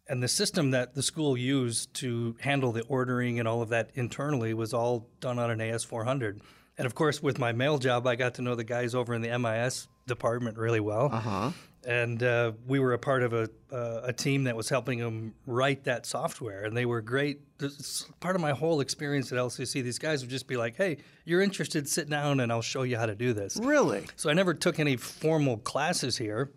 And 0.08 0.22
the 0.22 0.28
system 0.28 0.70
that 0.72 0.94
the 0.94 1.02
school 1.02 1.36
used 1.36 1.94
to 1.94 2.36
handle 2.40 2.72
the 2.72 2.82
ordering 2.82 3.38
and 3.38 3.46
all 3.46 3.62
of 3.62 3.68
that 3.70 3.90
internally 3.94 4.54
was 4.54 4.74
all 4.74 5.08
done 5.20 5.38
on 5.38 5.50
an 5.50 5.58
AS400. 5.58 6.40
And 6.78 6.86
of 6.86 6.94
course, 6.94 7.22
with 7.22 7.38
my 7.38 7.52
mail 7.52 7.78
job, 7.78 8.06
I 8.06 8.16
got 8.16 8.34
to 8.34 8.42
know 8.42 8.54
the 8.54 8.64
guys 8.64 8.94
over 8.94 9.14
in 9.14 9.22
the 9.22 9.38
MIS 9.38 9.88
department 10.06 10.56
really 10.56 10.80
well. 10.80 11.10
Uh-huh. 11.12 11.50
And 11.86 12.22
uh, 12.22 12.52
we 12.66 12.78
were 12.78 12.92
a 12.92 12.98
part 12.98 13.22
of 13.22 13.32
a, 13.32 13.48
uh, 13.72 14.02
a 14.04 14.12
team 14.12 14.44
that 14.44 14.54
was 14.54 14.68
helping 14.68 14.98
them 14.98 15.34
write 15.46 15.84
that 15.84 16.04
software. 16.04 16.64
And 16.64 16.76
they 16.76 16.84
were 16.84 17.00
great. 17.00 17.40
This- 17.58 18.04
Part 18.20 18.36
of 18.36 18.42
my 18.42 18.50
whole 18.52 18.80
experience 18.80 19.32
at 19.32 19.38
LCC, 19.38 19.82
these 19.82 19.98
guys 19.98 20.20
would 20.20 20.28
just 20.30 20.46
be 20.46 20.58
like, 20.58 20.76
hey, 20.76 20.98
you're 21.24 21.40
interested, 21.40 21.88
sit 21.88 22.10
down 22.10 22.40
and 22.40 22.52
I'll 22.52 22.60
show 22.60 22.82
you 22.82 22.98
how 22.98 23.06
to 23.06 23.14
do 23.14 23.32
this. 23.32 23.56
Really? 23.62 24.04
So 24.16 24.28
I 24.28 24.34
never 24.34 24.52
took 24.52 24.78
any 24.78 24.96
formal 24.96 25.56
classes 25.56 26.18
here. 26.18 26.50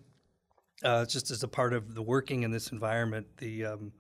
Uh, 0.84 1.06
just 1.06 1.32
as 1.32 1.44
a 1.44 1.48
part 1.48 1.74
of 1.74 1.96
the 1.96 2.02
working 2.02 2.44
in 2.44 2.52
this 2.52 2.74
environment, 2.74 3.26
the 3.38 3.64
um, 3.66 3.94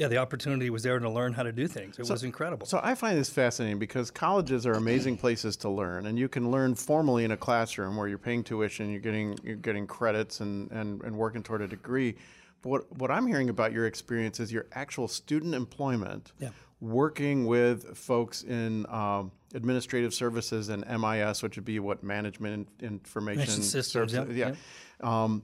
yeah, 0.00 0.08
the 0.08 0.16
opportunity 0.16 0.70
was 0.70 0.82
there 0.82 0.98
to 0.98 1.10
learn 1.10 1.34
how 1.34 1.42
to 1.42 1.52
do 1.52 1.68
things. 1.68 1.98
It 1.98 2.08
was 2.08 2.24
incredible. 2.24 2.66
So 2.66 2.80
I 2.82 2.94
find 2.94 3.18
this 3.18 3.28
fascinating 3.28 3.78
because 3.78 4.10
colleges 4.10 4.64
are 4.64 4.72
amazing 4.72 5.18
places 5.24 5.58
to 5.58 5.68
learn, 5.68 6.06
and 6.06 6.18
you 6.18 6.26
can 6.26 6.50
learn 6.50 6.74
formally 6.74 7.24
in 7.24 7.32
a 7.32 7.36
classroom 7.36 7.98
where 7.98 8.08
you're 8.08 8.16
paying 8.16 8.42
tuition, 8.42 8.88
you're 8.90 9.00
getting 9.02 9.36
you're 9.44 9.56
getting 9.56 9.86
credits, 9.86 10.40
and 10.40 10.70
and, 10.72 11.02
and 11.02 11.14
working 11.14 11.42
toward 11.42 11.60
a 11.60 11.68
degree. 11.68 12.16
But 12.62 12.70
what 12.70 12.96
what 12.96 13.10
I'm 13.10 13.26
hearing 13.26 13.50
about 13.50 13.74
your 13.74 13.84
experience 13.86 14.40
is 14.40 14.50
your 14.50 14.64
actual 14.72 15.06
student 15.06 15.54
employment 15.54 16.32
Yeah. 16.38 16.48
working 16.80 17.44
with 17.44 17.94
folks 17.94 18.42
in 18.42 18.86
um, 18.88 19.32
administrative 19.52 20.14
services 20.14 20.70
and 20.70 20.82
MIS, 20.88 21.42
which 21.42 21.56
would 21.58 21.66
be 21.66 21.78
what 21.78 22.02
management 22.02 22.68
information 22.80 23.40
Information 23.42 23.62
systems, 23.62 24.12
services- 24.12 24.34
yeah, 24.34 24.54
yeah. 25.02 25.24
Um, 25.24 25.42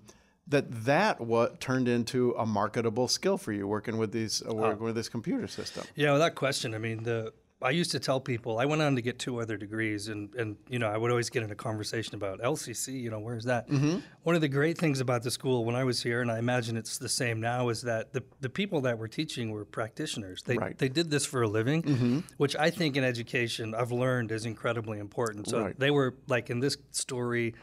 that 0.49 0.85
that 0.85 1.21
what 1.21 1.61
turned 1.61 1.89
into 1.89 2.33
a 2.39 2.47
marketable 2.47 3.09
skill 3.09 3.37
for 3.37 3.53
you 3.53 3.67
working 3.67 3.99
with 3.99 4.13
these 4.13 4.43
uh, 4.49 4.55
working 4.55 4.85
with 4.85 4.95
this 4.95 5.09
computer 5.09 5.47
system. 5.49 5.85
Yeah, 5.95 6.13
without 6.13 6.35
question. 6.35 6.75
I 6.75 6.79
mean, 6.79 7.03
the 7.03 7.33
I 7.63 7.71
used 7.71 7.91
to 7.93 7.99
tell 7.99 8.21
people 8.21 8.59
I 8.59 8.67
went 8.67 8.83
on 8.83 8.97
to 8.97 9.03
get 9.03 9.19
two 9.19 9.41
other 9.41 9.57
degrees, 9.57 10.09
and 10.09 10.33
and 10.35 10.57
you 10.69 10.79
know 10.79 10.89
I 10.89 10.97
would 10.99 11.11
always 11.11 11.31
get 11.31 11.43
in 11.43 11.51
a 11.51 11.55
conversation 11.55 12.15
about 12.15 12.41
LCC. 12.41 13.01
You 13.01 13.11
know, 13.11 13.19
where's 13.19 13.45
that? 13.45 13.67
Mm-hmm. 13.69 13.99
One 14.25 14.35
of 14.35 14.41
the 14.43 14.49
great 14.49 14.77
things 14.79 15.01
about 15.01 15.23
the 15.23 15.31
school 15.31 15.65
when 15.65 15.75
I 15.75 15.83
was 15.83 16.03
here, 16.03 16.21
and 16.21 16.31
I 16.31 16.39
imagine 16.39 16.77
it's 16.77 16.99
the 16.99 17.09
same 17.09 17.41
now, 17.41 17.71
is 17.71 17.83
that 17.83 18.13
the 18.13 18.23
the 18.41 18.51
people 18.51 18.83
that 18.83 18.99
were 18.99 19.09
teaching 19.09 19.51
were 19.51 19.65
practitioners. 19.65 20.43
They 20.43 20.59
Right. 20.59 20.77
they 20.79 20.89
did 20.91 21.11
this 21.11 21.25
for 21.27 21.43
a 21.43 21.49
living, 21.49 21.83
Mm-hmm. 21.83 22.19
which 22.37 22.55
I 22.57 22.71
think 22.71 22.97
in 22.97 23.03
education 23.05 23.75
I've 23.75 23.91
learned 23.91 24.31
is 24.33 24.45
incredibly 24.45 24.99
important. 24.99 25.49
So 25.49 25.63
Right. 25.63 25.79
they 25.79 25.91
were 25.91 26.15
like 26.29 26.51
in 26.51 26.61
this 26.61 26.77
story 26.93 27.55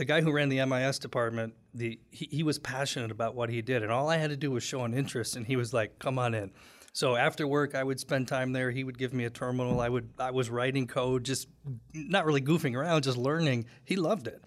the 0.00 0.06
guy 0.06 0.22
who 0.22 0.32
ran 0.32 0.48
the 0.48 0.64
MIS 0.64 0.98
department, 0.98 1.52
the 1.74 2.00
he, 2.10 2.26
he 2.32 2.42
was 2.42 2.58
passionate 2.58 3.10
about 3.10 3.34
what 3.34 3.50
he 3.50 3.60
did, 3.60 3.82
and 3.82 3.92
all 3.92 4.08
I 4.08 4.16
had 4.16 4.30
to 4.30 4.36
do 4.36 4.50
was 4.50 4.62
show 4.64 4.82
an 4.84 4.94
interest, 4.94 5.36
and 5.36 5.46
he 5.46 5.56
was 5.56 5.74
like, 5.74 5.98
"Come 5.98 6.18
on 6.18 6.32
in." 6.34 6.52
So 6.94 7.16
after 7.16 7.46
work, 7.46 7.74
I 7.74 7.84
would 7.84 8.00
spend 8.00 8.26
time 8.26 8.52
there. 8.52 8.70
He 8.70 8.82
would 8.82 8.96
give 8.96 9.12
me 9.12 9.24
a 9.26 9.30
terminal. 9.30 9.78
I 9.78 9.90
would 9.90 10.08
I 10.18 10.30
was 10.30 10.48
writing 10.48 10.86
code, 10.86 11.24
just 11.24 11.48
not 11.92 12.24
really 12.24 12.40
goofing 12.40 12.74
around, 12.74 13.02
just 13.02 13.18
learning. 13.18 13.66
He 13.84 13.96
loved 13.96 14.26
it, 14.26 14.42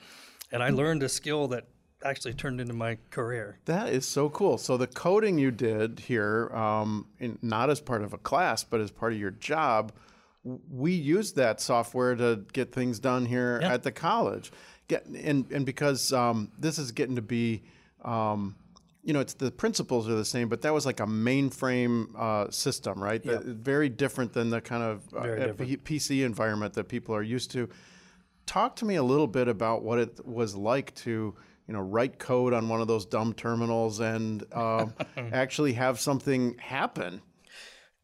and 0.52 0.64
I 0.64 0.72
learned 0.72 1.04
a 1.04 1.10
skill 1.10 1.48
that 1.50 1.68
actually 2.04 2.34
turned 2.34 2.60
into 2.60 2.74
my 2.74 2.98
career. 3.12 3.60
That 3.66 3.90
is 3.90 4.08
so 4.08 4.30
cool. 4.30 4.58
So 4.58 4.76
the 4.76 4.88
coding 4.88 5.38
you 5.38 5.52
did 5.52 6.00
here, 6.00 6.50
um, 6.52 7.06
in, 7.20 7.38
not 7.44 7.70
as 7.70 7.80
part 7.80 8.02
of 8.02 8.12
a 8.12 8.18
class, 8.18 8.64
but 8.64 8.82
as 8.82 8.90
part 8.90 9.14
of 9.14 9.20
your 9.20 9.32
job, 9.32 9.92
we 10.44 10.92
used 10.92 11.38
that 11.38 11.62
software 11.62 12.16
to 12.16 12.44
get 12.52 12.74
things 12.74 13.00
done 13.00 13.26
here 13.28 13.60
Yeah. 13.62 13.74
at 13.74 13.84
the 13.84 13.92
college. 13.94 14.52
Get 14.94 15.06
and 15.06 15.50
and 15.52 15.66
because 15.66 16.14
um, 16.14 16.52
this 16.60 16.78
is 16.78 16.92
getting 16.92 17.16
to 17.16 17.22
be. 17.22 17.64
Um, 18.04 18.56
you 19.06 19.12
know, 19.12 19.20
it's 19.20 19.34
the 19.34 19.52
principles 19.52 20.08
are 20.08 20.16
the 20.16 20.24
same, 20.24 20.48
but 20.48 20.62
that 20.62 20.74
was 20.74 20.86
like 20.86 21.02
a 21.02 21.06
mainframe 21.06 22.08
uh, 22.18 22.50
system, 22.52 23.04
right? 23.04 23.22
The- 23.22 23.40
very 23.40 23.90
different 23.90 24.32
than 24.32 24.50
the 24.50 24.62
kind 24.62 24.82
of 24.82 25.14
uh, 25.14 25.24
Very 25.24 25.40
different. 25.48 25.84
P- 25.84 26.00
PC 26.00 26.24
environment 26.26 26.74
that 26.76 26.88
people 26.88 27.14
are 27.14 27.22
used 27.24 27.52
to. 27.52 27.68
Talk 28.46 28.78
to 28.78 28.86
me 28.86 28.96
a 28.96 29.04
little 29.04 29.28
bit 29.28 29.50
about 29.50 29.84
what 29.84 30.00
it 30.00 30.26
was 30.26 30.56
like 30.56 30.96
to, 30.96 31.36
you 31.68 31.74
know, 31.74 31.82
write 31.82 32.18
code 32.18 32.54
on 32.54 32.70
one 32.70 32.80
of 32.80 32.88
those 32.88 33.06
dumb 33.06 33.34
terminals 33.34 34.00
and 34.00 34.44
um, 34.54 34.94
actually 35.34 35.74
have 35.74 36.00
something 36.00 36.58
happen. 36.60 37.22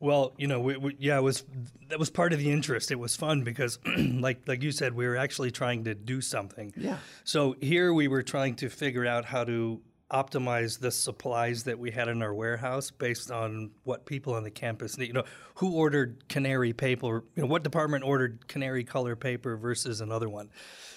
Well, 0.02 0.34
you 0.38 0.48
know, 0.48 0.62
we, 0.62 0.78
we, 0.78 0.96
yeah, 0.98 1.18
it 1.18 1.22
was 1.22 1.44
that 1.90 2.00
was 2.00 2.10
part 2.10 2.32
of 2.32 2.40
the 2.40 2.52
interest. 2.52 2.90
It 2.90 3.00
was 3.00 3.16
fun 3.18 3.44
because, 3.44 3.80
like 3.98 4.48
like 4.48 4.64
you 4.64 4.72
said, 4.72 4.94
we 4.94 5.06
were 5.08 5.18
actually 5.18 5.52
trying 5.52 5.84
to 5.86 5.94
do 5.94 6.22
something. 6.22 6.74
Yeah. 6.78 6.98
So 7.26 7.56
here 7.60 7.94
we 7.94 8.08
were 8.08 8.24
trying 8.24 8.56
to 8.58 8.70
figure 8.70 9.06
out 9.06 9.26
how 9.26 9.44
to 9.44 9.82
optimize 10.12 10.80
the 10.80 10.90
supplies 10.90 11.66
that 11.66 11.78
we 11.78 11.92
had 11.92 12.08
in 12.08 12.24
our 12.24 12.34
warehouse 12.34 12.90
based 12.90 13.30
on 13.30 13.72
what 13.84 14.06
people 14.06 14.34
on 14.34 14.44
the 14.44 14.50
campus 14.50 14.98
need. 14.98 15.08
You 15.08 15.14
know, 15.14 15.26
who 15.56 15.76
ordered 15.76 16.28
canary 16.30 16.74
paper? 16.74 17.24
You 17.36 17.44
know, 17.44 17.48
what 17.48 17.64
department 17.64 18.04
ordered 18.04 18.48
canary 18.48 18.84
color 18.84 19.16
paper 19.16 19.58
versus 19.58 20.02
another 20.02 20.30
one? 20.30 20.50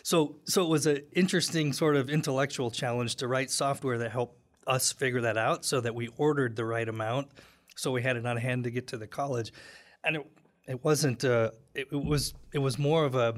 So 0.05 0.37
so 0.45 0.63
it 0.63 0.69
was 0.69 0.87
an 0.87 1.03
interesting 1.13 1.73
sort 1.73 1.97
of 1.97 2.09
intellectual 2.09 2.71
challenge 2.71 3.17
to 3.17 3.27
write 3.27 3.51
software 3.51 3.99
that 3.99 4.13
helped 4.13 4.39
us 4.67 4.93
figure 4.93 5.23
that 5.23 5.37
out 5.37 5.65
so 5.65 5.81
that 5.81 5.95
we 5.95 6.09
ordered 6.17 6.55
the 6.55 6.65
right 6.65 6.89
amount 6.89 7.29
so 7.77 7.91
we 7.91 8.03
had 8.03 8.17
it 8.17 8.27
on 8.27 8.37
hand 8.37 8.65
to 8.65 8.71
get 8.71 8.87
to 8.89 8.97
the 8.97 9.07
college 9.07 9.53
and 10.05 10.17
it, 10.17 10.27
it 10.69 10.85
wasn't 10.85 11.25
uh, 11.25 11.51
it, 11.75 11.89
it 11.93 12.05
was 12.05 12.35
it 12.53 12.59
was 12.59 12.79
more 12.79 13.05
of 13.05 13.15
a 13.15 13.35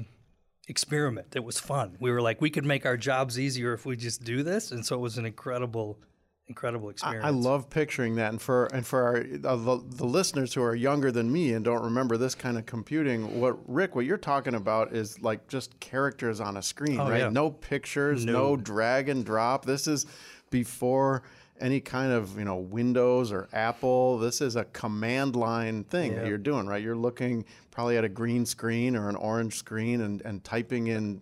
experiment 0.67 1.27
it 1.35 1.43
was 1.43 1.59
fun 1.59 1.95
we 1.99 2.09
were 2.11 2.21
like 2.21 2.41
we 2.41 2.49
could 2.49 2.65
make 2.65 2.85
our 2.85 2.97
jobs 2.97 3.39
easier 3.39 3.73
if 3.73 3.85
we 3.85 3.95
just 3.95 4.23
do 4.23 4.41
this 4.41 4.71
and 4.71 4.83
so 4.85 4.95
it 4.95 4.99
was 4.99 5.17
an 5.17 5.25
incredible 5.25 5.99
incredible 6.47 6.87
I, 6.87 6.91
experience 6.91 7.25
I 7.25 7.29
love 7.29 7.69
picturing 7.69 8.15
that, 8.15 8.29
and 8.29 8.39
for 8.41 8.65
and 8.67 8.85
for 8.85 9.01
our, 9.01 9.17
uh, 9.17 9.55
the, 9.55 9.83
the 9.83 10.05
listeners 10.05 10.53
who 10.53 10.61
are 10.61 10.75
younger 10.75 11.11
than 11.11 11.31
me 11.31 11.53
and 11.53 11.65
don't 11.65 11.81
remember 11.83 12.17
this 12.17 12.35
kind 12.35 12.55
of 12.55 12.67
computing, 12.67 13.39
what 13.41 13.57
Rick, 13.67 13.95
what 13.95 14.05
you're 14.05 14.17
talking 14.19 14.53
about 14.53 14.93
is 14.93 15.19
like 15.23 15.47
just 15.47 15.79
characters 15.79 16.39
on 16.39 16.57
a 16.57 16.61
screen, 16.61 16.99
Oh, 16.99 17.09
right? 17.09 17.21
yeah. 17.21 17.29
No 17.29 17.49
pictures, 17.49 18.25
no. 18.25 18.31
No. 18.33 18.57
drag 18.57 19.09
and 19.09 19.25
drop. 19.25 19.65
This 19.65 19.87
is 19.87 20.05
before 20.51 21.23
any 21.59 21.79
kind 21.79 22.11
of 22.11 22.37
you 22.37 22.45
know 22.45 22.57
Windows 22.57 23.31
or 23.31 23.47
Apple. 23.53 24.17
This 24.17 24.41
is 24.41 24.55
a 24.55 24.65
command 24.65 25.35
line 25.35 25.83
thing 25.85 26.15
that 26.15 26.27
you're 26.27 26.37
doing, 26.37 26.67
right? 26.67 26.81
You're 26.81 26.95
looking 26.95 27.45
probably 27.71 27.97
at 27.97 28.03
a 28.03 28.09
green 28.09 28.45
screen 28.45 28.95
or 28.95 29.09
an 29.09 29.15
orange 29.15 29.55
screen 29.55 30.01
and, 30.01 30.21
and 30.21 30.43
typing 30.43 30.87
in 30.87 31.21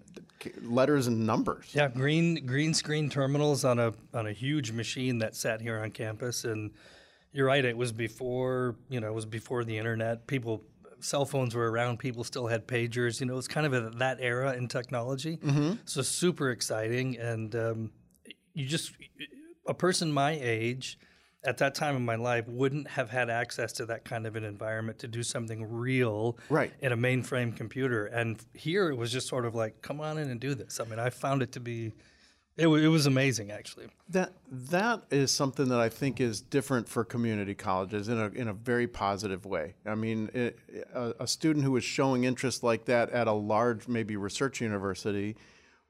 letters 0.61 1.07
and 1.07 1.25
numbers. 1.25 1.65
Yeah, 1.73 1.87
green 1.87 2.45
green 2.45 2.73
screen 2.73 3.09
terminals 3.09 3.63
on 3.65 3.79
a 3.79 3.93
on 4.13 4.27
a 4.27 4.31
huge 4.31 4.71
machine 4.71 5.19
that 5.19 5.35
sat 5.35 5.61
here 5.61 5.79
on 5.79 5.91
campus, 5.91 6.43
and 6.43 6.71
you're 7.31 7.47
right. 7.47 7.63
It 7.63 7.77
was 7.77 7.91
before 7.91 8.75
you 8.89 8.99
know 8.99 9.07
it 9.07 9.13
was 9.13 9.25
before 9.25 9.63
the 9.63 9.77
internet. 9.77 10.27
People, 10.27 10.63
cell 10.99 11.25
phones 11.25 11.55
were 11.55 11.71
around. 11.71 11.99
People 11.99 12.23
still 12.23 12.47
had 12.47 12.67
pagers. 12.67 13.19
You 13.19 13.27
know, 13.27 13.37
it's 13.37 13.47
kind 13.47 13.65
of 13.65 13.73
a, 13.73 13.89
that 13.97 14.17
era 14.19 14.53
in 14.53 14.67
technology. 14.67 15.39
So 15.85 16.01
super 16.01 16.51
exciting, 16.51 17.17
and 17.17 17.55
um, 17.55 17.91
you 18.53 18.65
just 18.67 18.93
a 19.67 19.73
person 19.73 20.11
my 20.11 20.37
age 20.41 20.97
at 21.45 21.57
that 21.57 21.75
time 21.75 21.95
in 21.97 22.05
my 22.05 22.15
life 22.15 22.47
wouldn't 22.47 22.87
have 22.87 23.09
had 23.09 23.29
access 23.29 23.73
to 23.73 23.85
that 23.85 24.05
kind 24.05 24.25
of 24.25 24.35
an 24.37 24.45
environment 24.45 24.97
to 24.99 25.07
do 25.09 25.21
something 25.23 25.69
real 25.69 26.37
Right. 26.49 26.71
in 26.79 26.91
a 26.93 26.97
mainframe 26.97 27.55
computer. 27.55 28.05
And 28.05 28.43
here 28.53 28.89
it 28.89 28.95
was 28.95 29.11
just 29.11 29.27
sort 29.27 29.45
of 29.45 29.53
like, 29.53 29.81
come 29.81 29.99
on 29.99 30.17
in 30.17 30.29
and 30.29 30.39
do 30.39 30.55
this. 30.55 30.79
I 30.79 30.85
mean, 30.85 30.99
I 30.99 31.09
found 31.09 31.41
it 31.41 31.51
to 31.53 31.59
be, 31.59 31.91
it, 32.55 32.67
wa- 32.67 32.75
it 32.77 32.87
was 32.87 33.07
amazing 33.07 33.51
actually. 33.51 33.87
That 34.09 34.31
that 34.49 35.03
is 35.11 35.31
something 35.31 35.67
that 35.67 35.79
I 35.81 35.89
think 35.89 36.21
is 36.21 36.39
different 36.39 36.87
for 36.87 37.03
community 37.03 37.55
colleges 37.55 38.07
in 38.07 38.17
a 38.19 38.27
in 38.27 38.47
a 38.47 38.53
very 38.53 38.87
positive 38.87 39.45
way. 39.45 39.73
I 39.85 39.95
mean, 39.95 40.29
it, 40.33 40.59
a, 40.93 41.13
a 41.21 41.27
student 41.27 41.65
who 41.65 41.75
is 41.75 41.83
showing 41.83 42.23
interest 42.23 42.63
like 42.63 42.85
that 42.85 43.09
at 43.09 43.27
a 43.27 43.33
large, 43.33 43.87
maybe 43.89 44.15
research 44.17 44.61
university, 44.61 45.35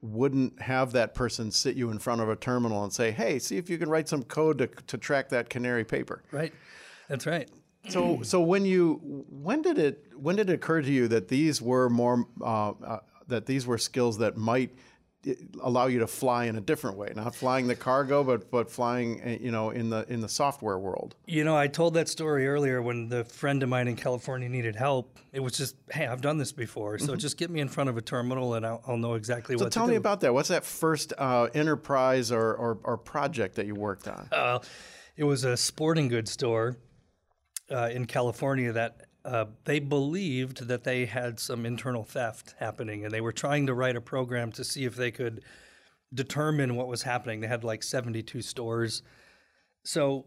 wouldn't 0.04 0.60
have 0.60 0.92
that 0.92 1.14
person 1.14 1.50
sit 1.50 1.76
you 1.76 1.90
in 1.90 1.98
front 1.98 2.20
of 2.20 2.28
a 2.28 2.36
terminal 2.36 2.84
and 2.84 2.92
say, 2.92 3.10
"Hey, 3.10 3.38
see 3.38 3.56
if 3.56 3.70
you 3.70 3.78
can 3.78 3.88
write 3.88 4.08
some 4.08 4.22
code 4.22 4.58
to 4.58 4.66
to 4.66 4.98
track 4.98 5.30
that 5.30 5.48
canary 5.48 5.84
paper." 5.84 6.22
Right. 6.30 6.52
That's 7.08 7.26
right. 7.26 7.48
So, 7.88 8.22
so 8.22 8.40
when 8.40 8.64
you 8.64 9.24
when 9.28 9.62
did 9.62 9.78
it 9.78 10.06
when 10.16 10.36
did 10.36 10.48
it 10.48 10.54
occur 10.54 10.82
to 10.82 10.90
you 10.90 11.08
that 11.08 11.28
these 11.28 11.60
were 11.60 11.90
more 11.90 12.26
uh, 12.40 12.70
uh, 12.70 12.98
that 13.28 13.46
these 13.46 13.66
were 13.66 13.78
skills 13.78 14.18
that 14.18 14.36
might 14.36 14.74
allow 15.62 15.86
you 15.86 15.98
to 16.00 16.06
fly 16.06 16.44
in 16.44 16.56
a 16.56 16.60
different 16.60 16.96
way, 16.96 17.12
not 17.14 17.34
flying 17.34 17.66
the 17.66 17.74
cargo, 17.74 18.22
but 18.24 18.50
but 18.50 18.70
flying 18.70 19.20
uh, 19.22 19.38
you 19.40 19.50
know 19.50 19.70
in 19.70 19.90
the 19.90 20.04
in 20.12 20.20
the 20.20 20.28
software 20.28 20.78
world. 20.78 21.14
You 21.26 21.44
know, 21.44 21.56
I 21.56 21.68
told 21.68 21.94
that 21.94 22.08
story 22.08 22.46
earlier 22.46 22.82
when 22.82 23.08
the 23.08 23.24
friend 23.24 23.62
of 23.62 23.68
mine 23.68 23.88
in 23.88 23.96
California 23.96 24.48
needed 24.48 24.76
help. 24.76 25.18
It 25.32 25.40
was 25.40 25.56
just, 25.56 25.74
hey, 25.90 26.06
I've 26.06 26.20
done 26.20 26.38
this 26.38 26.52
before, 26.52 26.98
so 26.98 27.16
just 27.16 27.36
get 27.36 27.50
me 27.50 27.60
in 27.60 27.68
front 27.68 27.90
of 27.90 27.96
a 27.96 28.02
terminal 28.02 28.54
and 28.54 28.64
I'll, 28.64 28.82
I'll 28.86 28.96
know 28.96 29.14
exactly 29.14 29.56
what. 29.56 29.60
So 29.60 29.64
what 29.66 29.72
tell 29.72 29.86
me 29.86 29.94
do. 29.94 29.98
about 29.98 30.20
that. 30.20 30.32
What's 30.32 30.50
that 30.50 30.64
first 30.64 31.12
uh, 31.18 31.48
enterprise 31.54 32.30
or, 32.30 32.54
or 32.54 32.78
or 32.84 32.96
project 32.96 33.56
that 33.56 33.66
you 33.66 33.74
worked 33.74 34.06
on? 34.06 34.28
Uh, 34.30 34.58
it 35.16 35.24
was 35.24 35.44
a 35.44 35.56
sporting 35.56 36.08
goods 36.08 36.30
store 36.30 36.76
uh, 37.70 37.90
in 37.92 38.06
California 38.06 38.72
that 38.72 39.03
uh, 39.24 39.46
they 39.64 39.78
believed 39.78 40.68
that 40.68 40.84
they 40.84 41.06
had 41.06 41.40
some 41.40 41.64
internal 41.64 42.04
theft 42.04 42.54
happening, 42.58 43.04
and 43.04 43.12
they 43.12 43.20
were 43.20 43.32
trying 43.32 43.66
to 43.66 43.74
write 43.74 43.96
a 43.96 44.00
program 44.00 44.52
to 44.52 44.64
see 44.64 44.84
if 44.84 44.96
they 44.96 45.10
could 45.10 45.42
determine 46.12 46.76
what 46.76 46.86
was 46.86 47.02
happening. 47.02 47.40
They 47.40 47.48
had 47.48 47.64
like 47.64 47.82
72 47.82 48.42
stores. 48.42 49.02
So 49.82 50.26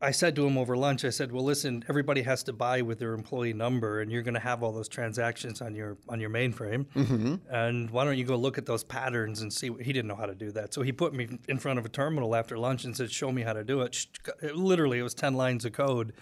I 0.00 0.10
said 0.10 0.34
to 0.34 0.44
him 0.44 0.58
over 0.58 0.76
lunch, 0.76 1.04
I 1.04 1.10
said, 1.10 1.30
"Well, 1.30 1.44
listen, 1.44 1.84
everybody 1.88 2.22
has 2.22 2.42
to 2.44 2.52
buy 2.52 2.82
with 2.82 2.98
their 2.98 3.14
employee 3.14 3.52
number, 3.52 4.00
and 4.00 4.10
you're 4.10 4.22
going 4.22 4.34
to 4.34 4.40
have 4.40 4.64
all 4.64 4.72
those 4.72 4.88
transactions 4.88 5.62
on 5.62 5.76
your 5.76 5.96
on 6.08 6.18
your 6.18 6.30
mainframe. 6.30 6.86
And 7.48 7.88
why 7.90 8.04
don't 8.04 8.18
you 8.18 8.24
go 8.24 8.34
look 8.34 8.58
at 8.58 8.66
those 8.66 8.82
patterns 8.82 9.40
and 9.42 9.52
see?" 9.52 9.70
What, 9.70 9.82
he 9.82 9.92
didn't 9.92 10.08
know 10.08 10.16
how 10.16 10.26
to 10.26 10.34
do 10.34 10.50
that, 10.52 10.74
so 10.74 10.82
he 10.82 10.90
put 10.90 11.14
me 11.14 11.38
in 11.48 11.58
front 11.58 11.78
of 11.78 11.84
a 11.84 11.88
terminal 11.88 12.34
after 12.34 12.58
lunch 12.58 12.84
and 12.84 12.96
said, 12.96 13.12
"Show 13.12 13.30
me 13.30 13.42
how 13.42 13.52
to 13.52 13.62
do 13.62 13.82
it 13.82 13.96
literally, 14.56 14.98
it 14.98 15.02
was 15.02 15.14
ten 15.14 15.34
lines 15.34 15.64
of 15.64 15.72
code, 15.72 16.12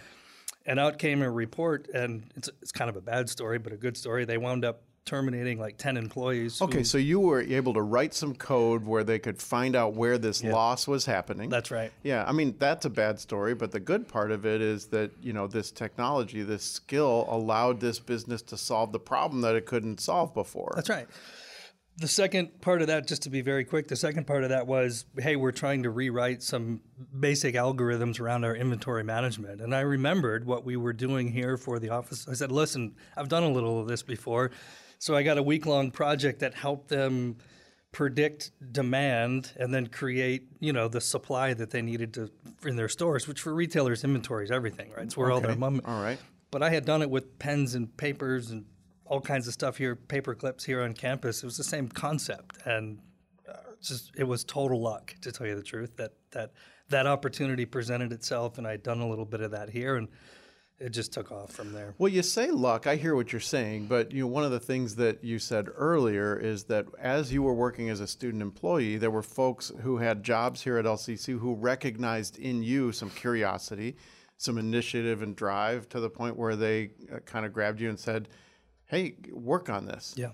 and 0.67 0.79
out 0.81 0.99
came 0.99 1.23
a 1.23 1.31
report. 1.31 1.89
And 1.95 2.25
it's 2.37 2.49
it's 2.63 2.73
kind 2.73 2.91
of 2.91 2.97
a 2.97 3.01
bad 3.01 3.29
story, 3.31 3.59
but 3.59 3.73
a 3.73 3.77
good 3.77 3.97
story. 3.97 4.25
They 4.25 4.39
wound 4.39 4.65
up 4.65 4.83
terminating 5.07 5.59
like 5.59 5.77
ten 5.79 5.97
employees. 5.97 6.59
who- 6.59 6.67
Okay, 6.67 6.83
so 6.85 6.99
you 6.99 7.19
were 7.19 7.41
able 7.41 7.73
to 7.75 7.81
write 7.81 8.13
some 8.15 8.35
code 8.35 8.85
where 8.85 9.03
they 9.03 9.19
could 9.19 9.41
find 9.41 9.75
out 9.75 9.95
where 9.95 10.19
this 10.19 10.45
loss 10.45 10.87
was 10.87 11.07
happening. 11.07 11.49
that's 11.49 11.71
right. 11.71 11.91
Yeah, 12.03 12.25
I 12.29 12.33
mean 12.33 12.55
that's 12.59 12.85
a 12.85 12.91
bad 12.91 13.19
story, 13.19 13.55
but 13.55 13.73
the 13.73 13.81
good 13.81 14.07
part 14.09 14.31
of 14.31 14.45
it 14.45 14.61
is 14.61 14.87
that 14.89 15.11
you 15.23 15.33
know 15.33 15.47
this 15.47 15.71
technology, 15.71 16.43
this 16.43 16.63
skill, 16.63 17.27
allowed 17.31 17.81
this 17.81 17.99
business 17.99 18.43
to 18.43 18.57
solve 18.59 18.93
the 18.93 19.01
problem 19.01 19.41
that 19.41 19.57
it 19.57 19.65
couldn't 19.67 20.01
solve 20.01 20.35
before. 20.35 20.73
That's 20.77 20.91
right. 20.91 21.09
The 21.97 22.09
second 22.09 22.61
part 22.61 22.81
of 22.81 22.87
that, 22.89 23.07
just 23.07 23.23
to 23.23 23.31
be 23.31 23.43
very 23.43 23.65
quick, 23.65 23.89
the 23.89 23.97
second 23.97 24.27
part 24.27 24.43
of 24.43 24.49
that 24.51 24.67
was, 24.67 25.05
hey, 25.19 25.37
we're 25.37 25.53
trying 25.53 25.83
to 25.83 25.91
rewrite 25.91 26.43
some 26.43 26.81
basic 27.19 27.55
algorithms 27.55 28.19
around 28.21 28.45
our 28.45 28.55
inventory 28.57 29.05
management. 29.05 29.61
And 29.61 29.75
I 29.75 29.81
remembered 29.81 30.47
what 30.47 30.65
we 30.65 30.77
were 30.77 30.93
doing 30.95 31.31
here 31.31 31.57
for 31.59 31.79
the 31.79 31.91
office. 31.91 32.27
I 32.29 32.33
said, 32.35 32.51
listen, 32.53 32.95
I've 33.17 33.29
done 33.29 33.43
a 33.43 33.51
little 33.51 33.81
of 33.81 33.87
this 33.87 34.03
before. 34.03 34.51
So 34.99 35.15
I 35.15 35.23
got 35.23 35.37
a 35.39 35.43
week 35.43 35.67
long 35.67 35.91
project 35.91 36.41
that 36.41 36.55
helped 36.55 36.89
them 36.89 37.37
predict 37.93 38.53
demand 38.73 39.53
and 39.59 39.75
then 39.75 39.87
create, 39.89 40.45
you 40.61 40.73
know, 40.73 40.89
the 40.89 41.01
supply 41.01 41.53
that 41.55 41.71
they 41.71 41.83
needed 41.83 42.15
to 42.15 42.31
in 42.65 42.77
their 42.77 42.89
stores, 42.89 43.27
which 43.27 43.41
for 43.41 43.53
retailers, 43.53 44.05
inventory 44.05 44.45
is 44.45 44.51
everything, 44.51 44.91
right? 44.97 45.05
It's 45.07 45.17
where 45.17 45.31
all 45.31 45.41
their 45.41 45.51
Okay. 45.51 45.59
mom. 45.61 45.83
All 45.85 46.03
right. 46.03 46.19
But 46.51 46.63
I 46.63 46.71
had 46.71 46.85
done 46.85 47.03
it 47.03 47.11
with 47.11 47.39
pens 47.39 47.75
and 47.75 47.95
papers 47.97 48.51
and 48.51 48.65
all 49.11 49.21
kinds 49.21 49.49
of 49.49 49.53
stuff 49.53 49.77
here, 49.77 49.97
paper 49.97 50.37
clips 50.37 50.65
here 50.65 50.83
on 50.83 50.95
campus. 50.95 51.43
It 51.43 51.47
was 51.47 51.57
the 51.57 51.65
same 51.65 51.89
concept, 51.89 52.59
and 52.65 53.01
uh, 53.47 53.55
just 53.83 54.13
it 54.17 54.23
was 54.23 54.45
total 54.45 54.81
luck, 54.81 55.15
to 55.23 55.33
tell 55.33 55.49
you 55.49 55.57
the 55.57 55.65
truth. 55.65 55.97
That 55.97 56.13
that 56.31 56.53
that 56.91 57.07
opportunity 57.09 57.67
presented 57.67 58.13
itself, 58.13 58.57
and 58.57 58.67
I'd 58.67 58.85
done 58.85 59.01
a 59.01 59.09
little 59.09 59.25
bit 59.25 59.41
of 59.41 59.51
that 59.51 59.69
here, 59.69 59.97
and 59.97 60.07
it 60.79 60.91
just 60.91 61.13
took 61.13 61.33
off 61.33 61.51
from 61.51 61.73
there. 61.73 61.97
Well, 61.99 62.11
you 62.11 62.23
say 62.23 62.53
luck. 62.53 62.87
I 62.87 62.95
hear 62.95 63.17
what 63.17 63.33
you're 63.33 63.41
saying, 63.41 63.87
but 63.87 64.13
you 64.13 64.21
know, 64.21 64.29
one 64.29 64.45
of 64.45 64.53
the 64.53 64.61
things 64.61 64.95
that 64.97 65.25
you 65.25 65.41
said 65.41 65.67
earlier 65.75 66.37
is 66.37 66.65
that 66.65 66.87
as 67.01 67.33
you 67.33 67.43
were 67.43 67.53
working 67.53 67.91
as 67.91 67.99
a 67.99 68.07
student 68.07 68.43
employee, 68.43 68.97
there 68.97 69.11
were 69.11 69.25
folks 69.25 69.73
who 69.83 69.99
had 69.99 70.23
jobs 70.23 70.63
here 70.63 70.79
at 70.79 70.85
LCC 70.85 71.37
who 71.37 71.55
recognized 71.57 72.39
in 72.39 72.63
you 72.63 72.93
some 72.93 73.11
curiosity, 73.11 73.97
some 74.37 74.57
initiative 74.57 75.21
and 75.21 75.35
drive 75.35 75.89
to 75.89 75.99
the 75.99 76.09
point 76.09 76.37
where 76.37 76.55
they 76.55 76.93
uh, 77.13 77.19
kind 77.27 77.45
of 77.45 77.53
grabbed 77.53 77.81
you 77.81 77.89
and 77.89 77.99
said, 77.99 78.29
"Hey, 78.91 79.15
work 79.33 79.69
on 79.69 79.87
this." 79.87 80.15
Yeah. 80.17 80.31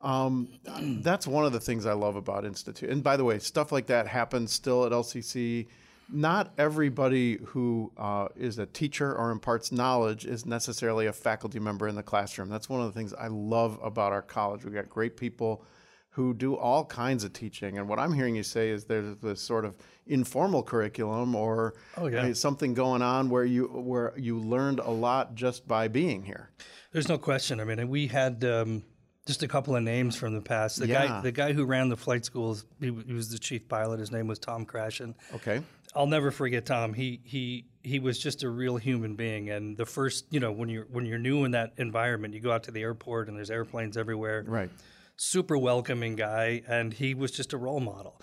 Um, 0.00 0.48
that's 1.02 1.26
one 1.26 1.44
of 1.44 1.52
the 1.52 1.60
things 1.60 1.86
I 1.86 1.94
love 1.94 2.16
about 2.16 2.44
Institute. 2.44 2.90
And 2.90 3.02
by 3.02 3.16
the 3.16 3.24
way, 3.24 3.38
stuff 3.38 3.72
like 3.72 3.86
that 3.86 4.06
happens 4.06 4.52
still 4.52 4.84
at 4.84 4.92
LCC. 4.92 5.66
Not 6.12 6.52
everybody 6.58 7.38
who 7.46 7.90
uh, 7.96 8.28
is 8.36 8.58
a 8.58 8.66
teacher 8.66 9.16
or 9.16 9.30
imparts 9.30 9.72
knowledge 9.72 10.26
is 10.26 10.44
necessarily 10.44 11.06
a 11.06 11.14
faculty 11.14 11.58
member 11.58 11.88
in 11.88 11.94
the 11.94 12.02
classroom. 12.02 12.50
That's 12.50 12.68
one 12.68 12.80
of 12.80 12.86
the 12.86 12.92
things 12.92 13.14
I 13.14 13.28
love 13.28 13.80
about 13.82 14.12
our 14.12 14.20
college. 14.20 14.64
We've 14.64 14.74
got 14.74 14.90
great 14.90 15.16
people 15.16 15.64
who 16.14 16.32
do 16.32 16.54
all 16.56 16.84
kinds 16.84 17.24
of 17.24 17.32
teaching. 17.32 17.76
And 17.78 17.88
what 17.88 17.98
I'm 17.98 18.12
hearing 18.12 18.36
you 18.36 18.44
say 18.44 18.70
is 18.70 18.84
there's 18.84 19.16
this 19.16 19.40
sort 19.40 19.64
of 19.64 19.74
informal 20.06 20.62
curriculum 20.62 21.34
or 21.34 21.74
Oh, 21.96 22.06
yeah. 22.06 22.32
something 22.34 22.72
going 22.72 23.02
on 23.02 23.28
where 23.30 23.44
you 23.44 23.66
where 23.66 24.12
you 24.16 24.38
learned 24.38 24.78
a 24.78 24.90
lot 24.90 25.34
just 25.34 25.66
by 25.66 25.88
being 25.88 26.22
here. 26.24 26.50
There's 26.92 27.08
no 27.08 27.18
question. 27.18 27.58
I 27.60 27.64
mean, 27.64 27.88
we 27.88 28.06
had 28.06 28.44
um, 28.44 28.84
just 29.26 29.42
a 29.42 29.48
couple 29.48 29.74
of 29.74 29.82
names 29.82 30.14
from 30.14 30.34
the 30.34 30.40
past. 30.40 30.78
The 30.78 30.86
Yeah. 30.86 31.06
guy, 31.08 31.20
the 31.22 31.32
guy 31.32 31.52
who 31.52 31.64
ran 31.64 31.88
the 31.88 31.96
flight 31.96 32.24
schools, 32.24 32.64
he, 32.78 32.92
he 33.06 33.12
was 33.12 33.30
the 33.30 33.38
chief 33.38 33.66
pilot. 33.68 33.98
His 33.98 34.12
name 34.12 34.28
was 34.28 34.38
Tom 34.38 34.64
Crashen. 34.64 35.14
Okay. 35.34 35.62
I'll 35.96 36.06
never 36.06 36.30
forget 36.30 36.64
Tom. 36.66 36.92
He 36.92 37.20
he 37.24 37.66
he 37.82 37.98
was 37.98 38.20
just 38.20 38.44
a 38.44 38.48
real 38.50 38.76
human 38.76 39.16
being. 39.16 39.50
And 39.50 39.76
the 39.76 39.86
first, 39.86 40.26
you 40.30 40.38
know, 40.38 40.52
when 40.52 40.68
you're 40.68 40.86
when 40.90 41.06
you're 41.06 41.18
new 41.18 41.44
in 41.44 41.50
that 41.52 41.72
environment, 41.76 42.34
you 42.34 42.40
go 42.40 42.52
out 42.52 42.62
to 42.64 42.70
the 42.70 42.82
airport 42.82 43.26
and 43.28 43.36
there's 43.36 43.50
airplanes 43.50 43.96
everywhere. 43.96 44.44
Right. 44.46 44.70
Super 45.16 45.56
welcoming 45.56 46.16
guy, 46.16 46.62
and 46.66 46.92
he 46.92 47.14
was 47.14 47.30
just 47.30 47.52
a 47.52 47.56
role 47.56 47.80
model. 47.80 48.20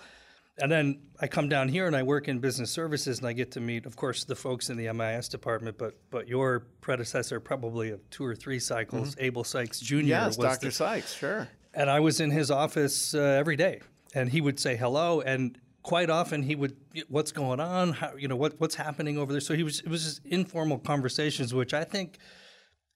And 0.58 0.70
then 0.70 1.00
I 1.18 1.26
come 1.28 1.48
down 1.48 1.68
here 1.68 1.86
and 1.86 1.96
I 1.96 2.02
work 2.02 2.28
in 2.28 2.38
business 2.38 2.70
services, 2.70 3.18
and 3.18 3.26
I 3.26 3.32
get 3.32 3.52
to 3.52 3.60
meet, 3.60 3.86
of 3.86 3.96
course, 3.96 4.24
the 4.24 4.36
folks 4.36 4.68
in 4.68 4.76
the 4.76 4.92
MIS 4.92 5.28
department. 5.28 5.78
But 5.78 5.94
but 6.10 6.28
your 6.28 6.60
predecessor, 6.82 7.40
probably 7.40 7.90
of 7.90 8.08
two 8.10 8.24
or 8.24 8.34
three 8.34 8.58
cycles, 8.58 9.16
Abel 9.18 9.44
Sykes 9.44 9.80
Jr. 9.80 9.94
Mm-hmm. 9.96 10.06
Yes, 10.08 10.36
was 10.36 10.46
Dr. 10.46 10.66
the- 10.66 10.72
Sykes, 10.72 11.14
sure. 11.14 11.48
and 11.72 11.88
I 11.88 12.00
was 12.00 12.20
in 12.20 12.30
his 12.30 12.50
office 12.50 13.14
uh, 13.14 13.18
every 13.20 13.56
day, 13.56 13.80
and 14.14 14.28
he 14.28 14.42
would 14.42 14.60
say 14.60 14.76
hello, 14.76 15.22
and 15.22 15.58
quite 15.82 16.10
often 16.10 16.42
he 16.42 16.54
would, 16.54 16.76
"What's 17.08 17.32
going 17.32 17.58
on? 17.58 17.94
How, 17.94 18.14
you 18.16 18.28
know, 18.28 18.36
what 18.36 18.60
what's 18.60 18.74
happening 18.74 19.16
over 19.16 19.32
there?" 19.32 19.40
So 19.40 19.54
he 19.54 19.62
was 19.62 19.80
it 19.80 19.88
was 19.88 20.04
just 20.04 20.26
informal 20.26 20.78
conversations, 20.78 21.54
which 21.54 21.72
I 21.72 21.84
think 21.84 22.18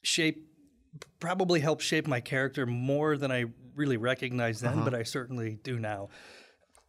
shape 0.03 0.47
probably 1.21 1.61
helped 1.61 1.83
shape 1.83 2.07
my 2.07 2.21
character 2.21 2.67
more 2.67 3.17
than 3.17 3.33
I 3.33 3.47
really 3.77 3.97
recognize 3.97 4.61
then, 4.61 4.83
but 4.85 4.95
I 4.95 5.03
certainly 5.05 5.59
do 5.63 5.79
now. 5.79 6.09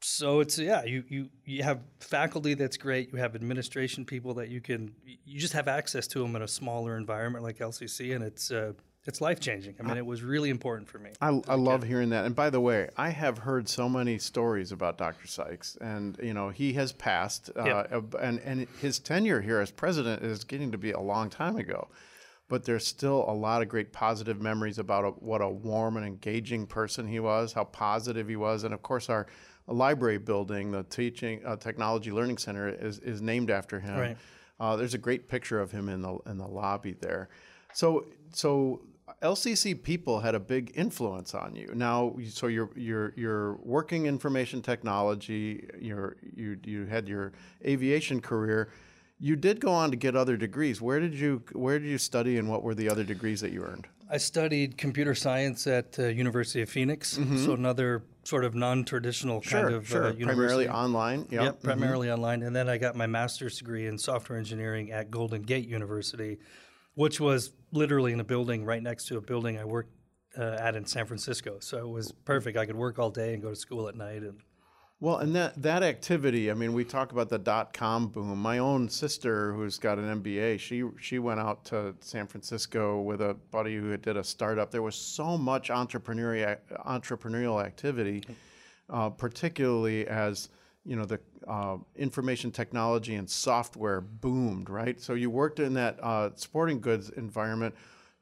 So 0.01 0.39
it's 0.41 0.57
yeah, 0.59 0.83
you 0.85 1.03
you 1.07 1.29
you 1.43 1.63
have 1.63 1.79
faculty 1.99 2.53
that's 2.53 2.77
great. 2.77 3.11
You 3.11 3.17
have 3.19 3.35
administration 3.35 4.05
people 4.05 4.35
that 4.35 4.49
you 4.49 4.61
can 4.61 4.93
you 5.25 5.39
just 5.39 5.53
have 5.53 5.67
access 5.67 6.07
to 6.09 6.19
them 6.19 6.35
in 6.35 6.41
a 6.43 6.47
smaller 6.47 6.97
environment 6.97 7.43
like 7.43 7.57
LCC, 7.57 8.13
and 8.15 8.23
it's 8.23 8.51
uh, 8.51 8.73
it's 9.05 9.21
life 9.21 9.39
changing. 9.39 9.73
I 9.79 9.83
mean, 9.83 9.97
it 9.97 10.05
was 10.05 10.21
really 10.21 10.49
important 10.51 10.87
for 10.87 10.99
me. 10.99 11.11
I, 11.21 11.41
I 11.47 11.55
love 11.55 11.81
hearing 11.81 12.09
that. 12.09 12.25
And 12.25 12.35
by 12.35 12.49
the 12.51 12.59
way, 12.59 12.89
I 12.97 13.09
have 13.09 13.39
heard 13.39 13.67
so 13.69 13.87
many 13.89 14.17
stories 14.19 14.71
about 14.71 14.97
Dr. 14.97 15.27
Sykes, 15.27 15.77
and 15.81 16.15
you 16.21 16.33
know 16.33 16.49
he 16.49 16.73
has 16.73 16.91
passed, 16.93 17.49
uh, 17.55 17.85
Yep. 17.91 18.15
and 18.21 18.39
and 18.41 18.67
his 18.79 18.99
tenure 18.99 19.41
here 19.41 19.59
as 19.61 19.71
president 19.71 20.21
is 20.23 20.43
getting 20.43 20.71
to 20.73 20.77
be 20.77 20.91
a 20.91 20.99
long 20.99 21.29
time 21.31 21.55
ago. 21.57 21.87
But 22.49 22.63
there's 22.63 22.87
still 22.87 23.25
a 23.27 23.33
lot 23.33 23.61
of 23.61 23.67
great 23.67 23.91
positive 23.91 24.41
memories 24.41 24.79
about 24.79 25.03
a, 25.03 25.09
what 25.09 25.41
a 25.41 25.49
warm 25.49 25.97
and 25.97 26.05
engaging 26.05 26.65
person 26.65 27.05
he 27.05 27.19
was, 27.19 27.51
how 27.51 27.65
positive 27.65 28.27
he 28.27 28.37
was, 28.37 28.63
and 28.63 28.73
of 28.73 28.81
course 28.81 29.09
our 29.09 29.27
library 29.67 30.17
building, 30.17 30.71
the 30.71 30.83
teaching 30.83 31.41
uh, 31.45 31.57
technology 31.57 32.11
learning 32.11 32.37
center, 32.37 32.69
is 32.69 32.99
is 32.99 33.21
named 33.21 33.51
after 33.51 33.79
him. 33.79 33.99
Right. 33.99 34.17
Uh, 34.59 34.75
there's 34.75 34.93
a 34.93 34.97
great 34.99 35.27
picture 35.27 35.59
of 35.59 35.71
him 35.71 35.89
in 35.89 36.01
the 36.01 36.17
in 36.25 36.37
the 36.37 36.47
lobby 36.47 36.93
there. 36.93 37.29
So 37.73 38.05
so 38.31 38.81
LCC 39.21 39.81
people 39.81 40.19
had 40.19 40.35
a 40.35 40.39
big 40.39 40.71
influence 40.75 41.33
on 41.33 41.55
you. 41.55 41.71
Now, 41.73 42.15
so 42.29 42.47
you're 42.47 42.69
you're 42.75 43.13
you're 43.15 43.55
working 43.57 44.05
information 44.05 44.61
technology. 44.61 45.67
You're 45.79 46.17
you 46.35 46.57
you 46.63 46.85
had 46.85 47.07
your 47.07 47.33
aviation 47.65 48.21
career. 48.21 48.69
You 49.19 49.35
did 49.35 49.59
go 49.59 49.71
on 49.71 49.91
to 49.91 49.97
get 49.97 50.15
other 50.15 50.37
degrees. 50.37 50.81
Where 50.81 50.99
did 50.99 51.13
you 51.15 51.43
where 51.53 51.79
did 51.79 51.87
you 51.87 51.97
study, 51.97 52.37
and 52.37 52.49
what 52.49 52.63
were 52.63 52.75
the 52.75 52.89
other 52.89 53.03
degrees 53.03 53.41
that 53.41 53.51
you 53.51 53.63
earned? 53.63 53.87
I 54.09 54.17
studied 54.17 54.77
computer 54.77 55.13
science 55.15 55.67
at 55.67 55.99
uh, 55.99 56.03
University 56.03 56.61
of 56.61 56.69
Phoenix, 56.69 57.19
so 57.43 57.53
another 57.53 58.03
sort 58.23 58.45
of 58.45 58.55
non-traditional 58.55 59.41
kind 59.41 59.73
of 59.73 59.87
sure. 59.87 60.05
uh, 60.05 60.13
university. 60.13 60.25
Primarily 60.25 60.69
online. 60.69 61.27
Yep. 61.29 61.43
Yep, 61.43 61.63
primarily 61.63 62.11
online. 62.11 62.43
And 62.43 62.55
then 62.55 62.69
I 62.69 62.77
got 62.77 62.95
my 62.95 63.07
master's 63.07 63.57
degree 63.57 63.87
in 63.87 63.97
software 63.97 64.37
engineering 64.37 64.91
at 64.91 65.11
Golden 65.11 65.41
Gate 65.41 65.67
University, 65.67 66.37
which 66.95 67.19
was 67.19 67.51
literally 67.71 68.13
in 68.13 68.19
a 68.19 68.23
building 68.23 68.65
right 68.65 68.83
next 68.83 69.07
to 69.07 69.17
a 69.17 69.21
building 69.21 69.57
I 69.57 69.65
worked 69.65 69.91
uh, 70.37 70.57
at 70.59 70.75
in 70.75 70.85
San 70.85 71.05
Francisco. 71.05 71.57
So 71.59 71.77
it 71.79 71.89
was 71.89 72.11
perfect. 72.11 72.57
I 72.57 72.65
could 72.65 72.75
work 72.75 72.99
all 72.99 73.09
day 73.09 73.33
and 73.33 73.41
go 73.41 73.49
to 73.49 73.55
school 73.55 73.89
at 73.89 73.95
night. 73.95 74.21
And 74.21 74.39
Well, 74.99 75.17
and 75.17 75.35
that 75.35 75.61
that 75.61 75.83
activity, 75.83 76.49
I 76.49 76.55
mean, 76.55 76.73
we 76.73 76.83
talk 76.83 77.11
about 77.11 77.29
the 77.29 77.37
dot 77.37 77.71
com 77.71 78.07
boom. 78.07 78.41
My 78.41 78.57
own 78.57 78.89
sister, 78.89 79.53
who's 79.53 79.77
got 79.77 79.99
an 79.99 80.23
MBA, 80.23 80.59
she 80.59 80.83
she 80.99 81.19
went 81.19 81.39
out 81.39 81.63
to 81.65 81.93
San 81.99 82.25
Francisco 82.25 83.01
with 83.01 83.21
a 83.21 83.35
buddy 83.51 83.75
who 83.75 83.95
did 83.97 84.17
a 84.17 84.23
startup. 84.23 84.71
There 84.71 84.81
was 84.81 84.95
so 84.95 85.37
much 85.37 85.69
entrepreneurial 85.69 86.57
entrepreneurial 86.87 87.63
activity, 87.63 88.23
uh, 88.89 89.11
particularly 89.11 90.07
as 90.07 90.49
you 90.83 90.95
know 90.95 91.05
the 91.05 91.19
uh, 91.47 91.77
information 91.95 92.49
technology 92.49 93.15
and 93.15 93.29
software 93.29 94.01
boomed. 94.01 94.67
Right, 94.67 94.99
so 94.99 95.13
you 95.13 95.29
worked 95.29 95.59
in 95.59 95.75
that 95.75 95.99
uh, 96.01 96.31
sporting 96.33 96.79
goods 96.81 97.11
environment. 97.11 97.75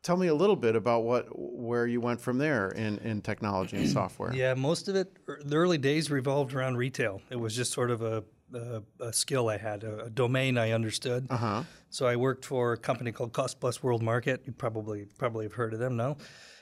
Tell 0.06 0.18
me 0.18 0.28
a 0.28 0.36
little 0.36 0.56
bit 0.56 0.76
about 0.76 1.04
what 1.04 1.26
where 1.36 1.88
you 1.88 2.00
went 2.00 2.22
from 2.22 2.38
there 2.38 2.70
in, 2.70 3.00
in 3.00 3.24
technology 3.24 3.78
and 3.78 3.90
software. 4.02 4.32
yeah, 4.36 4.54
most 4.54 4.88
of 4.88 4.96
it, 4.96 5.12
er, 5.28 5.42
the 5.44 5.56
early 5.56 5.80
days 5.80 6.12
revolved 6.12 6.54
around 6.54 6.78
retail. 6.78 7.24
It 7.32 7.38
was 7.38 7.56
just 7.56 7.74
sort 7.74 7.90
of 7.90 8.04
a, 8.04 8.24
a, 8.54 8.84
a 9.00 9.12
skill 9.12 9.50
I 9.50 9.58
had, 9.58 9.84
a, 9.84 10.04
a 10.04 10.10
domain 10.12 10.60
I 10.60 10.74
understood. 10.74 11.26
Uh-huh. 11.28 11.64
So 11.90 12.06
I 12.06 12.18
worked 12.18 12.46
for 12.46 12.74
a 12.74 12.78
company 12.78 13.12
called 13.12 13.34
Cost 13.34 13.60
Plus 13.60 13.82
World 13.82 14.04
Market. 14.04 14.44
You 14.46 14.52
probably 14.52 15.08
probably 15.18 15.46
have 15.46 15.54
heard 15.54 15.74
of 15.74 15.80
them, 15.80 15.98
no? 15.98 16.18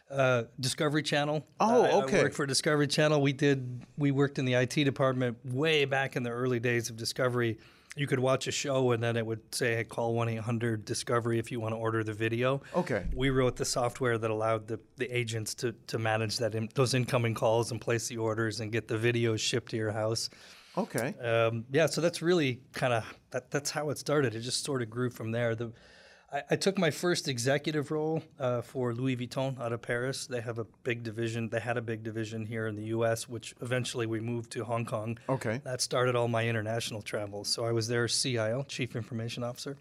Uh, 0.10 0.44
Discovery 0.62 1.04
Channel. 1.04 1.46
Oh, 1.60 1.84
I- 1.84 1.92
okay. 2.04 2.20
I 2.20 2.24
worked 2.24 2.36
for 2.36 2.46
Discovery 2.46 2.88
Channel. 2.88 3.22
We 3.22 3.34
did. 3.34 3.84
We 3.98 4.12
worked 4.12 4.40
in 4.40 4.46
the 4.46 4.54
IT 4.54 4.86
department 4.86 5.38
way 5.44 5.84
back 5.84 6.16
in 6.16 6.24
the 6.24 6.30
early 6.30 6.62
days 6.62 6.90
of 6.90 6.96
Discovery. 6.96 7.58
You 7.96 8.08
could 8.08 8.20
watch 8.20 8.48
a 8.48 8.52
show 8.52 8.92
and 8.92 9.04
then 9.04 9.18
it 9.18 9.26
would 9.26 9.54
say, 9.54 9.84
"Call 9.84 10.14
one 10.14 10.30
eight 10.30 10.40
hundred 10.40 10.84
Discovery 10.86 11.38
if 11.38 11.52
you 11.52 11.60
want 11.60 11.74
to 11.74 11.78
order 11.78 12.04
the 12.04 12.14
video." 12.14 12.62
Okay. 12.76 13.06
We 13.14 13.30
wrote 13.30 13.56
the 13.56 13.66
software 13.66 14.18
that 14.18 14.32
allowed 14.32 14.68
the, 14.68 14.80
the 14.98 15.10
agents 15.16 15.54
to, 15.56 15.74
to 15.88 16.00
manage 16.00 16.38
that 16.38 16.56
in, 16.56 16.70
those 16.74 16.94
incoming 16.94 17.36
calls 17.36 17.72
and 17.72 17.80
place 17.80 18.08
the 18.08 18.18
orders 18.18 18.60
and 18.62 18.72
get 18.72 18.88
the 18.88 18.98
videos 18.98 19.40
shipped 19.40 19.70
to 19.72 19.78
your 19.78 19.92
house. 19.92 20.30
Okay. 20.76 21.14
Um, 21.22 21.66
yeah, 21.72 21.86
so 21.86 22.02
that's 22.02 22.24
really 22.24 22.60
kind 22.74 22.94
of 22.94 23.06
that, 23.30 23.52
that's 23.52 23.70
how 23.70 23.92
it 23.92 24.00
started. 24.00 24.34
It 24.34 24.40
just 24.40 24.64
sort 24.64 24.82
of 24.82 24.90
grew 24.90 25.12
from 25.12 25.32
there. 25.32 25.54
The 25.54 25.72
I, 26.34 26.42
I 26.52 26.56
took 26.56 26.78
my 26.78 26.90
first 26.92 27.28
executive 27.28 27.92
role 27.92 28.24
uh, 28.40 28.62
for 28.62 28.94
Louis 28.94 29.16
Vuitton 29.16 29.60
out 29.60 29.72
of 29.72 29.82
Paris. 29.82 30.26
They 30.28 30.42
have 30.42 30.58
a 30.60 30.66
big 30.84 31.04
division. 31.04 31.50
They 31.50 31.60
had 31.60 31.78
a 31.78 31.82
big 31.82 32.04
division 32.04 32.46
here 32.46 32.68
in 32.68 32.76
the 32.76 32.86
U.S., 32.86 33.30
which 33.30 33.54
eventually 33.62 34.06
we 34.08 34.20
moved 34.20 34.52
to 34.54 34.64
Hong 34.64 34.86
Kong. 34.86 35.18
Okay. 35.30 35.62
That 35.64 35.82
started 35.82 36.16
all 36.16 36.28
my 36.28 36.48
international 36.48 37.02
travels. 37.02 37.48
So 37.48 37.66
I 37.66 37.72
was 37.72 37.88
their 37.88 38.08
CIO, 38.08 38.64
Chief 38.68 38.96
Information 38.96 39.44
Officer. 39.44 39.78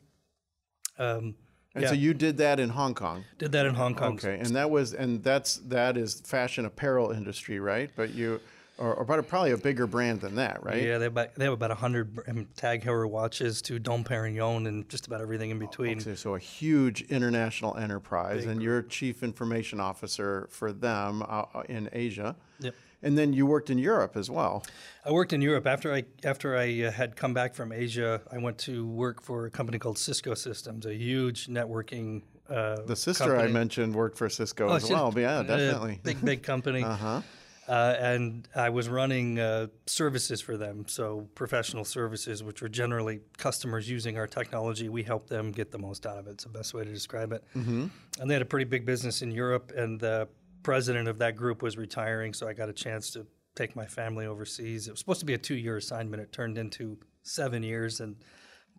Um, 0.99 1.35
And 1.75 1.85
Yeah. 1.85 1.89
so 1.89 1.95
you 1.95 2.13
did 2.13 2.37
that 2.37 2.61
in 2.61 2.69
Hong 2.69 2.95
Kong. 2.95 3.25
Did 3.39 3.53
that 3.53 3.65
in 3.65 3.75
Hong 3.75 3.95
Kong. 3.95 4.15
Okay, 4.15 4.39
and 4.39 4.55
that 4.57 4.69
was 4.71 4.93
and 4.93 5.25
that's 5.25 5.57
that 5.69 5.97
is 5.97 6.21
fashion 6.21 6.67
apparel 6.67 7.11
industry, 7.13 7.59
right? 7.61 7.91
But 7.97 8.11
you 8.15 8.41
or, 8.83 8.95
or 8.95 9.23
probably 9.23 9.53
a 9.53 9.57
bigger 9.57 9.87
brand 9.87 10.21
than 10.21 10.35
that, 10.35 10.63
right? 10.65 10.83
Yeah, 10.83 10.99
they 10.99 11.05
have 11.05 11.13
about, 11.13 11.35
they 11.37 11.45
have 11.45 11.53
about 11.53 11.71
100 11.71 12.19
um, 12.29 12.49
Tag 12.57 12.83
Heuer 12.83 13.09
watches 13.09 13.63
to 13.63 13.79
Dom 13.79 14.03
Perignon 14.03 14.67
and 14.67 14.89
just 14.89 15.07
about 15.07 15.21
everything 15.21 15.51
in 15.51 15.59
between. 15.61 16.01
So, 16.01 16.15
so 16.17 16.35
a 16.35 16.39
huge 16.39 17.03
international 17.03 17.77
enterprise, 17.77 18.45
and 18.45 18.61
you're 18.61 18.83
chief 18.83 19.23
information 19.23 19.79
officer 19.79 20.49
for 20.51 20.73
them 20.73 21.23
uh, 21.23 21.45
uh, 21.55 21.63
in 21.69 21.89
Asia. 21.93 22.35
Yep. 22.59 22.75
And 23.05 23.17
then 23.19 23.33
you 23.33 23.47
worked 23.47 23.71
in 23.71 23.79
Europe 23.79 24.17
as 24.17 24.31
well. 24.31 24.65
I 25.05 25.13
worked 25.13 25.33
in 25.33 25.41
Europe 25.41 25.67
after 25.67 25.93
I 25.93 26.05
after 26.25 26.57
I 26.57 26.83
uh, 26.83 26.91
had 26.91 27.17
come 27.17 27.35
back 27.35 27.55
from 27.55 27.73
Asia. 27.73 28.21
I 28.31 28.39
went 28.39 28.59
to 28.59 28.87
work 28.87 29.23
for 29.23 29.47
a 29.47 29.51
company 29.51 29.79
called 29.79 29.99
Cisco 29.99 30.35
Systems, 30.35 30.87
a 30.87 30.95
huge 30.95 31.47
networking. 31.47 32.23
Uh, 32.49 32.83
The 32.87 32.97
sister 32.97 33.37
I 33.37 33.47
mentioned 33.47 33.95
worked 33.95 34.19
for 34.19 34.29
Cisco 34.29 34.69
Oh, 34.69 34.75
as 34.75 34.91
well. 34.91 35.13
yeah, 35.17 35.43
definitely. 35.43 36.01
big 36.03 36.25
big 36.25 36.43
company. 36.43 36.83
Uh-huh. 36.93 37.23
Uh, 37.73 37.97
and 37.99 38.47
I 38.55 38.69
was 38.69 38.87
running 38.87 39.39
uh, 39.41 39.69
services 39.87 40.43
for 40.43 40.59
them, 40.59 40.85
so 40.87 41.27
professional 41.35 41.87
services, 41.87 42.43
which 42.43 42.61
were 42.61 42.69
generally 42.69 43.21
customers 43.39 43.89
using 43.89 44.19
our 44.19 44.27
technology. 44.27 44.91
We 44.91 45.03
help 45.03 45.27
them 45.27 45.53
get 45.53 45.71
the 45.71 45.79
most 45.79 46.05
out 46.05 46.19
of 46.19 46.27
it. 46.27 46.33
It's 46.33 46.45
the 46.45 46.51
best 46.51 46.75
way 46.75 46.85
to 46.85 46.93
describe 46.93 47.33
it. 47.33 47.43
Mm-hmm. 47.57 47.87
And 48.21 48.25
they 48.29 48.35
had 48.35 48.43
a 48.43 48.51
pretty 48.55 48.67
big 48.67 48.85
business 48.85 49.23
in 49.23 49.31
Europe, 49.31 49.73
and 49.75 49.99
the 49.99 50.29
president 50.63 51.09
of 51.09 51.17
that 51.19 51.35
group 51.35 51.63
was 51.63 51.79
retiring, 51.79 52.35
so 52.35 52.47
I 52.47 52.53
got 52.53 52.69
a 52.69 52.75
chance 52.75 53.11
to 53.13 53.27
take 53.55 53.75
my 53.75 53.87
family 53.87 54.27
overseas. 54.27 54.87
It 54.87 54.91
was 54.91 55.01
supposed 55.01 55.21
to 55.21 55.27
be 55.27 55.35
a 55.35 55.39
two-year 55.39 55.79
assignment. 55.79 56.23
It 56.23 56.31
turned 56.31 56.59
into 56.59 56.99
seven 57.23 57.63
years, 57.63 58.01
and 58.01 58.17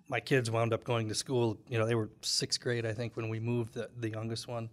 my 0.08 0.20
kids 0.20 0.52
wound 0.52 0.72
up 0.72 0.84
going 0.84 1.10
to 1.10 1.16
school. 1.16 1.58
You 1.68 1.80
know, 1.80 1.88
they 1.88 1.96
were 1.96 2.12
sixth 2.22 2.62
grade, 2.62 2.86
I 2.86 2.94
think, 2.94 3.18
when 3.18 3.30
we 3.30 3.40
moved, 3.40 3.74
the, 3.74 3.90
the 3.98 4.12
youngest 4.12 4.48
one. 4.48 4.70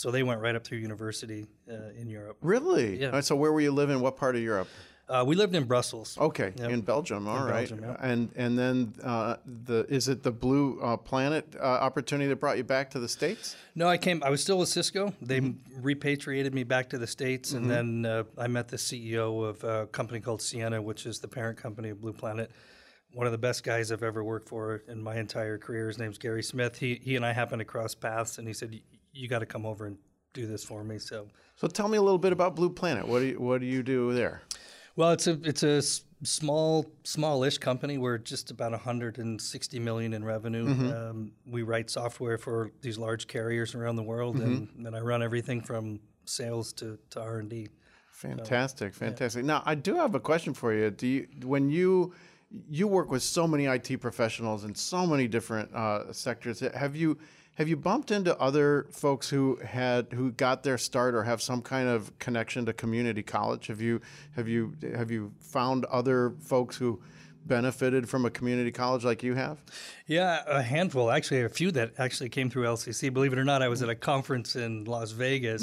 So 0.00 0.10
they 0.10 0.22
went 0.22 0.40
right 0.40 0.54
up 0.56 0.64
through 0.64 0.78
university 0.78 1.46
uh, 1.70 1.74
in 2.00 2.08
Europe. 2.08 2.38
Really? 2.40 2.98
Yeah. 2.98 3.08
Right, 3.10 3.24
so 3.24 3.36
where 3.36 3.52
were 3.52 3.60
you 3.60 3.70
living? 3.70 4.00
What 4.00 4.16
part 4.16 4.34
of 4.34 4.40
Europe? 4.42 4.68
Uh, 5.06 5.24
we 5.26 5.34
lived 5.34 5.54
in 5.54 5.64
Brussels. 5.64 6.16
Okay, 6.18 6.52
Yep. 6.56 6.70
in 6.70 6.80
Belgium. 6.80 7.26
All 7.28 7.44
right. 7.44 7.68
Belgium, 7.68 7.80
yep. 7.82 7.98
And 8.00 8.30
and 8.36 8.56
then 8.58 8.94
uh, 9.02 9.36
the 9.66 9.84
is 9.88 10.08
it 10.08 10.22
the 10.22 10.30
Blue 10.30 10.80
uh, 10.80 10.96
Planet 10.96 11.44
uh, 11.58 11.64
opportunity 11.64 12.28
that 12.28 12.36
brought 12.36 12.56
you 12.56 12.64
back 12.64 12.90
to 12.92 13.00
the 13.00 13.08
states? 13.08 13.56
No, 13.74 13.88
I 13.88 13.98
came. 13.98 14.22
I 14.22 14.30
was 14.30 14.40
still 14.40 14.58
with 14.58 14.68
Cisco. 14.70 15.12
They 15.20 15.40
repatriated 15.80 16.54
me 16.54 16.62
back 16.64 16.88
to 16.90 16.98
the 16.98 17.08
states, 17.08 17.52
and 17.52 17.68
then 17.70 18.06
uh, 18.06 18.22
I 18.38 18.46
met 18.46 18.68
the 18.68 18.76
CEO 18.78 19.44
of 19.44 19.64
a 19.64 19.86
company 19.88 20.20
called 20.20 20.40
Ciena, 20.40 20.80
which 20.82 21.04
is 21.06 21.18
the 21.18 21.28
parent 21.28 21.58
company 21.58 21.90
of 21.90 22.00
Blue 22.00 22.12
Planet. 22.14 22.50
One 23.12 23.26
of 23.26 23.32
the 23.32 23.38
best 23.48 23.64
guys 23.64 23.90
I've 23.90 24.04
ever 24.04 24.22
worked 24.22 24.48
for 24.48 24.82
in 24.86 25.02
my 25.02 25.16
entire 25.16 25.58
career. 25.58 25.88
His 25.88 25.98
name's 25.98 26.18
Gary 26.18 26.42
Smith. 26.44 26.78
He 26.78 27.00
he 27.02 27.16
and 27.16 27.26
I 27.26 27.32
happened 27.32 27.58
to 27.58 27.64
cross 27.64 27.94
paths, 27.96 28.38
and 28.38 28.46
he 28.46 28.54
said, 28.54 28.70
"Y- 28.70 28.80
"You 29.12 29.28
got 29.28 29.40
to 29.40 29.46
come 29.46 29.66
over 29.66 29.86
and 29.86 29.96
do 30.32 30.46
this 30.46 30.64
for 30.64 30.84
me." 30.84 30.98
So, 30.98 31.28
So 31.56 31.68
tell 31.68 31.88
me 31.88 31.98
a 31.98 32.02
little 32.02 32.18
bit 32.18 32.32
about 32.32 32.56
Blue 32.56 32.70
Planet. 32.70 33.06
What 33.06 33.20
do 33.20 33.26
you, 33.26 33.40
what 33.40 33.60
do 33.60 33.66
you 33.66 33.82
do 33.82 34.12
there? 34.14 34.42
well, 34.96 35.12
it's 35.12 35.26
a 35.26 35.38
it's 35.44 35.62
a 35.62 35.80
small 36.22 36.86
smallish 37.04 37.58
company. 37.58 37.96
We're 37.98 38.18
just 38.18 38.50
about 38.50 38.72
160 38.72 39.78
million 39.78 40.12
in 40.12 40.22
revenue. 40.24 40.66
Um, 40.92 41.32
we 41.46 41.62
write 41.62 41.88
software 41.90 42.36
for 42.38 42.72
these 42.82 42.98
large 42.98 43.26
carriers 43.26 43.74
around 43.74 43.96
the 43.96 44.02
world, 44.02 44.36
and, 44.36 44.68
and 44.86 44.94
I 44.94 45.00
run 45.00 45.22
everything 45.22 45.62
from 45.62 46.00
sales 46.26 46.72
to, 46.74 46.98
to 47.10 47.20
R 47.20 47.38
and 47.38 47.48
D. 47.48 47.68
Fantastic, 48.12 48.92
fantastic. 48.94 49.44
Now 49.44 49.62
I 49.64 49.74
do 49.74 49.94
have 49.94 50.14
a 50.14 50.20
question 50.20 50.52
for 50.52 50.74
you. 50.74 50.90
Do 50.90 51.06
you 51.06 51.26
when 51.44 51.70
you 51.70 52.12
you 52.68 52.86
work 52.88 53.10
with 53.10 53.22
so 53.22 53.46
many 53.46 53.64
IT 53.66 54.00
professionals 54.00 54.64
in 54.64 54.74
so 54.74 55.06
many 55.06 55.26
different 55.28 55.72
uh, 55.74 56.12
sectors? 56.12 56.60
Have 56.60 56.94
you 56.96 57.16
have 57.60 57.68
you 57.68 57.76
bumped 57.76 58.10
into 58.10 58.34
other 58.40 58.86
folks 58.90 59.28
who 59.28 59.56
had 59.56 60.14
who 60.14 60.32
got 60.32 60.62
their 60.62 60.78
start 60.78 61.14
or 61.14 61.24
have 61.24 61.42
some 61.42 61.60
kind 61.60 61.90
of 61.90 62.18
connection 62.18 62.64
to 62.64 62.72
community 62.72 63.22
college? 63.22 63.66
Have 63.66 63.82
you 63.82 64.00
have 64.34 64.48
you 64.48 64.72
have 64.96 65.10
you 65.10 65.30
found 65.40 65.84
other 65.84 66.32
folks 66.40 66.78
who 66.78 67.02
benefited 67.44 68.08
from 68.08 68.24
a 68.24 68.30
community 68.30 68.72
college 68.72 69.04
like 69.04 69.22
you 69.22 69.34
have? 69.34 69.58
Yeah, 70.06 70.42
a 70.46 70.62
handful. 70.62 71.10
Actually, 71.10 71.42
a 71.42 71.50
few 71.50 71.70
that 71.72 71.92
actually 71.98 72.30
came 72.30 72.48
through 72.48 72.64
LCC. 72.64 73.12
Believe 73.12 73.34
it 73.34 73.38
or 73.38 73.44
not, 73.44 73.60
I 73.60 73.68
was 73.68 73.82
at 73.82 73.90
a 73.90 73.94
conference 73.94 74.56
in 74.56 74.86
Las 74.86 75.10
Vegas. 75.10 75.62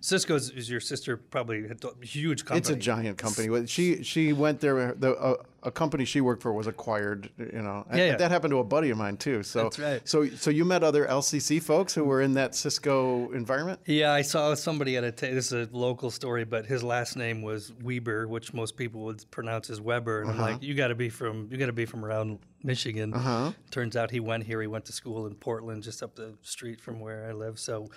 Cisco's 0.00 0.50
is 0.50 0.68
your 0.68 0.80
sister, 0.80 1.16
probably 1.16 1.64
a 1.68 2.04
huge 2.04 2.44
company. 2.44 2.58
It's 2.58 2.70
a 2.70 2.74
giant 2.74 3.18
company. 3.18 3.68
She 3.68 4.02
she 4.02 4.32
went 4.32 4.58
there. 4.58 4.94
The 4.94 5.12
uh, 5.12 5.34
a 5.62 5.70
company 5.70 6.04
she 6.04 6.20
worked 6.20 6.42
for 6.42 6.52
was 6.52 6.66
acquired. 6.66 7.30
You 7.38 7.62
know, 7.62 7.84
Yeah, 7.90 7.96
yeah. 7.96 8.16
that 8.16 8.30
happened 8.30 8.52
to 8.52 8.58
a 8.58 8.64
buddy 8.64 8.90
of 8.90 8.98
mine 8.98 9.16
too. 9.16 9.42
So 9.42 9.64
That's 9.64 9.78
right. 9.78 10.08
So 10.08 10.28
so 10.28 10.50
you 10.50 10.64
met 10.64 10.82
other 10.84 11.06
LCC 11.06 11.62
folks 11.62 11.94
who 11.94 12.04
were 12.04 12.20
in 12.22 12.34
that 12.34 12.54
Cisco 12.54 13.30
environment. 13.32 13.80
Yeah, 13.86 14.12
I 14.12 14.22
saw 14.22 14.54
somebody 14.54 14.96
at 14.96 15.04
a. 15.04 15.12
Ta- 15.12 15.26
this 15.28 15.52
is 15.52 15.68
a 15.68 15.76
local 15.76 16.10
story, 16.10 16.44
but 16.44 16.66
his 16.66 16.82
last 16.82 17.16
name 17.16 17.42
was 17.42 17.72
Weber, 17.82 18.28
which 18.28 18.52
most 18.54 18.76
people 18.76 19.02
would 19.04 19.28
pronounce 19.30 19.70
as 19.70 19.80
Weber. 19.80 20.22
And 20.22 20.30
I'm 20.30 20.38
like, 20.38 20.62
you 20.62 20.74
got 20.74 20.88
to 20.88 20.94
be 20.94 21.08
from 21.08 21.48
you 21.50 21.56
got 21.58 21.66
to 21.66 21.72
be 21.72 21.86
from 21.86 22.04
around 22.04 22.38
Michigan. 22.62 23.14
Uh-huh. 23.14 23.52
Turns 23.70 23.96
out 23.96 24.10
he 24.10 24.20
went 24.20 24.44
here. 24.44 24.60
He 24.60 24.66
went 24.66 24.84
to 24.86 24.92
school 24.92 25.26
in 25.26 25.34
Portland, 25.34 25.82
just 25.82 26.02
up 26.02 26.14
the 26.16 26.34
street 26.42 26.80
from 26.80 27.00
where 27.00 27.26
I 27.28 27.32
live. 27.32 27.58
So, 27.58 27.88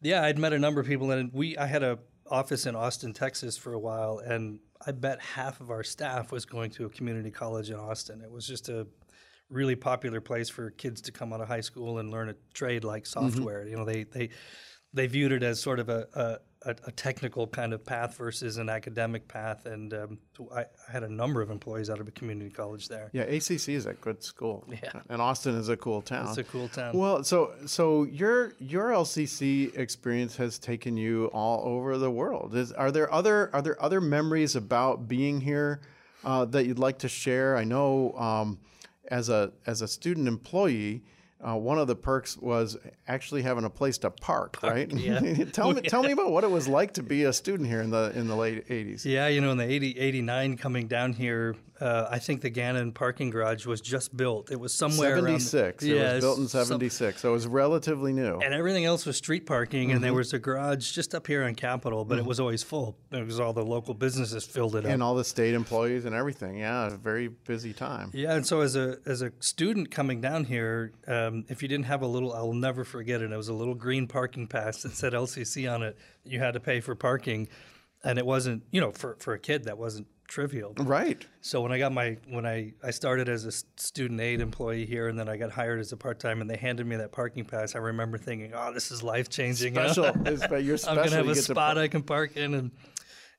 yeah, 0.00 0.22
I'd 0.24 0.38
met 0.38 0.52
a 0.52 0.58
number 0.58 0.80
of 0.80 0.86
people, 0.86 1.10
and 1.10 1.30
we 1.32 1.56
I 1.56 1.66
had 1.66 1.82
a 1.82 1.98
office 2.30 2.66
in 2.66 2.74
Austin, 2.74 3.12
Texas, 3.12 3.56
for 3.58 3.74
a 3.74 3.78
while, 3.78 4.18
and 4.18 4.58
I 4.86 4.92
bet 4.92 5.20
half 5.20 5.60
of 5.60 5.70
our 5.70 5.82
staff 5.82 6.32
was 6.32 6.44
going 6.44 6.70
to 6.72 6.86
a 6.86 6.88
community 6.88 7.30
college 7.30 7.70
in 7.70 7.76
Austin. 7.76 8.20
It 8.20 8.30
was 8.30 8.46
just 8.46 8.68
a 8.68 8.86
really 9.48 9.76
popular 9.76 10.20
place 10.20 10.48
for 10.48 10.70
kids 10.70 11.00
to 11.02 11.12
come 11.12 11.32
out 11.32 11.40
of 11.40 11.48
high 11.48 11.60
school 11.60 11.98
and 11.98 12.10
learn 12.10 12.30
a 12.30 12.34
trade 12.54 12.84
like 12.84 13.04
mm-hmm. 13.04 13.28
software. 13.28 13.66
You 13.66 13.76
know, 13.76 13.84
they 13.84 14.04
they 14.04 14.30
they 14.92 15.06
viewed 15.06 15.32
it 15.32 15.42
as 15.42 15.60
sort 15.60 15.78
of 15.78 15.88
a, 15.88 16.06
a, 16.14 16.38
a 16.64 16.70
a 16.86 16.92
technical 16.92 17.46
kind 17.46 17.72
of 17.72 17.84
path 17.84 18.16
versus 18.16 18.56
an 18.56 18.68
academic 18.68 19.28
path. 19.28 19.66
And 19.66 19.92
um, 19.94 20.18
I, 20.54 20.60
I 20.60 20.92
had 20.92 21.02
a 21.02 21.08
number 21.08 21.42
of 21.42 21.50
employees 21.50 21.90
out 21.90 22.00
of 22.00 22.08
a 22.08 22.10
community 22.10 22.50
college 22.50 22.88
there. 22.88 23.10
Yeah, 23.12 23.22
ACC 23.22 23.70
is 23.70 23.86
a 23.86 23.94
good 23.94 24.22
school. 24.22 24.64
Yeah. 24.68 25.00
and 25.08 25.20
Austin 25.20 25.54
is 25.54 25.68
a 25.68 25.76
cool 25.76 26.02
town. 26.02 26.28
It's 26.28 26.38
a 26.38 26.44
cool 26.44 26.68
town. 26.68 26.96
Well, 26.96 27.24
so 27.24 27.52
so 27.66 28.04
your 28.04 28.54
your 28.58 28.90
LCC 28.90 29.76
experience 29.76 30.36
has 30.36 30.58
taken 30.58 30.96
you 30.96 31.26
all 31.26 31.66
over 31.66 31.98
the 31.98 32.10
world. 32.10 32.54
Is 32.54 32.72
are 32.72 32.90
there 32.90 33.12
other 33.12 33.50
are 33.52 33.62
there 33.62 33.82
other 33.82 34.00
memories 34.00 34.56
about 34.56 35.08
being 35.08 35.40
here 35.40 35.80
uh, 36.24 36.44
that 36.46 36.66
you'd 36.66 36.78
like 36.78 36.98
to 36.98 37.08
share? 37.08 37.56
I 37.56 37.64
know 37.64 38.12
um, 38.12 38.58
as 39.08 39.28
a 39.28 39.52
as 39.66 39.82
a 39.82 39.88
student 39.88 40.28
employee. 40.28 41.02
Uh, 41.44 41.56
one 41.56 41.76
of 41.76 41.88
the 41.88 41.96
perks 41.96 42.36
was 42.36 42.76
actually 43.08 43.42
having 43.42 43.64
a 43.64 43.70
place 43.70 43.98
to 43.98 44.10
park, 44.10 44.58
right? 44.62 44.90
yeah. 44.92 45.18
tell 45.52 45.72
me, 45.72 45.80
tell 45.82 46.02
me 46.02 46.12
about 46.12 46.30
what 46.30 46.44
it 46.44 46.50
was 46.50 46.68
like 46.68 46.94
to 46.94 47.02
be 47.02 47.24
a 47.24 47.32
student 47.32 47.68
here 47.68 47.80
in 47.82 47.90
the 47.90 48.12
in 48.14 48.28
the 48.28 48.36
late 48.36 48.68
'80s. 48.68 49.04
Yeah, 49.04 49.26
you 49.26 49.40
know, 49.40 49.50
in 49.50 49.58
the 49.58 49.68
80, 49.68 49.98
89 49.98 50.56
coming 50.56 50.86
down 50.86 51.12
here, 51.12 51.56
uh, 51.82 52.08
I 52.10 52.18
think 52.20 52.40
the 52.42 52.50
Gannon 52.50 52.92
parking 52.92 53.30
garage 53.30 53.66
was 53.66 53.80
just 53.80 54.16
built. 54.16 54.50
It 54.52 54.60
was 54.60 54.72
somewhere 54.72 55.14
around- 55.16 55.40
'76. 55.40 55.82
It 55.84 55.96
Yeah, 55.96 56.14
was 56.14 56.24
built 56.24 56.38
in 56.38 56.48
some- 56.48 56.64
'76, 56.66 57.20
so 57.20 57.30
it 57.30 57.32
was 57.32 57.46
relatively 57.46 58.12
new. 58.12 58.38
and 58.38 58.54
everything 58.54 58.84
else 58.84 59.04
was 59.04 59.16
street 59.16 59.46
parking, 59.46 59.90
and 59.90 59.94
Mm-hmm. 59.98 60.02
there 60.04 60.14
was 60.14 60.32
a 60.32 60.38
garage 60.38 60.92
just 60.92 61.14
up 61.14 61.26
here 61.26 61.42
on 61.42 61.54
Capitol, 61.54 62.04
but 62.04 62.18
it 62.18 62.24
was 62.24 62.38
always 62.38 62.62
full 62.62 62.96
because 63.10 63.40
all 63.40 63.52
the 63.52 63.64
local 63.64 63.94
businesses 63.94 64.44
filled 64.44 64.76
it 64.76 64.84
up. 64.86 64.90
and 64.92 65.02
all 65.02 65.14
the 65.16 65.24
state 65.24 65.54
employees 65.54 66.04
and 66.04 66.14
everything. 66.14 66.58
Yeah, 66.58 66.86
a 66.86 66.90
very 66.96 67.28
busy 67.28 67.72
time. 67.72 68.10
Yeah, 68.14 68.34
and 68.34 68.46
so 68.46 68.60
as 68.60 68.76
a 68.76 68.98
as 69.04 69.22
a 69.22 69.32
student 69.40 69.90
coming 69.90 70.20
down 70.20 70.44
here, 70.44 70.92
um, 71.08 71.44
if 71.48 71.62
you 71.62 71.68
didn't 71.68 71.86
have 71.86 72.02
a 72.02 72.06
little, 72.06 72.32
I'll 72.32 72.52
never 72.52 72.84
forget 72.84 73.20
it. 73.22 73.32
It 73.32 73.36
was 73.36 73.48
a 73.48 73.54
little 73.54 73.74
green 73.74 74.06
parking 74.06 74.46
pass 74.46 74.82
that 74.82 74.92
said 74.92 75.14
LCC 75.14 75.66
on 75.68 75.82
it. 75.82 75.96
You 76.24 76.38
had 76.38 76.54
to 76.54 76.60
pay 76.60 76.80
for 76.80 76.94
parking, 76.94 77.48
and 78.04 78.18
it 78.18 78.26
wasn't, 78.26 78.62
you 78.70 78.80
know, 78.80 78.92
for 78.92 79.16
for 79.18 79.32
a 79.34 79.38
kid 79.38 79.64
that 79.64 79.78
wasn't 79.78 80.06
trivial. 80.32 80.72
Right. 80.78 81.26
So 81.42 81.60
when 81.60 81.72
I 81.72 81.78
got 81.78 81.92
my 81.92 82.16
when 82.26 82.46
I 82.46 82.72
I 82.82 82.90
started 82.90 83.28
as 83.28 83.44
a 83.44 83.52
student 83.76 84.18
aid 84.20 84.40
employee 84.40 84.86
here, 84.86 85.08
and 85.08 85.18
then 85.18 85.28
I 85.28 85.36
got 85.36 85.50
hired 85.50 85.78
as 85.78 85.92
a 85.92 85.96
part 85.96 86.18
time, 86.18 86.40
and 86.40 86.48
they 86.48 86.56
handed 86.56 86.86
me 86.86 86.96
that 86.96 87.12
parking 87.12 87.44
pass. 87.44 87.74
I 87.74 87.78
remember 87.80 88.16
thinking, 88.16 88.52
"Oh, 88.54 88.72
this 88.72 88.90
is 88.90 89.02
life 89.02 89.28
changing." 89.28 89.74
Special. 89.74 90.06
It's- 90.06 90.46
but 90.48 90.64
you're 90.64 90.78
special. 90.78 90.98
I'm 91.00 91.04
gonna 91.04 91.16
have 91.16 91.26
You 91.26 91.32
a 91.32 91.36
spot 91.36 91.76
I 91.76 91.88
can 91.88 92.02
park 92.02 92.36
in, 92.38 92.54
and 92.54 92.70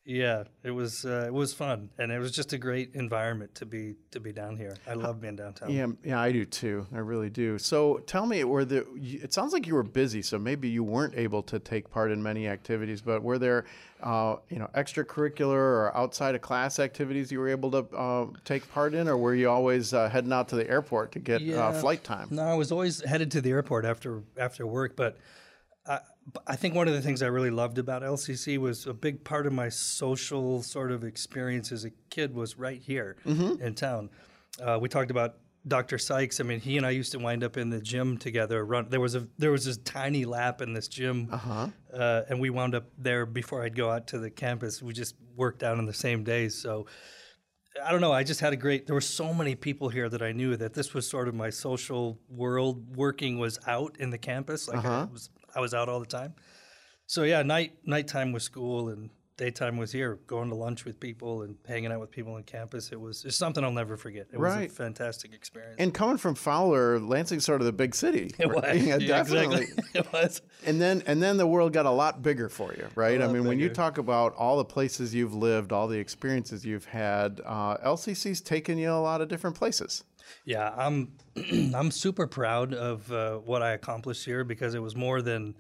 yeah, 0.06 0.44
it 0.64 0.72
was 0.72 1.06
uh, 1.06 1.24
it 1.28 1.34
was 1.34 1.54
fun, 1.54 1.90
and 1.98 2.12
it 2.12 2.20
was 2.20 2.32
just 2.32 2.52
a 2.52 2.58
great 2.58 2.94
environment 2.94 3.56
to 3.56 3.66
be 3.66 3.96
to 4.12 4.20
be 4.20 4.34
down 4.34 4.58
here. 4.58 4.76
I 4.86 4.96
love 4.96 5.22
being 5.22 5.38
downtown. 5.38 5.72
Yeah, 5.72 5.88
yeah, 6.04 6.20
I 6.20 6.34
do 6.34 6.44
too. 6.44 6.86
I 6.94 6.98
really 6.98 7.30
do. 7.30 7.58
So 7.58 8.00
tell 8.00 8.26
me, 8.26 8.44
were 8.44 8.66
the 8.66 8.86
It 8.96 9.34
sounds 9.34 9.54
like 9.54 9.66
you 9.66 9.76
were 9.76 9.84
busy, 9.84 10.22
so 10.22 10.38
maybe 10.38 10.68
you 10.68 10.84
weren't 10.84 11.16
able 11.16 11.42
to 11.44 11.58
take 11.58 11.90
part 11.90 12.12
in 12.12 12.22
many 12.22 12.50
activities. 12.50 13.02
But 13.02 13.24
were 13.24 13.40
there, 13.40 13.64
uh, 14.02 14.36
you 14.50 14.60
know, 14.60 14.70
extracurricular 14.76 15.54
or 15.56 15.96
outside 15.96 16.36
of 16.36 16.42
class 16.42 16.80
activities 16.80 17.32
you 17.32 17.40
were 17.40 17.50
able 17.50 17.72
to 17.72 17.96
uh, 17.96 18.26
take 18.44 18.70
part 18.74 18.94
in, 18.94 19.08
or 19.08 19.18
were 19.18 19.36
you 19.36 19.50
always 19.50 19.94
uh, 19.94 20.10
heading 20.10 20.34
out 20.34 20.50
to 20.50 20.58
the 20.58 20.70
airport 20.70 21.14
to 21.14 21.20
get 21.20 21.42
uh, 21.42 21.46
Yeah. 21.46 21.72
flight 21.72 22.04
time? 22.04 22.28
No, 22.30 22.44
I 22.44 22.56
was 22.56 22.74
always 22.74 23.02
headed 23.06 23.32
to 23.32 23.42
the 23.42 23.52
airport 23.52 23.86
after 23.86 24.22
after 24.38 24.68
work, 24.68 24.98
but 24.98 25.18
I, 25.86 26.00
I 26.48 26.56
think 26.56 26.76
one 26.76 26.88
of 26.88 26.94
the 26.94 27.02
things 27.02 27.22
I 27.22 27.28
really 27.28 27.50
loved 27.50 27.78
about 27.78 28.02
LCC 28.02 28.58
was 28.58 28.88
a 28.88 28.94
big 28.94 29.24
part 29.24 29.46
of 29.46 29.54
my 29.54 29.70
social 29.70 30.64
sort 30.64 30.92
of 30.92 31.04
experience 31.04 31.72
as 31.72 31.86
a 31.86 31.92
kid 32.10 32.34
was 32.34 32.58
right 32.58 32.82
here 32.82 33.18
in 33.60 33.76
town. 33.76 34.10
Uh, 34.62 34.78
we 34.82 34.88
talked 34.88 35.12
about 35.12 35.36
Dr. 35.68 35.98
Sykes, 35.98 36.40
I 36.40 36.44
mean, 36.44 36.60
he 36.60 36.76
and 36.78 36.86
I 36.86 36.90
used 36.90 37.14
to 37.14 37.20
wind 37.20 37.44
up 37.44 37.56
in 37.56 37.70
the 37.70 37.80
gym 37.80 38.18
together. 38.18 38.66
Run. 38.66 38.90
There 38.90 39.00
was 39.00 39.16
a 39.16 39.28
there 39.38 39.52
was 39.52 39.64
this 39.64 39.78
tiny 39.78 40.26
lap 40.26 40.62
in 40.62 40.74
this 40.74 40.90
gym, 40.90 41.30
uh-huh. 41.32 41.68
uh, 41.94 42.24
and 42.28 42.42
we 42.42 42.50
wound 42.50 42.76
up 42.76 42.86
there 42.98 43.26
before 43.26 43.64
I'd 43.64 43.76
go 43.76 43.90
out 43.90 44.08
to 44.08 44.20
the 44.20 44.30
campus. 44.30 44.84
We 44.84 44.92
just 44.92 45.16
worked 45.38 45.64
out 45.64 45.78
on 45.78 45.86
the 45.86 45.94
same 45.94 46.26
days. 46.26 46.56
So 46.56 46.88
I 47.84 47.92
don't 47.92 48.02
know. 48.02 48.12
I 48.12 48.24
just 48.24 48.42
had 48.42 48.52
a 48.52 48.58
great. 48.58 48.88
There 48.88 48.94
were 48.94 49.02
so 49.02 49.34
many 49.34 49.56
people 49.56 49.88
here 49.88 50.10
that 50.10 50.22
I 50.22 50.34
knew 50.34 50.58
that 50.58 50.74
this 50.74 50.94
was 50.94 51.08
sort 51.08 51.30
of 51.30 51.34
my 51.34 51.50
social 51.50 52.20
world. 52.30 52.98
Working 52.98 53.40
was 53.40 53.58
out 53.66 53.96
in 54.00 54.10
the 54.10 54.18
campus. 54.18 54.68
Like 54.68 54.80
Uh-huh. 54.80 55.08
I 55.10 55.14
was 55.14 55.30
I 55.56 55.60
was 55.60 55.74
out 55.74 55.90
all 55.90 56.00
the 56.00 56.06
time. 56.06 56.34
So 57.06 57.24
yeah, 57.24 57.42
night 57.44 57.74
nighttime 57.86 58.32
was 58.32 58.44
school 58.44 58.90
and 58.90 59.10
daytime 59.36 59.78
was 59.78 59.92
here, 59.92 60.20
going 60.28 60.48
to 60.50 60.56
lunch 60.56 60.86
with 60.86 61.00
people 61.00 61.42
and 61.42 61.56
hanging 61.68 61.92
out 61.92 62.00
with 62.00 62.12
people 62.12 62.34
on 62.36 62.44
campus. 62.44 62.92
It 62.92 63.00
was 63.00 63.26
it's 63.26 63.36
something 63.36 63.64
I'll 63.64 63.72
never 63.72 63.98
forget. 63.98 64.28
It 64.32 64.40
was 64.40 64.56
a 64.56 64.70
fantastic 64.70 65.34
experience. 65.34 65.76
And 65.80 65.94
coming 65.94 66.18
from 66.18 66.36
Fowler, 66.36 67.00
Lansing's 67.00 67.44
sort 67.44 67.60
of 67.62 67.66
the 67.66 67.74
big 67.74 67.96
city. 67.96 68.32
It 68.38 68.48
was. 68.48 68.64
Yeah, 68.74 68.98
Yeah, 68.98 69.08
definitely. 69.08 69.64
exactly. 69.64 69.84
it 70.00 70.14
was. 70.14 70.42
And 70.66 70.80
then 70.82 71.04
and 71.08 71.22
then 71.22 71.38
the 71.38 71.48
world 71.48 71.74
got 71.74 71.86
a 71.86 71.92
lot 71.92 72.22
bigger 72.22 72.48
for 72.50 72.74
you, 72.74 72.88
right? 72.96 73.22
I 73.22 73.28
mean, 73.28 73.46
when 73.46 73.60
you 73.60 73.70
talk 73.70 73.98
about 73.98 74.34
all 74.36 74.58
the 74.58 74.66
places 74.66 75.14
you've 75.14 75.34
lived, 75.34 75.72
all 75.72 75.88
the 75.88 76.00
experiences 76.00 76.66
you've 76.66 76.86
had, 76.86 77.42
uh, 77.46 77.78
LCC's 77.78 78.42
taken 78.42 78.78
you 78.78 78.92
a 78.92 79.02
lot 79.02 79.22
of 79.22 79.28
different 79.28 79.56
places. 79.56 80.04
Yeah, 80.46 80.74
I'm 80.76 81.14
I'm 81.76 81.92
super 81.92 82.28
proud 82.28 82.74
of 82.74 83.12
uh, 83.12 83.38
what 83.38 83.62
I 83.62 83.72
accomplished 83.72 84.26
here 84.26 84.44
because 84.44 84.76
it 84.76 84.82
was 84.82 84.96
more 84.96 85.22
than 85.22 85.56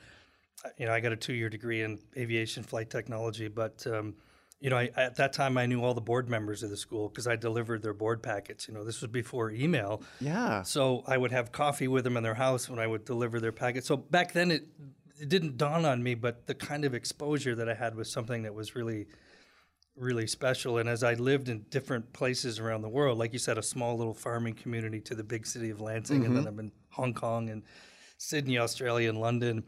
you 0.77 0.85
know 0.85 0.93
I 0.93 0.99
got 0.99 1.11
a 1.11 1.15
two 1.17 1.33
year 1.33 1.49
degree 1.49 1.81
in 1.81 1.99
aviation 2.17 2.63
flight 2.63 2.89
technology, 2.89 3.47
but 3.47 3.85
um, 3.87 4.15
you 4.59 4.69
know 4.69 4.77
I, 4.77 4.89
at 4.95 5.15
that 5.17 5.33
time 5.33 5.57
I 5.57 5.65
knew 5.65 5.83
all 5.83 5.93
the 5.93 6.01
board 6.01 6.29
members 6.29 6.63
of 6.63 6.69
the 6.69 6.77
school 6.77 7.09
because 7.09 7.27
I 7.27 7.35
delivered 7.35 7.81
their 7.83 7.93
board 7.93 8.21
packets. 8.23 8.67
You 8.67 8.73
know 8.73 8.83
this 8.83 9.01
was 9.01 9.11
before 9.11 9.51
email, 9.51 10.01
Yeah. 10.19 10.63
so 10.63 11.03
I 11.07 11.17
would 11.17 11.31
have 11.31 11.51
coffee 11.51 11.87
with 11.87 12.03
them 12.03 12.15
in 12.17 12.23
their 12.23 12.35
house 12.35 12.69
when 12.69 12.79
I 12.79 12.87
would 12.87 13.05
deliver 13.05 13.39
their 13.39 13.51
packets. 13.51 13.87
So 13.87 13.97
back 13.97 14.33
then 14.33 14.51
it 14.51 14.67
it 15.19 15.29
didn't 15.29 15.57
dawn 15.57 15.85
on 15.85 16.01
me, 16.03 16.15
but 16.15 16.47
the 16.47 16.55
kind 16.55 16.83
of 16.85 16.93
exposure 16.93 17.55
that 17.55 17.69
I 17.69 17.73
had 17.75 17.95
was 17.95 18.11
something 18.11 18.43
that 18.43 18.53
was 18.53 18.75
really 18.75 19.05
really 19.95 20.27
special. 20.27 20.77
And 20.77 20.89
as 20.89 21.03
I 21.03 21.13
lived 21.13 21.49
in 21.49 21.65
different 21.69 22.11
places 22.13 22.59
around 22.59 22.81
the 22.81 22.89
world, 22.89 23.17
like 23.17 23.33
you 23.33 23.39
said, 23.39 23.57
a 23.57 23.63
small 23.63 23.97
little 23.97 24.13
farming 24.13 24.55
community 24.55 24.99
to 25.01 25.15
the 25.15 25.23
big 25.23 25.45
city 25.45 25.69
of 25.69 25.81
Lansing, 25.81 26.25
and 26.25 26.35
then 26.35 26.47
I'm 26.47 26.59
in 26.59 26.71
Hong 26.89 27.13
Kong 27.13 27.49
and 27.49 27.63
Sydney, 28.17 28.57
Australia, 28.57 29.09
and 29.09 29.19
London. 29.19 29.63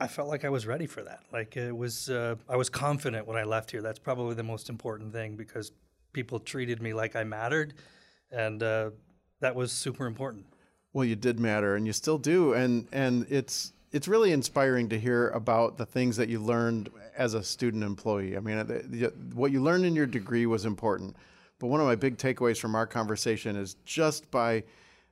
I 0.00 0.08
felt 0.08 0.28
like 0.28 0.44
I 0.44 0.48
was 0.48 0.66
ready 0.66 0.86
for 0.86 1.02
that. 1.02 1.20
Like 1.32 1.56
it 1.56 1.76
was, 1.76 2.08
uh, 2.10 2.36
I 2.48 2.56
was 2.56 2.68
confident 2.68 3.26
when 3.26 3.36
I 3.36 3.44
left 3.44 3.70
here. 3.70 3.82
That's 3.82 3.98
probably 3.98 4.34
the 4.34 4.42
most 4.42 4.68
important 4.68 5.12
thing 5.12 5.36
because 5.36 5.72
people 6.12 6.40
treated 6.40 6.82
me 6.82 6.92
like 6.94 7.14
I 7.14 7.24
mattered, 7.24 7.74
and 8.30 8.62
uh, 8.62 8.90
that 9.40 9.54
was 9.54 9.70
super 9.70 10.06
important. 10.06 10.46
Well, 10.92 11.04
you 11.04 11.16
did 11.16 11.40
matter, 11.40 11.76
and 11.76 11.86
you 11.86 11.92
still 11.92 12.18
do, 12.18 12.54
and 12.54 12.88
and 12.92 13.26
it's 13.30 13.72
it's 13.92 14.08
really 14.08 14.32
inspiring 14.32 14.88
to 14.88 14.98
hear 14.98 15.28
about 15.30 15.76
the 15.76 15.84
things 15.84 16.16
that 16.16 16.28
you 16.28 16.40
learned 16.40 16.88
as 17.16 17.34
a 17.34 17.42
student 17.42 17.84
employee. 17.84 18.36
I 18.36 18.40
mean, 18.40 18.56
the, 18.66 18.82
the, 18.86 19.12
what 19.34 19.52
you 19.52 19.62
learned 19.62 19.84
in 19.84 19.94
your 19.94 20.06
degree 20.06 20.46
was 20.46 20.64
important, 20.64 21.14
but 21.58 21.66
one 21.66 21.80
of 21.80 21.86
my 21.86 21.94
big 21.94 22.16
takeaways 22.16 22.58
from 22.58 22.74
our 22.74 22.86
conversation 22.86 23.54
is 23.54 23.76
just 23.84 24.30
by 24.30 24.64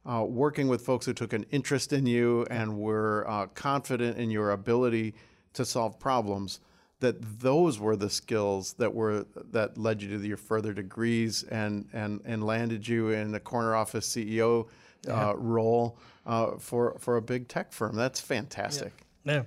uh, 0.06 0.24
working 0.26 0.66
with 0.66 0.80
folks 0.80 1.04
who 1.04 1.12
took 1.12 1.34
an 1.34 1.44
interest 1.50 1.92
in 1.92 2.06
you 2.06 2.46
and 2.50 2.78
were 2.78 3.26
uh, 3.28 3.46
confident 3.48 4.16
in 4.16 4.30
your 4.30 4.52
ability 4.52 5.14
to 5.52 5.64
solve 5.64 5.98
problems 6.00 6.60
that 7.00 7.40
those 7.40 7.78
were 7.78 7.96
the 7.96 8.10
skills 8.10 8.74
that 8.74 8.94
were 8.94 9.26
that 9.50 9.76
led 9.76 10.02
you 10.02 10.18
to 10.18 10.26
your 10.26 10.36
further 10.36 10.72
degrees 10.72 11.42
and 11.44 11.88
and 11.92 12.20
and 12.24 12.44
landed 12.44 12.86
you 12.86 13.08
in 13.08 13.32
the 13.32 13.40
corner 13.40 13.74
office 13.74 14.06
CEO 14.06 14.68
uh, 15.08 15.34
role 15.36 15.98
uh, 16.26 16.52
for 16.58 16.96
for 16.98 17.16
a 17.16 17.22
big 17.22 17.48
tech 17.48 17.72
firm. 17.72 17.96
That's 17.96 18.20
fantastic. 18.20 18.92
Yeah. 19.24 19.42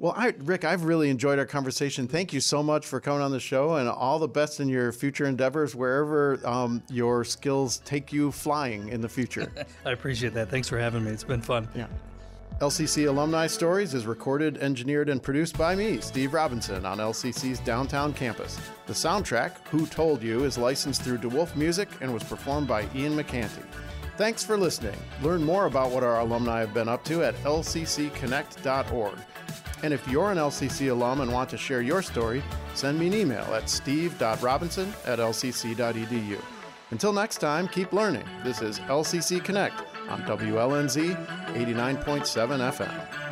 Well, 0.00 0.14
I, 0.16 0.32
Rick, 0.38 0.64
I've 0.64 0.84
really 0.84 1.10
enjoyed 1.10 1.40
our 1.40 1.44
conversation. 1.44 2.06
Thank 2.06 2.32
you 2.32 2.40
so 2.40 2.62
much 2.62 2.86
for 2.86 3.00
coming 3.00 3.20
on 3.20 3.32
the 3.32 3.40
show, 3.40 3.74
and 3.74 3.88
all 3.88 4.20
the 4.20 4.28
best 4.28 4.60
in 4.60 4.68
your 4.68 4.92
future 4.92 5.26
endeavors, 5.26 5.74
wherever 5.74 6.40
um, 6.46 6.84
your 6.88 7.24
skills 7.24 7.78
take 7.78 8.12
you 8.12 8.30
flying 8.30 8.90
in 8.90 9.00
the 9.00 9.08
future. 9.08 9.52
I 9.84 9.90
appreciate 9.90 10.34
that. 10.34 10.50
Thanks 10.50 10.68
for 10.68 10.78
having 10.78 11.02
me. 11.02 11.10
It's 11.10 11.24
been 11.24 11.42
fun. 11.42 11.68
Yeah. 11.74 11.88
LCC 12.60 13.08
Alumni 13.08 13.48
Stories 13.48 13.92
is 13.92 14.06
recorded, 14.06 14.58
engineered, 14.58 15.08
and 15.08 15.20
produced 15.20 15.58
by 15.58 15.74
me, 15.74 16.00
Steve 16.00 16.32
Robinson, 16.32 16.84
on 16.84 16.98
LCC's 16.98 17.60
downtown 17.60 18.12
campus. 18.12 18.58
The 18.86 18.92
soundtrack, 18.92 19.66
Who 19.68 19.86
Told 19.86 20.22
You, 20.22 20.44
is 20.44 20.58
licensed 20.58 21.02
through 21.02 21.18
De 21.18 21.28
Wolfe 21.28 21.54
Music 21.56 21.88
and 22.00 22.12
was 22.12 22.24
performed 22.24 22.68
by 22.68 22.88
Ian 22.96 23.16
McCanty. 23.16 23.62
Thanks 24.18 24.42
for 24.42 24.56
listening. 24.56 24.96
Learn 25.22 25.44
more 25.44 25.66
about 25.66 25.92
what 25.92 26.02
our 26.02 26.18
alumni 26.18 26.58
have 26.58 26.74
been 26.74 26.88
up 26.88 27.04
to 27.04 27.22
at 27.22 27.36
lccconnect.org. 27.44 29.16
And 29.84 29.94
if 29.94 30.08
you're 30.08 30.32
an 30.32 30.38
LCC 30.38 30.90
alum 30.90 31.20
and 31.20 31.32
want 31.32 31.48
to 31.50 31.56
share 31.56 31.82
your 31.82 32.02
story, 32.02 32.42
send 32.74 32.98
me 32.98 33.06
an 33.06 33.14
email 33.14 33.44
at 33.54 33.70
steve.robinson 33.70 34.92
at 35.06 35.20
lcc.edu. 35.20 36.42
Until 36.90 37.12
next 37.12 37.36
time, 37.36 37.68
keep 37.68 37.92
learning. 37.92 38.24
This 38.42 38.60
is 38.60 38.80
LCC 38.80 39.44
Connect 39.44 39.80
on 40.08 40.22
WLNZ 40.22 41.14
89.7 41.54 42.24
FM. 42.72 43.27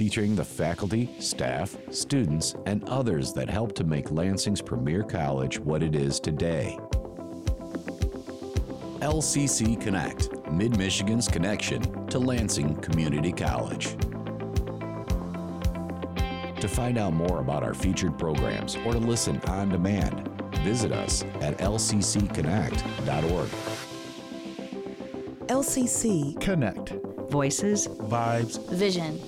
Featuring 0.00 0.34
the 0.34 0.42
faculty, 0.42 1.14
staff, 1.18 1.76
students, 1.90 2.54
and 2.64 2.82
others 2.84 3.34
that 3.34 3.50
help 3.50 3.74
to 3.74 3.84
make 3.84 4.10
Lansing's 4.10 4.62
premier 4.62 5.02
college 5.02 5.58
what 5.58 5.82
it 5.82 5.94
is 5.94 6.18
today. 6.18 6.78
LCC 9.02 9.78
Connect, 9.78 10.30
Mid 10.50 10.78
Michigan's 10.78 11.28
connection 11.28 11.82
to 12.06 12.18
Lansing 12.18 12.76
Community 12.76 13.30
College. 13.30 13.94
To 16.62 16.66
find 16.66 16.96
out 16.96 17.12
more 17.12 17.40
about 17.40 17.62
our 17.62 17.74
featured 17.74 18.18
programs 18.18 18.76
or 18.76 18.94
to 18.94 18.98
listen 18.98 19.38
on 19.48 19.68
demand, 19.68 20.26
visit 20.64 20.92
us 20.92 21.24
at 21.42 21.58
lccconnect.org. 21.58 23.48
LCC 25.48 26.40
Connect. 26.40 26.94
Voices, 27.28 27.86
Vibes. 27.86 28.66
Vision. 28.70 29.20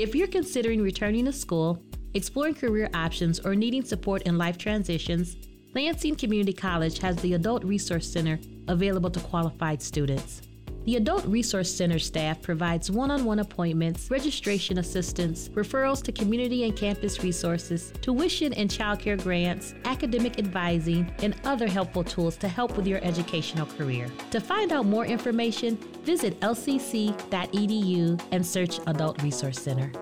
If 0.00 0.14
you're 0.14 0.28
considering 0.28 0.80
returning 0.80 1.26
to 1.26 1.32
school, 1.34 1.78
exploring 2.14 2.54
career 2.54 2.88
options, 2.94 3.38
or 3.38 3.54
needing 3.54 3.84
support 3.84 4.22
in 4.22 4.38
life 4.38 4.56
transitions, 4.56 5.36
Lansing 5.74 6.16
Community 6.16 6.54
College 6.54 6.98
has 7.00 7.16
the 7.16 7.34
Adult 7.34 7.62
Resource 7.64 8.10
Center 8.10 8.40
available 8.68 9.10
to 9.10 9.20
qualified 9.20 9.82
students. 9.82 10.40
The 10.86 10.96
Adult 10.96 11.26
Resource 11.26 11.70
Center 11.70 11.98
staff 11.98 12.40
provides 12.40 12.90
one 12.90 13.10
on 13.10 13.26
one 13.26 13.40
appointments, 13.40 14.10
registration 14.10 14.78
assistance, 14.78 15.50
referrals 15.50 16.02
to 16.04 16.12
community 16.12 16.64
and 16.64 16.74
campus 16.74 17.22
resources, 17.22 17.92
tuition 18.00 18.54
and 18.54 18.70
childcare 18.70 19.22
grants, 19.22 19.74
academic 19.84 20.38
advising, 20.38 21.12
and 21.22 21.36
other 21.44 21.68
helpful 21.68 22.02
tools 22.02 22.38
to 22.38 22.48
help 22.48 22.78
with 22.78 22.86
your 22.86 22.98
educational 23.04 23.66
career. 23.66 24.10
To 24.30 24.40
find 24.40 24.72
out 24.72 24.86
more 24.86 25.04
information, 25.04 25.76
visit 26.02 26.40
lcc.edu 26.40 28.22
and 28.32 28.46
search 28.46 28.80
Adult 28.86 29.22
Resource 29.22 29.60
Center. 29.60 29.92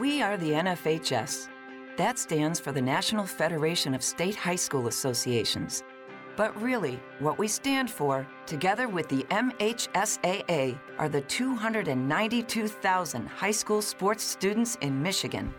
We 0.00 0.20
are 0.20 0.36
the 0.36 0.50
NFHS. 0.50 1.48
That 1.96 2.18
stands 2.18 2.58
for 2.58 2.72
the 2.72 2.82
National 2.82 3.24
Federation 3.24 3.94
of 3.94 4.02
State 4.02 4.34
High 4.34 4.56
School 4.56 4.88
Associations. 4.88 5.84
But 6.38 6.56
really, 6.62 7.00
what 7.18 7.36
we 7.36 7.48
stand 7.48 7.90
for, 7.90 8.24
together 8.46 8.86
with 8.86 9.08
the 9.08 9.24
MHSAA, 9.24 10.78
are 10.96 11.08
the 11.08 11.22
292,000 11.22 13.26
high 13.26 13.50
school 13.50 13.82
sports 13.82 14.22
students 14.22 14.78
in 14.80 15.02
Michigan. 15.02 15.52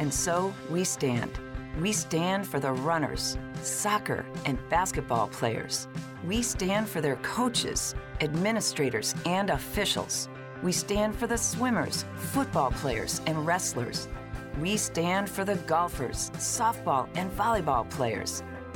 And 0.00 0.12
so 0.12 0.52
we 0.68 0.82
stand. 0.82 1.30
We 1.80 1.92
stand 1.92 2.44
for 2.44 2.58
the 2.58 2.72
runners, 2.72 3.38
soccer, 3.62 4.26
and 4.46 4.58
basketball 4.68 5.28
players. 5.28 5.86
We 6.26 6.42
stand 6.42 6.88
for 6.88 7.00
their 7.00 7.20
coaches, 7.22 7.94
administrators, 8.20 9.14
and 9.26 9.50
officials. 9.50 10.28
We 10.60 10.72
stand 10.72 11.14
for 11.14 11.28
the 11.28 11.38
swimmers, 11.38 12.04
football 12.16 12.72
players, 12.72 13.20
and 13.26 13.46
wrestlers. 13.46 14.08
We 14.60 14.76
stand 14.76 15.30
for 15.30 15.44
the 15.44 15.54
golfers, 15.68 16.30
softball, 16.30 17.08
and 17.14 17.30
volleyball 17.30 17.88
players. 17.90 18.42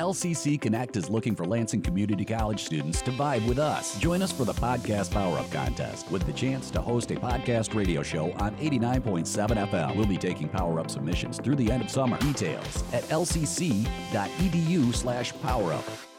LCC 0.00 0.58
Connect 0.58 0.96
is 0.96 1.10
looking 1.10 1.36
for 1.36 1.44
Lansing 1.44 1.82
Community 1.82 2.24
College 2.24 2.64
students 2.64 3.02
to 3.02 3.10
vibe 3.10 3.46
with 3.46 3.58
us. 3.58 3.98
Join 3.98 4.22
us 4.22 4.32
for 4.32 4.46
the 4.46 4.54
Podcast 4.54 5.10
Power 5.10 5.36
Up 5.36 5.50
Contest 5.52 6.10
with 6.10 6.24
the 6.24 6.32
chance 6.32 6.70
to 6.70 6.80
host 6.80 7.10
a 7.10 7.16
podcast 7.16 7.74
radio 7.74 8.02
show 8.02 8.32
on 8.38 8.56
89.7 8.56 9.68
FM. 9.68 9.96
We'll 9.96 10.06
be 10.06 10.16
taking 10.16 10.48
Power 10.48 10.80
Up 10.80 10.90
submissions 10.90 11.38
through 11.38 11.56
the 11.56 11.70
end 11.70 11.82
of 11.82 11.90
summer. 11.90 12.16
Details 12.16 12.82
at 12.94 13.04
lcc.edu 13.10 14.94
slash 14.94 15.34
powerup. 15.34 16.09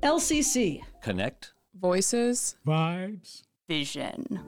LCC. 0.03 0.81
Connect. 1.03 1.53
Voices. 1.79 2.57
Vibes. 2.67 3.43
Vision. 3.69 4.41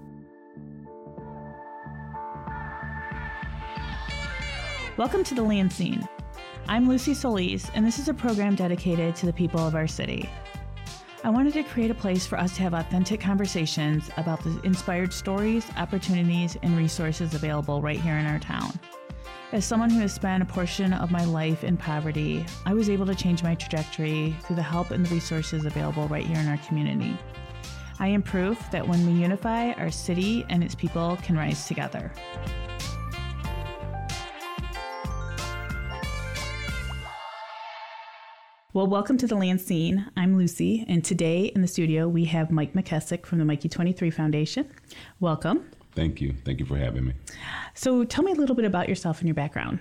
Welcome 4.96 5.24
to 5.24 5.34
the 5.34 5.42
Lan-Scene. 5.42 6.08
I'm 6.70 6.88
Lucy 6.88 7.14
Solis, 7.14 7.68
and 7.74 7.84
this 7.84 7.98
is 7.98 8.08
a 8.08 8.14
program 8.14 8.54
dedicated 8.54 9.16
to 9.16 9.26
the 9.26 9.32
people 9.32 9.58
of 9.58 9.74
our 9.74 9.88
city. 9.88 10.30
I 11.24 11.28
wanted 11.28 11.52
to 11.54 11.64
create 11.64 11.90
a 11.90 11.96
place 11.96 12.28
for 12.28 12.38
us 12.38 12.54
to 12.54 12.62
have 12.62 12.74
authentic 12.74 13.20
conversations 13.20 14.08
about 14.16 14.44
the 14.44 14.60
inspired 14.62 15.12
stories, 15.12 15.66
opportunities, 15.76 16.56
and 16.62 16.76
resources 16.76 17.34
available 17.34 17.82
right 17.82 18.00
here 18.00 18.14
in 18.18 18.24
our 18.24 18.38
town. 18.38 18.70
As 19.50 19.64
someone 19.64 19.90
who 19.90 19.98
has 19.98 20.14
spent 20.14 20.44
a 20.44 20.46
portion 20.46 20.92
of 20.92 21.10
my 21.10 21.24
life 21.24 21.64
in 21.64 21.76
poverty, 21.76 22.46
I 22.64 22.72
was 22.72 22.88
able 22.88 23.06
to 23.06 23.16
change 23.16 23.42
my 23.42 23.56
trajectory 23.56 24.36
through 24.42 24.54
the 24.54 24.62
help 24.62 24.92
and 24.92 25.04
the 25.04 25.12
resources 25.12 25.64
available 25.64 26.06
right 26.06 26.24
here 26.24 26.38
in 26.38 26.46
our 26.46 26.58
community. 26.58 27.18
I 27.98 28.06
am 28.06 28.22
proof 28.22 28.70
that 28.70 28.86
when 28.86 29.04
we 29.04 29.20
unify, 29.20 29.72
our 29.72 29.90
city 29.90 30.46
and 30.48 30.62
its 30.62 30.76
people 30.76 31.18
can 31.24 31.36
rise 31.36 31.66
together. 31.66 32.12
Well, 38.72 38.86
welcome 38.86 39.18
to 39.18 39.26
the 39.26 39.34
Lan-Scene. 39.34 40.12
I'm 40.16 40.36
Lucy, 40.36 40.84
and 40.86 41.04
today 41.04 41.46
in 41.46 41.60
the 41.60 41.66
studio 41.66 42.06
we 42.06 42.26
have 42.26 42.52
Mike 42.52 42.72
McKissick 42.72 43.26
from 43.26 43.38
the 43.38 43.44
Mikey 43.44 43.68
23 43.68 44.10
Foundation. 44.10 44.70
Welcome. 45.18 45.68
Thank 45.96 46.20
you. 46.20 46.36
Thank 46.44 46.60
you 46.60 46.66
for 46.66 46.76
having 46.76 47.06
me. 47.06 47.14
So, 47.74 48.04
tell 48.04 48.22
me 48.22 48.30
a 48.30 48.36
little 48.36 48.54
bit 48.54 48.64
about 48.64 48.88
yourself 48.88 49.18
and 49.18 49.26
your 49.26 49.34
background. 49.34 49.80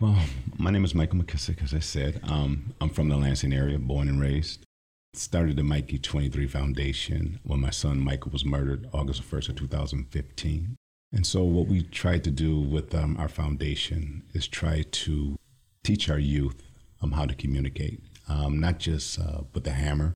Well, 0.00 0.18
my 0.58 0.72
name 0.72 0.84
is 0.84 0.96
Michael 0.96 1.20
McKissick, 1.20 1.62
as 1.62 1.72
I 1.74 1.78
said. 1.78 2.22
Um, 2.24 2.74
I'm 2.80 2.88
from 2.88 3.08
the 3.08 3.16
Lansing 3.16 3.52
area, 3.52 3.78
born 3.78 4.08
and 4.08 4.20
raised. 4.20 4.64
Started 5.12 5.54
the 5.54 5.62
Mikey 5.62 5.98
23 6.00 6.48
Foundation 6.48 7.38
when 7.44 7.60
my 7.60 7.70
son 7.70 8.00
Michael 8.00 8.32
was 8.32 8.44
murdered 8.44 8.88
August 8.92 9.22
1st 9.22 9.50
of 9.50 9.56
2015. 9.58 10.74
And 11.12 11.24
so, 11.24 11.44
what 11.44 11.68
we 11.68 11.84
tried 11.84 12.24
to 12.24 12.32
do 12.32 12.58
with 12.58 12.96
um, 12.96 13.16
our 13.16 13.28
foundation 13.28 14.24
is 14.32 14.48
try 14.48 14.82
to 14.90 15.36
teach 15.84 16.10
our 16.10 16.18
youth 16.18 16.60
um, 17.00 17.12
how 17.12 17.26
to 17.26 17.34
communicate 17.36 18.02
um, 18.28 18.60
not 18.60 18.78
just 18.78 19.18
uh, 19.18 19.42
with 19.52 19.64
the 19.64 19.72
hammer. 19.72 20.14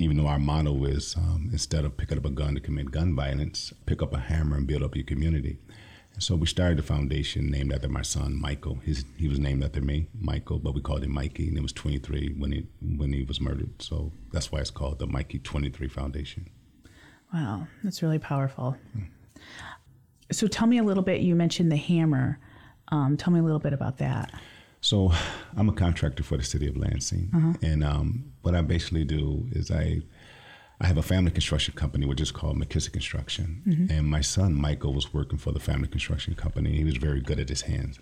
Even 0.00 0.16
though 0.16 0.28
our 0.28 0.38
motto 0.38 0.84
is 0.84 1.16
um, 1.16 1.48
instead 1.50 1.84
of 1.84 1.96
picking 1.96 2.18
up 2.18 2.24
a 2.24 2.30
gun 2.30 2.54
to 2.54 2.60
commit 2.60 2.92
gun 2.92 3.16
violence, 3.16 3.72
pick 3.84 4.00
up 4.00 4.14
a 4.14 4.18
hammer 4.18 4.56
and 4.56 4.66
build 4.66 4.84
up 4.84 4.94
your 4.94 5.04
community. 5.04 5.58
And 6.18 6.22
so 6.22 6.36
we 6.36 6.46
started 6.46 6.78
a 6.78 6.82
foundation 6.82 7.50
named 7.50 7.72
after 7.72 7.88
my 7.88 8.02
son 8.02 8.40
Michael. 8.40 8.76
His, 8.84 9.04
he 9.16 9.28
was 9.28 9.38
named 9.38 9.64
after 9.64 9.80
me, 9.80 10.08
Michael, 10.18 10.58
but 10.58 10.74
we 10.74 10.80
called 10.80 11.02
him 11.04 11.12
Mikey, 11.12 11.48
and 11.48 11.56
he 11.56 11.60
was 11.60 11.72
23 11.72 12.34
when 12.38 12.52
he 12.52 12.66
when 12.80 13.12
he 13.12 13.24
was 13.24 13.40
murdered. 13.40 13.80
So 13.80 14.12
that's 14.32 14.50
why 14.50 14.60
it's 14.60 14.70
called 14.70 14.98
the 14.98 15.06
Mikey 15.06 15.40
23 15.40 15.88
Foundation. 15.88 16.50
Wow, 17.32 17.66
that's 17.84 18.02
really 18.02 18.18
powerful. 18.18 18.76
Hmm. 18.92 19.02
So 20.30 20.46
tell 20.46 20.66
me 20.66 20.78
a 20.78 20.82
little 20.82 21.02
bit. 21.02 21.20
You 21.20 21.34
mentioned 21.34 21.70
the 21.70 21.76
hammer. 21.76 22.38
Um, 22.88 23.16
tell 23.16 23.32
me 23.32 23.40
a 23.40 23.42
little 23.42 23.58
bit 23.58 23.72
about 23.72 23.98
that. 23.98 24.32
So 24.88 25.12
I'm 25.56 25.68
a 25.68 25.72
contractor 25.72 26.22
for 26.22 26.36
the 26.38 26.42
city 26.42 26.66
of 26.66 26.76
Lansing, 26.76 27.30
uh-huh. 27.34 27.52
and 27.62 27.84
um, 27.84 28.32
what 28.42 28.54
I 28.54 28.62
basically 28.62 29.04
do 29.04 29.46
is 29.52 29.70
I 29.70 30.00
I 30.80 30.86
have 30.86 30.96
a 30.96 31.02
family 31.02 31.30
construction 31.30 31.74
company 31.74 32.06
which 32.06 32.20
is 32.20 32.30
called 32.30 32.56
McKissick 32.56 32.92
Construction, 32.92 33.62
mm-hmm. 33.66 33.92
and 33.92 34.06
my 34.06 34.22
son 34.22 34.54
Michael 34.54 34.94
was 34.94 35.12
working 35.12 35.38
for 35.38 35.52
the 35.52 35.60
family 35.60 35.88
construction 35.88 36.34
company. 36.34 36.76
He 36.76 36.84
was 36.84 36.96
very 36.96 37.20
good 37.20 37.38
at 37.38 37.48
his 37.48 37.62
hands, 37.62 37.98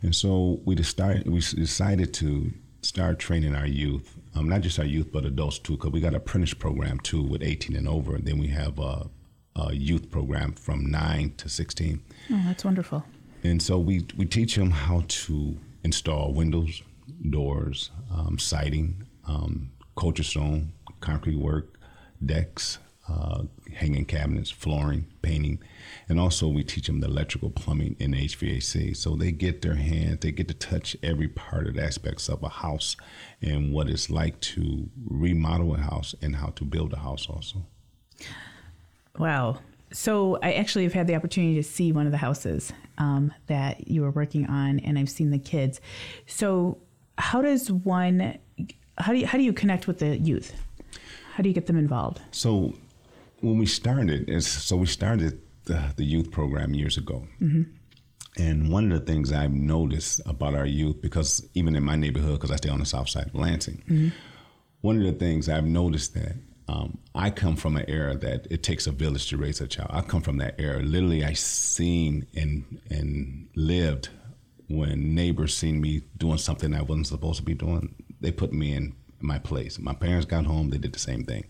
and 0.00 0.14
so 0.14 0.60
we 0.64 0.74
decided 0.74 1.28
we 1.28 1.40
decided 1.40 2.14
to 2.14 2.52
start 2.80 3.18
training 3.18 3.54
our 3.54 3.66
youth, 3.66 4.16
um, 4.34 4.48
not 4.48 4.62
just 4.62 4.78
our 4.78 4.86
youth 4.86 5.10
but 5.12 5.26
adults 5.26 5.58
too, 5.58 5.76
because 5.76 5.90
we 5.90 6.00
got 6.00 6.14
an 6.14 6.22
apprentice 6.22 6.54
program 6.54 6.98
too 7.00 7.22
with 7.22 7.42
18 7.42 7.76
and 7.76 7.88
over, 7.88 8.14
and 8.14 8.24
then 8.24 8.38
we 8.38 8.46
have 8.46 8.78
a, 8.78 9.10
a 9.56 9.74
youth 9.74 10.10
program 10.10 10.52
from 10.52 10.90
nine 10.90 11.34
to 11.36 11.48
16. 11.50 12.00
Oh, 12.30 12.42
that's 12.46 12.64
wonderful. 12.64 13.04
And 13.42 13.60
so 13.60 13.78
we 13.78 14.06
we 14.16 14.24
teach 14.24 14.54
them 14.54 14.70
how 14.70 15.04
to 15.08 15.58
install 15.86 16.32
windows, 16.32 16.82
doors, 17.30 17.90
um, 18.12 18.38
siding, 18.38 19.06
um, 19.24 19.70
culture 19.96 20.24
stone, 20.24 20.72
concrete 21.00 21.38
work, 21.38 21.78
decks, 22.24 22.78
uh, 23.08 23.42
hanging 23.72 24.04
cabinets, 24.04 24.50
flooring, 24.50 25.06
painting, 25.22 25.60
and 26.08 26.18
also 26.18 26.48
we 26.48 26.64
teach 26.64 26.88
them 26.88 26.98
the 26.98 27.06
electrical, 27.06 27.50
plumbing, 27.50 27.94
and 28.00 28.14
HVAC. 28.14 28.96
So 28.96 29.14
they 29.14 29.30
get 29.30 29.62
their 29.62 29.76
hands, 29.76 30.18
they 30.22 30.32
get 30.32 30.48
to 30.48 30.54
touch 30.54 30.96
every 31.04 31.28
part 31.28 31.68
of 31.68 31.74
the 31.74 31.84
aspects 31.84 32.28
of 32.28 32.42
a 32.42 32.48
house 32.48 32.96
and 33.40 33.72
what 33.72 33.88
it's 33.88 34.10
like 34.10 34.40
to 34.40 34.90
remodel 35.08 35.76
a 35.76 35.78
house 35.78 36.16
and 36.20 36.34
how 36.34 36.48
to 36.56 36.64
build 36.64 36.92
a 36.94 36.98
house 36.98 37.28
also. 37.28 37.64
Wow, 39.16 39.60
so 39.92 40.40
I 40.42 40.54
actually 40.54 40.82
have 40.82 40.94
had 40.94 41.06
the 41.06 41.14
opportunity 41.14 41.54
to 41.54 41.62
see 41.62 41.92
one 41.92 42.06
of 42.06 42.12
the 42.12 42.18
houses 42.18 42.72
um, 42.98 43.32
that 43.46 43.88
you 43.88 44.02
were 44.02 44.10
working 44.10 44.46
on, 44.46 44.78
and 44.80 44.98
I've 44.98 45.10
seen 45.10 45.30
the 45.30 45.38
kids. 45.38 45.80
So 46.26 46.78
how 47.18 47.42
does 47.42 47.70
one? 47.70 48.38
How 48.98 49.12
do 49.12 49.18
you, 49.18 49.26
how 49.26 49.38
do 49.38 49.44
you 49.44 49.52
connect 49.52 49.86
with 49.86 49.98
the 49.98 50.16
youth? 50.16 50.54
How 51.34 51.42
do 51.42 51.48
you 51.48 51.54
get 51.54 51.66
them 51.66 51.76
involved? 51.76 52.20
So 52.30 52.74
when 53.40 53.58
we 53.58 53.66
started, 53.66 54.42
so 54.42 54.76
we 54.76 54.86
started 54.86 55.40
the, 55.64 55.92
the 55.96 56.04
youth 56.04 56.30
program 56.30 56.74
years 56.74 56.96
ago. 56.96 57.26
Mm-hmm. 57.40 57.62
And 58.38 58.70
one 58.70 58.90
of 58.92 58.98
the 58.98 59.04
things 59.04 59.32
I've 59.32 59.52
noticed 59.52 60.20
about 60.26 60.54
our 60.54 60.66
youth, 60.66 61.00
because 61.00 61.46
even 61.54 61.74
in 61.74 61.82
my 61.82 61.96
neighborhood, 61.96 62.34
because 62.34 62.50
I 62.50 62.56
stay 62.56 62.68
on 62.68 62.80
the 62.80 62.86
south 62.86 63.08
side 63.08 63.28
of 63.28 63.34
Lansing, 63.34 63.82
mm-hmm. 63.88 64.08
one 64.82 64.96
of 64.98 65.04
the 65.04 65.12
things 65.12 65.48
I've 65.48 65.64
noticed 65.64 66.14
that 66.14 66.36
um, 66.68 66.98
I 67.14 67.30
come 67.30 67.56
from 67.56 67.76
an 67.76 67.84
era 67.88 68.16
that 68.16 68.46
it 68.50 68.62
takes 68.62 68.86
a 68.86 68.92
village 68.92 69.28
to 69.28 69.36
raise 69.36 69.60
a 69.60 69.68
child. 69.68 69.90
I 69.92 70.00
come 70.00 70.20
from 70.20 70.38
that 70.38 70.56
era. 70.58 70.80
Literally, 70.82 71.24
I 71.24 71.32
seen 71.34 72.26
and 72.34 72.80
and 72.90 73.48
lived 73.54 74.08
when 74.68 75.14
neighbors 75.14 75.56
seen 75.56 75.80
me 75.80 76.02
doing 76.16 76.38
something 76.38 76.74
I 76.74 76.82
wasn't 76.82 77.06
supposed 77.06 77.38
to 77.38 77.44
be 77.44 77.54
doing. 77.54 77.94
They 78.20 78.32
put 78.32 78.52
me 78.52 78.72
in 78.72 78.96
my 79.20 79.38
place. 79.38 79.78
My 79.78 79.94
parents 79.94 80.26
got 80.26 80.44
home. 80.46 80.70
They 80.70 80.78
did 80.78 80.92
the 80.92 80.98
same 80.98 81.24
thing. 81.24 81.44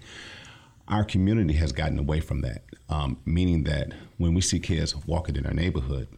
Our 0.88 1.04
community 1.04 1.54
has 1.54 1.72
gotten 1.72 1.98
away 1.98 2.20
from 2.20 2.42
that, 2.42 2.64
um, 2.88 3.18
meaning 3.24 3.64
that 3.64 3.92
when 4.18 4.34
we 4.34 4.40
see 4.40 4.60
kids 4.60 4.94
walking 5.06 5.36
in 5.36 5.46
our 5.46 5.54
neighborhood, 5.54 6.08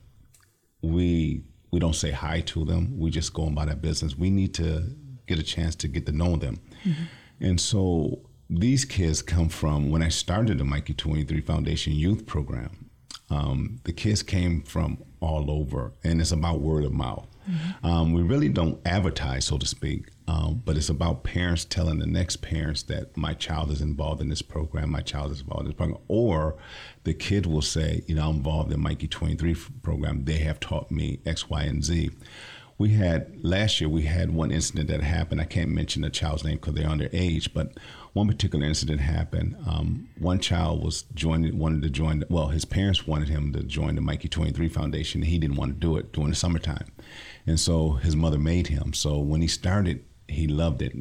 we 0.83 1.45
we 1.71 1.79
don't 1.79 1.95
say 1.95 2.11
hi 2.11 2.41
to 2.41 2.65
them. 2.65 2.99
We 2.99 3.11
just 3.11 3.33
go 3.33 3.47
about 3.47 3.69
our 3.69 3.77
business. 3.77 4.17
We 4.17 4.31
need 4.31 4.55
to 4.55 4.85
get 5.29 5.39
a 5.39 5.43
chance 5.43 5.77
to 5.77 5.89
get 5.89 6.07
to 6.07 6.13
know 6.13 6.37
them. 6.37 6.61
Mm-hmm. 6.85 7.05
And 7.41 7.61
so 7.61 8.28
these 8.51 8.85
kids 8.85 9.23
come 9.23 9.49
from 9.49 9.91
when 9.91 10.03
I 10.03 10.09
started 10.09 10.59
the 10.59 10.65
Mikey 10.65 10.95
23 10.95 11.41
Foundation 11.43 11.93
Youth 11.93 12.27
Program. 12.27 12.91
Um, 13.31 13.81
the 13.85 13.93
kids 13.93 14.23
came 14.23 14.63
from 14.63 15.05
all 15.21 15.51
over, 15.51 15.93
and 16.03 16.21
it's 16.21 16.33
about 16.33 16.61
word 16.61 16.85
of 16.85 16.93
mouth. 16.93 17.27
Mm-hmm. 17.49 17.87
Um, 17.87 18.13
we 18.13 18.23
really 18.23 18.49
don't 18.49 18.81
advertise, 18.87 19.47
so 19.47 19.59
to 19.59 19.67
speak, 19.67 20.09
um, 20.27 20.63
but 20.65 20.77
it's 20.77 20.89
about 20.89 21.25
parents 21.25 21.65
telling 21.65 21.99
the 21.99 22.07
next 22.07 22.37
parents 22.37 22.83
that 22.85 23.17
my 23.17 23.35
child 23.35 23.71
is 23.71 23.83
involved 23.83 24.23
in 24.23 24.29
this 24.29 24.43
program, 24.43 24.91
my 24.91 25.01
child 25.01 25.33
is 25.33 25.41
involved 25.41 25.63
in 25.63 25.67
this 25.69 25.77
program, 25.77 25.99
or 26.09 26.57
the 27.05 27.15
kid 27.15 27.45
will 27.45 27.63
say, 27.63 28.03
you 28.07 28.15
know, 28.15 28.29
I'm 28.31 28.37
involved 28.37 28.73
in 28.73 28.81
Mikey 28.81 29.09
23 29.09 29.57
program. 29.83 30.25
They 30.25 30.39
have 30.39 30.61
taught 30.61 30.91
me 30.91 31.21
X, 31.27 31.51
Y, 31.51 31.63
and 31.63 31.85
Z. 31.85 32.11
We 32.79 32.91
had 32.91 33.45
last 33.45 33.81
year. 33.81 33.91
We 33.91 34.03
had 34.03 34.33
one 34.33 34.53
incident 34.53 34.89
that 34.89 35.03
happened. 35.03 35.41
I 35.41 35.45
can't 35.45 35.71
mention 35.71 36.03
the 36.03 36.11
child's 36.11 36.45
name 36.45 36.57
because 36.57 36.75
they're 36.75 36.87
underage, 36.87 37.53
but 37.53 37.73
one 38.19 38.27
particular 38.27 38.67
incident 38.67 39.01
happened. 39.01 39.57
Um, 39.65 40.09
one 40.19 40.41
child 40.41 40.83
was 40.83 41.03
joined, 41.15 41.57
wanted 41.57 41.83
to 41.83 41.91
join. 41.91 42.25
Well, 42.29 42.49
his 42.49 42.65
parents 42.65 43.07
wanted 43.07 43.29
him 43.29 43.53
to 43.53 43.63
join 43.63 43.95
the 43.95 44.01
Mikey 44.01 44.29
Twenty 44.29 44.51
Three 44.51 44.69
Foundation. 44.69 45.23
He 45.23 45.39
didn't 45.39 45.57
want 45.57 45.75
to 45.75 45.79
do 45.79 45.97
it 45.97 46.13
during 46.13 46.31
the 46.31 46.37
summertime, 46.37 46.89
and 47.47 47.61
so 47.61 47.93
his 47.93 48.17
mother 48.17 48.39
made 48.39 48.67
him. 48.67 48.93
So 48.93 49.19
when 49.19 49.41
he 49.41 49.47
started, 49.47 50.05
he 50.27 50.49
loved 50.49 50.83
it. 50.83 50.95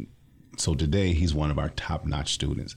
So 0.58 0.76
today 0.76 1.14
he's 1.14 1.34
one 1.34 1.50
of 1.50 1.58
our 1.58 1.70
top 1.70 2.06
notch 2.06 2.34
students. 2.34 2.76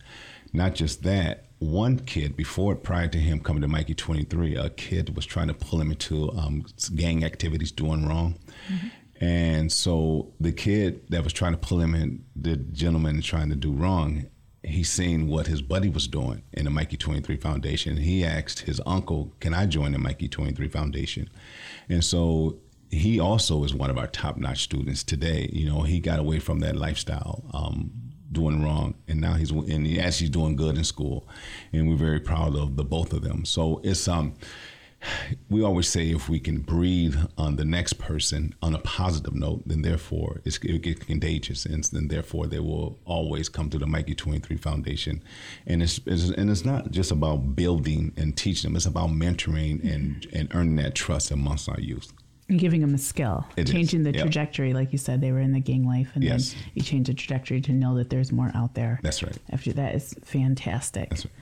Not 0.55 0.75
just 0.75 1.03
that, 1.03 1.51
one 1.59 1.99
kid 1.99 2.35
before 2.35 2.75
prior 2.75 3.09
to 3.09 3.19
him 3.19 3.41
coming 3.41 3.61
to 3.61 3.69
Mikey 3.69 3.95
23, 3.95 4.57
a 4.57 4.71
kid 4.71 5.15
was 5.15 5.27
trying 5.27 5.49
to 5.49 5.55
pull 5.55 5.81
him 5.81 5.91
into 5.91 6.33
um, 6.33 6.65
gang 6.95 7.25
activities, 7.25 7.71
doing 7.71 8.09
wrong. 8.09 8.39
Mm-hmm. 8.73 8.89
And 9.21 9.71
so 9.71 10.33
the 10.41 10.51
kid 10.51 11.03
that 11.11 11.23
was 11.23 11.35
trying 11.35 11.53
to 11.53 11.59
pull 11.59 11.79
him 11.79 11.95
in, 11.95 12.25
the 12.35 12.57
gentleman 12.57 13.21
trying 13.21 13.51
to 13.51 13.57
do 13.57 13.71
wrong, 13.71 14.27
he 14.63 14.85
seen 14.85 15.27
what 15.27 15.47
his 15.47 15.63
buddy 15.63 15.89
was 15.89 16.07
doing 16.07 16.43
in 16.53 16.65
the 16.65 16.71
Mikey 16.71 16.97
23 16.97 17.37
Foundation. 17.37 17.97
He 17.97 18.25
asked 18.25 18.61
his 18.61 18.81
uncle, 18.85 19.33
Can 19.41 19.55
I 19.55 19.67
join 19.67 19.93
the 19.93 19.99
Mikey 19.99 20.29
23 20.29 20.69
Foundation? 20.69 21.31
And 21.89 22.05
so 22.05 22.59
he 22.91 23.19
also 23.19 23.65
is 23.65 23.75
one 23.75 23.91
of 23.91 23.99
our 23.99 24.07
top 24.07 24.37
notch 24.37 24.63
students 24.63 25.03
today. 25.03 25.49
You 25.53 25.69
know, 25.69 25.83
he 25.83 26.01
got 26.01 26.19
away 26.19 26.41
from 26.41 26.61
that 26.61 26.77
lifestyle. 26.77 27.45
Um, 27.53 27.91
doing 28.33 28.63
wrong, 28.63 28.95
and 29.09 29.21
now 29.21 29.35
he's 29.35 29.51
and 29.51 29.87
he 29.87 30.01
actually 30.01 30.29
doing 30.29 30.57
good 30.57 30.77
in 30.77 30.85
school, 30.85 31.27
and 31.73 31.89
we're 31.89 31.97
very 31.97 32.21
proud 32.21 32.55
of 32.55 32.77
the 32.77 32.85
both 32.85 33.13
of 33.13 33.23
them. 33.23 33.45
So 33.45 33.81
it's 33.83 34.07
um, 34.07 34.35
we 35.49 35.63
always 35.63 35.89
say 35.89 36.11
if 36.11 36.29
we 36.29 36.39
can 36.41 36.59
breathe 36.61 37.17
on 37.39 37.57
the 37.57 37.65
next 37.65 37.95
person 37.95 38.55
on 38.63 38.75
a 38.75 38.79
positive 38.79 39.35
note, 39.35 39.63
then 39.67 39.83
therefore 39.83 40.41
it's, 40.45 40.59
it 40.59 40.83
gets 40.83 41.05
contagious, 41.05 41.65
and 41.65 41.83
then 41.85 42.09
therefore 42.09 42.47
they 42.47 42.61
will 42.61 42.99
always 43.05 43.49
come 43.49 43.71
to 43.71 43.79
the 43.79 43.87
Mikey 43.87 44.15
Twenty 44.15 44.39
Three 44.41 44.57
Foundation, 44.57 45.23
and 45.67 45.83
it's, 45.83 46.01
it's, 46.07 46.31
and 46.31 46.51
it's 46.51 46.65
not 46.65 46.91
just 46.91 47.11
about 47.11 47.57
building 47.57 48.13
and 48.17 48.37
teaching 48.37 48.71
them; 48.71 48.77
it's 48.77 48.87
about 48.87 49.11
mentoring 49.11 49.83
and 49.91 50.27
and 50.33 50.49
earning 50.55 50.77
that 50.77 50.95
trust 50.95 51.31
amongst 51.31 51.69
our 51.69 51.81
youth 51.81 52.13
and 52.51 52.59
giving 52.59 52.81
them 52.81 52.95
a 52.95 52.99
skill, 52.99 53.47
It 53.57 53.69
is, 53.69 53.73
changing 53.73 54.03
the 54.03 54.13
yep. 54.13 54.23
trajectory. 54.23 54.75
Like 54.75 54.91
you 54.93 54.99
said, 54.99 55.21
they 55.21 55.31
were 55.31 55.39
in 55.41 55.53
the 55.53 55.61
gang 55.61 55.87
life, 55.87 56.11
and 56.15 56.25
Yes. 56.25 56.53
then 56.53 56.63
you 56.75 56.83
change 56.83 57.07
the 57.07 57.15
trajectory 57.15 57.61
to 57.63 57.73
know 57.73 57.97
that 57.97 58.11
there's 58.11 58.33
more 58.33 58.51
out 58.55 58.75
there. 58.75 58.99
That's 59.05 59.23
right. 59.23 59.39
After 59.51 59.73
that 59.75 59.95
is 59.95 60.15
fantastic. 60.25 61.11
That's 61.11 61.27
right. 61.27 61.35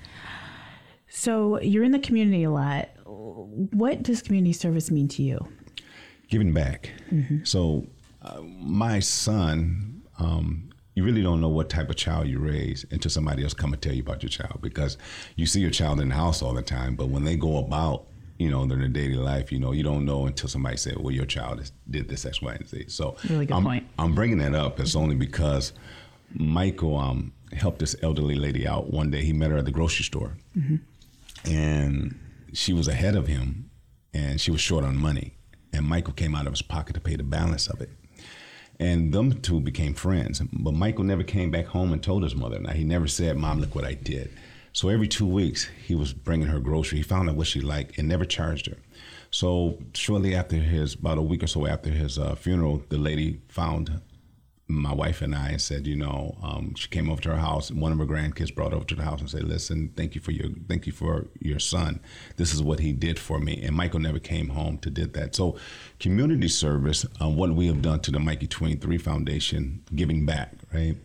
So 1.11 1.61
you're 1.62 1.84
in 1.84 1.92
the 1.92 1.98
community 1.98 2.44
a 2.44 2.50
lot. 2.50 2.90
What 3.09 4.02
does 4.02 4.22
community 4.22 4.52
service 4.52 4.90
mean 4.90 5.09
to 5.09 5.22
you? 5.22 5.48
giving 6.28 6.52
back. 6.52 6.90
So, 7.44 7.86
uh, 8.22 8.40
my 8.42 9.00
son, 9.00 10.02
um, 10.18 10.68
you 10.94 11.04
really 11.04 11.22
don't 11.22 11.40
know 11.40 11.48
what 11.48 11.70
type 11.70 11.88
of 11.88 11.96
child 11.96 12.26
you 12.28 12.38
raise 12.38 12.84
until 12.90 13.11
somebody 13.11 13.42
else 13.44 13.54
come 13.54 13.72
and 13.72 13.80
tell 13.80 13.94
you 13.94 14.02
about 14.02 14.22
your 14.22 14.28
child 14.30 14.61
because 14.61 14.98
you 15.36 15.46
see 15.46 15.61
your 15.61 15.70
child 15.70 16.00
in 16.00 16.09
the 16.09 16.14
house 16.14 16.42
all 16.42 16.52
the 16.52 16.62
time, 16.62 16.96
but 16.96 17.09
when 17.09 17.24
they 17.24 17.36
go 17.36 17.59
about, 17.59 18.04
you 18.38 18.50
know, 18.50 18.66
their 18.66 18.86
daily 18.88 19.14
life, 19.14 19.50
you 19.50 19.59
know, 19.59 19.72
you 19.72 19.82
don't 19.82 20.04
know 20.04 20.26
until 20.26 20.48
somebody 20.48 20.76
said, 20.76 20.98
"Well, 20.98 21.14
your 21.14 21.24
child 21.24 21.61
is, 21.61 21.72
did 21.88 22.09
this 22.09 22.26
X, 22.26 22.42
Y, 22.42 22.52
and 22.52 22.68
Z." 22.68 22.84
So, 22.88 23.16
Really 23.28 23.46
good 23.46 23.54
I'm, 23.54 23.64
point. 23.64 23.86
I'm 23.98 24.14
bringing 24.14 24.38
that 24.38 24.54
up. 24.54 24.78
It's 24.80 24.94
only 24.96 25.14
because 25.16 25.72
Michael 26.34 26.96
um, 26.96 27.32
helped 27.52 27.78
this 27.78 27.96
elderly 28.02 28.34
lady 28.36 28.66
out 28.66 28.92
one 28.92 29.11
day. 29.11 29.24
He 29.24 29.32
met 29.32 29.50
her 29.50 29.56
at 29.56 29.64
the 29.64 29.70
grocery 29.72 30.04
store, 30.04 30.36
and 31.44 32.14
she 32.53 32.72
was 32.72 32.88
ahead 32.88 33.14
of 33.14 33.26
him 33.26 33.70
and 34.14 34.40
she 34.40 34.51
was 34.51 34.61
short 34.61 34.84
on 34.84 34.96
money. 34.96 35.34
And 35.72 35.86
michael 35.86 36.14
came 36.14 36.34
out 36.34 36.46
of 36.46 36.53
his 36.53 36.62
pocket 36.62 36.94
to 36.94 37.01
pay 37.01 37.16
the 37.16 37.22
balance 37.22 37.68
of 37.68 37.80
it. 37.80 37.90
And 38.80 39.12
them 39.12 39.40
two 39.40 39.61
became 39.61 39.94
friends. 39.94 40.40
But 40.40 40.74
michael 40.74 41.05
never 41.05 41.22
came 41.22 41.51
back 41.51 41.66
home 41.66 41.92
and 41.92 42.03
told 42.03 42.22
his 42.22 42.34
mother. 42.34 42.59
Now 42.59 42.72
he 42.72 42.84
never 42.84 43.07
said 43.07 43.36
mom 43.36 43.61
look 43.61 43.74
what 43.74 43.84
i 43.84 43.94
did. 43.94 44.30
So 44.72 44.88
every 44.88 45.09
two 45.09 45.26
weeks 45.26 45.68
he 45.86 45.94
was 45.94 46.12
bringing 46.12 46.49
her 46.49 46.61
grocery. 46.61 46.99
He 46.99 47.05
found 47.05 47.28
out 47.28 47.36
what 47.36 47.46
she 47.46 47.61
liked 47.61 47.99
and 47.99 48.09
never 48.09 48.24
charged 48.24 48.66
her. 48.66 48.76
So 49.30 49.78
shortly 49.94 50.34
after 50.34 50.57
his 50.57 50.94
about 50.94 51.18
a 51.18 51.22
week 51.22 51.42
or 51.42 51.46
so 51.46 51.66
after 51.66 51.90
his 51.90 52.18
uh, 52.18 52.34
funeral 52.34 52.82
the 52.88 52.99
lady 52.99 53.40
found 53.49 54.01
my 54.68 54.92
wife 54.92 55.22
and 55.22 55.34
I 55.34 55.56
said, 55.56 55.86
you 55.86 55.96
know, 55.96 56.36
um, 56.42 56.74
she 56.74 56.88
came 56.88 57.10
over 57.10 57.22
to 57.22 57.30
our 57.30 57.38
house, 57.38 57.70
and 57.70 57.80
one 57.80 57.90
of 57.90 57.98
her 57.98 58.04
grandkids 58.04 58.54
brought 58.54 58.74
over 58.74 58.84
to 58.84 58.94
the 58.94 59.02
house 59.02 59.20
and 59.20 59.30
said, 59.30 59.44
"Listen, 59.44 59.92
thank 59.96 60.14
you 60.14 60.20
for 60.20 60.30
your 60.32 60.50
thank 60.68 60.86
you 60.86 60.92
for 60.92 61.26
your 61.40 61.58
son. 61.58 62.00
This 62.36 62.52
is 62.52 62.62
what 62.62 62.80
he 62.80 62.92
did 62.92 63.18
for 63.18 63.38
me." 63.38 63.62
And 63.62 63.74
Michael 63.74 64.00
never 64.00 64.18
came 64.18 64.50
home 64.50 64.78
to 64.78 64.90
did 64.90 65.14
that. 65.14 65.34
So, 65.34 65.56
community 65.98 66.48
service, 66.48 67.06
um, 67.18 67.36
what 67.36 67.54
we 67.54 67.66
have 67.66 67.80
done 67.80 68.00
to 68.00 68.10
the 68.10 68.20
Mikey 68.20 68.46
Twenty 68.46 68.74
Three 68.76 68.98
Foundation, 68.98 69.82
giving 69.94 70.26
back, 70.26 70.52
right? 70.72 70.96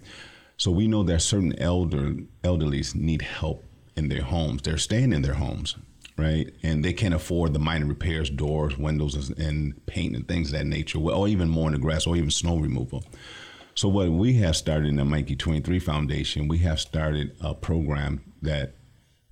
So 0.58 0.72
we 0.72 0.88
know 0.88 1.04
that 1.04 1.22
certain 1.22 1.58
elder 1.60 2.16
elderlies 2.44 2.96
need 2.96 3.22
help 3.22 3.64
in 3.96 4.10
their 4.10 4.22
homes. 4.22 4.62
They're 4.62 4.78
staying 4.78 5.14
in 5.14 5.22
their 5.22 5.34
homes, 5.34 5.76
right? 6.18 6.54
And 6.64 6.84
they 6.84 6.94
can't 6.94 7.14
afford 7.14 7.54
the 7.54 7.60
minor 7.60 7.86
repairs, 7.86 8.30
doors, 8.30 8.78
windows, 8.78 9.30
and 9.32 9.86
paint 9.86 10.16
and 10.16 10.28
things 10.28 10.54
of 10.54 10.60
that 10.60 10.66
nature, 10.66 11.00
or 11.00 11.28
even 11.28 11.50
mowing 11.50 11.74
the 11.74 11.80
grass, 11.80 12.08
or 12.08 12.16
even 12.16 12.32
snow 12.32 12.58
removal. 12.58 13.04
So 13.76 13.88
what 13.88 14.10
we 14.10 14.34
have 14.34 14.56
started 14.56 14.88
in 14.90 14.98
the 14.98 15.06
Mikey 15.06 15.36
23 15.36 15.80
Foundation, 15.80 16.48
we 16.48 16.60
have 16.60 16.80
started 16.80 17.36
a 17.42 17.56
program 17.56 18.22
that 18.42 18.74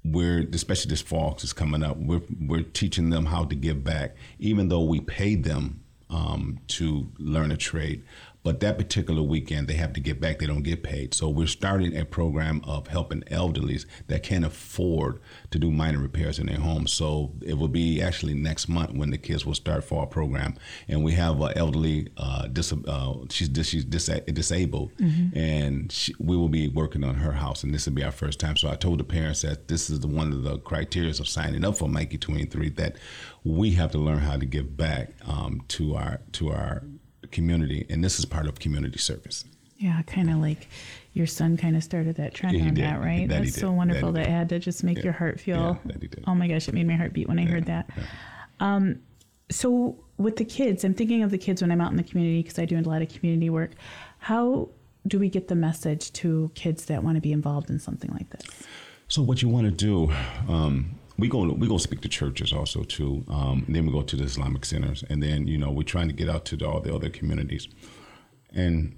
we're 0.03 0.47
especially 0.51 0.89
this 0.89 1.01
fall 1.01 1.37
is 1.41 1.53
coming 1.53 1.83
up. 1.83 1.97
We're 1.97 2.23
we're 2.47 2.63
teaching 2.63 3.11
them 3.11 3.27
how 3.27 3.45
to 3.45 3.55
give 3.55 3.83
back, 3.83 4.15
even 4.39 4.69
though 4.69 4.81
we 4.81 4.99
paid 4.99 5.43
them 5.43 5.83
um, 6.09 6.59
to 6.69 7.07
learn 7.19 7.51
a 7.51 7.57
trade. 7.57 8.03
But 8.43 8.59
that 8.61 8.77
particular 8.79 9.21
weekend, 9.21 9.67
they 9.67 9.75
have 9.75 9.93
to 9.93 9.99
get 9.99 10.19
back. 10.19 10.39
They 10.39 10.47
don't 10.47 10.63
get 10.63 10.81
paid. 10.81 11.13
So 11.13 11.29
we're 11.29 11.45
starting 11.45 11.95
a 11.95 12.05
program 12.05 12.61
of 12.63 12.87
helping 12.87 13.21
elderlies 13.23 13.85
that 14.07 14.23
can't 14.23 14.43
afford 14.43 15.19
to 15.51 15.59
do 15.59 15.69
minor 15.69 15.99
repairs 15.99 16.39
in 16.39 16.47
their 16.47 16.57
homes. 16.57 16.91
So 16.91 17.33
it 17.41 17.59
will 17.59 17.67
be 17.67 18.01
actually 18.01 18.33
next 18.33 18.67
month 18.67 18.93
when 18.93 19.11
the 19.11 19.19
kids 19.19 19.45
will 19.45 19.53
start 19.53 19.83
for 19.83 19.99
our 20.01 20.07
program. 20.07 20.55
And 20.87 21.03
we 21.03 21.11
have 21.13 21.39
an 21.39 21.53
elderly, 21.55 22.07
uh, 22.17 22.47
dis- 22.47 22.73
uh, 22.73 23.13
she's 23.29 23.47
dis- 23.47 23.67
she's 23.67 23.85
dis- 23.85 24.09
disabled, 24.33 24.91
Mhm. 24.97 25.35
and 25.35 25.91
she, 25.91 26.15
we 26.19 26.35
will 26.35 26.49
be 26.49 26.67
working 26.67 27.03
on 27.03 27.15
her 27.15 27.33
house. 27.33 27.63
And 27.63 27.71
this 27.73 27.85
will 27.85 27.93
be 27.93 28.03
our 28.03 28.11
first 28.11 28.39
time. 28.39 28.57
So 28.57 28.69
I 28.69 28.75
told 28.75 28.99
the 28.99 29.03
parents 29.03 29.43
that 29.43 29.67
this 29.67 29.89
is 29.91 29.99
the, 29.99 30.07
one 30.07 30.31
of 30.31 30.41
the 30.41 30.57
criteria 30.57 31.11
of 31.11 31.27
signing 31.27 31.63
up 31.63 31.77
for 31.77 31.87
Mikey 31.87 32.17
23 32.17 32.69
that 32.69 32.95
we 33.43 33.71
have 33.71 33.91
to 33.91 33.97
learn 33.99 34.19
how 34.19 34.37
to 34.37 34.45
give 34.45 34.75
back 34.77 35.11
um, 35.27 35.61
to 35.69 35.95
our 35.95 36.21
to 36.33 36.49
our 36.49 36.83
community, 37.31 37.85
and 37.89 38.03
this 38.03 38.19
is 38.19 38.25
part 38.25 38.47
of 38.47 38.59
community 38.59 38.97
service. 38.99 39.45
Yeah, 39.77 40.01
kind 40.03 40.29
of 40.29 40.37
like 40.37 40.67
your 41.13 41.25
son 41.25 41.57
kind 41.57 41.75
of 41.75 41.83
started 41.83 42.15
that 42.17 42.33
trend 42.35 42.55
Yeah, 42.57 42.65
on 42.65 42.73
did. 42.75 42.83
that, 42.85 43.01
right? 43.01 43.27
That 43.27 43.43
That's 43.43 43.55
so 43.59 43.71
wonderful. 43.71 44.11
That 44.11 44.25
That 44.25 44.29
had 44.31 44.49
to 44.49 44.59
just 44.59 44.83
make 44.83 44.97
Yeah. 44.99 45.05
your 45.05 45.13
heart 45.13 45.39
feel. 45.39 45.79
Yeah, 45.85 45.91
that 45.93 46.01
he 46.01 46.07
did. 46.07 46.23
Oh 46.27 46.35
my 46.35 46.47
gosh, 46.47 46.67
it 46.67 46.73
made 46.75 46.85
my 46.87 46.95
heart 46.95 47.13
beat 47.13 47.27
when 47.27 47.39
I 47.39 47.45
heard 47.45 47.65
that. 47.65 47.89
Um, 48.59 48.99
so 49.49 49.97
with 50.17 50.35
the 50.37 50.45
kids, 50.45 50.83
I'm 50.83 50.93
thinking 50.93 51.23
of 51.23 51.31
the 51.31 51.37
kids 51.37 51.61
when 51.61 51.71
I'm 51.71 51.81
out 51.81 51.89
in 51.91 51.97
the 51.97 52.03
community 52.03 52.43
because 52.43 52.59
I 52.59 52.65
do 52.65 52.77
a 52.77 52.81
lot 52.81 53.01
of 53.01 53.09
community 53.09 53.49
work. 53.49 53.71
How 54.19 54.69
do 55.07 55.17
we 55.17 55.29
get 55.29 55.47
the 55.47 55.55
message 55.55 56.13
to 56.13 56.51
kids 56.53 56.85
that 56.85 57.03
want 57.03 57.15
to 57.15 57.21
be 57.21 57.31
involved 57.31 57.69
in 57.71 57.79
something 57.79 58.11
like 58.11 58.29
this? 58.29 58.45
So 59.07 59.21
what 59.23 59.41
you 59.41 59.49
want 59.49 59.65
to 59.65 59.71
do, 59.71 60.13
um, 60.47 60.91
we 61.21 61.27
go 61.29 61.39
we 61.53 61.67
go 61.67 61.77
speak 61.77 62.01
to 62.01 62.09
churches 62.09 62.51
also 62.51 62.83
too. 62.83 63.23
Um, 63.29 63.65
then 63.69 63.85
we 63.85 63.91
go 63.93 64.01
to 64.01 64.15
the 64.15 64.23
Islamic 64.23 64.65
centers, 64.65 65.03
and 65.09 65.21
then 65.23 65.47
you 65.47 65.57
know 65.57 65.71
we're 65.71 65.83
trying 65.95 66.07
to 66.07 66.13
get 66.13 66.29
out 66.29 66.43
to 66.45 66.57
the, 66.57 66.67
all 66.67 66.81
the 66.81 66.93
other 66.93 67.09
communities, 67.09 67.67
and 68.53 68.97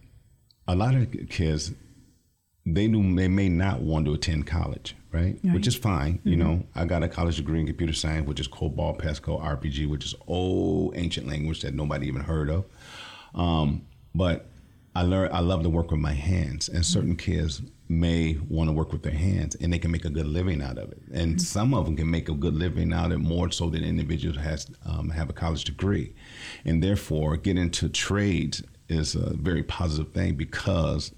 a 0.68 0.76
lot 0.76 0.96
of 0.96 1.08
kids 1.30 1.74
they 2.66 2.88
do 2.88 3.16
they 3.16 3.28
may 3.28 3.50
not 3.50 3.82
want 3.82 4.06
to 4.06 4.14
attend 4.14 4.48
college, 4.48 4.96
right? 5.12 5.38
Right. 5.44 5.54
Which 5.54 5.68
is 5.68 5.76
fine. 5.76 6.20
You 6.24 6.36
Mhm. 6.38 6.40
know, 6.40 6.64
I 6.74 6.86
got 6.86 7.04
a 7.04 7.10
college 7.10 7.36
degree 7.36 7.60
in 7.60 7.68
computer 7.68 7.92
science, 7.94 8.26
which 8.26 8.40
is 8.40 8.48
COBOL, 8.48 8.98
Pascal, 8.98 9.38
RPG, 9.40 9.86
which 9.86 10.06
is 10.06 10.16
old 10.28 10.96
ancient 10.96 11.28
language 11.28 11.62
that 11.62 11.74
nobody 11.74 12.08
even 12.08 12.22
heard 12.22 12.50
of. 12.50 12.64
Um, 13.36 13.82
but 14.16 14.50
I 14.96 15.02
learned 15.04 15.34
I 15.34 15.40
love 15.40 15.64
to 15.64 15.70
work 15.70 15.92
with 15.92 16.00
my 16.00 16.14
hands, 16.14 16.70
and 16.70 16.86
certain 16.86 17.16
kids 17.16 17.62
may 17.90 18.38
want 18.48 18.70
to 18.70 18.74
work 18.74 18.92
with 18.92 19.04
their 19.04 19.14
hands, 19.14 19.56
and 19.56 19.74
they 19.74 19.80
can 19.80 19.92
make 19.92 20.06
a 20.06 20.10
good 20.10 20.28
living 20.28 20.62
out 20.62 20.78
of 20.78 20.92
it. 20.92 21.02
And 21.12 21.42
some 21.42 21.74
of 21.74 21.86
them 21.86 21.96
can 21.96 22.10
make 22.10 22.30
a 22.30 22.34
good 22.34 22.54
living 22.54 22.94
out 22.94 23.08
of 23.08 23.14
it 23.14 23.18
more 23.18 23.52
so 23.52 23.70
than 23.70 23.84
individuals 23.84 24.38
has 24.38 24.68
um, 24.86 25.10
have 25.10 25.30
a 25.30 25.34
college 25.34 25.64
degree, 25.64 26.14
and 26.66 26.84
therefore 26.84 27.38
get 27.38 27.58
into 27.58 27.90
trades 27.90 28.64
is 28.90 29.16
a 29.16 29.34
very 29.34 29.64
positive 29.64 30.14
thing 30.14 30.36
because 30.36 31.12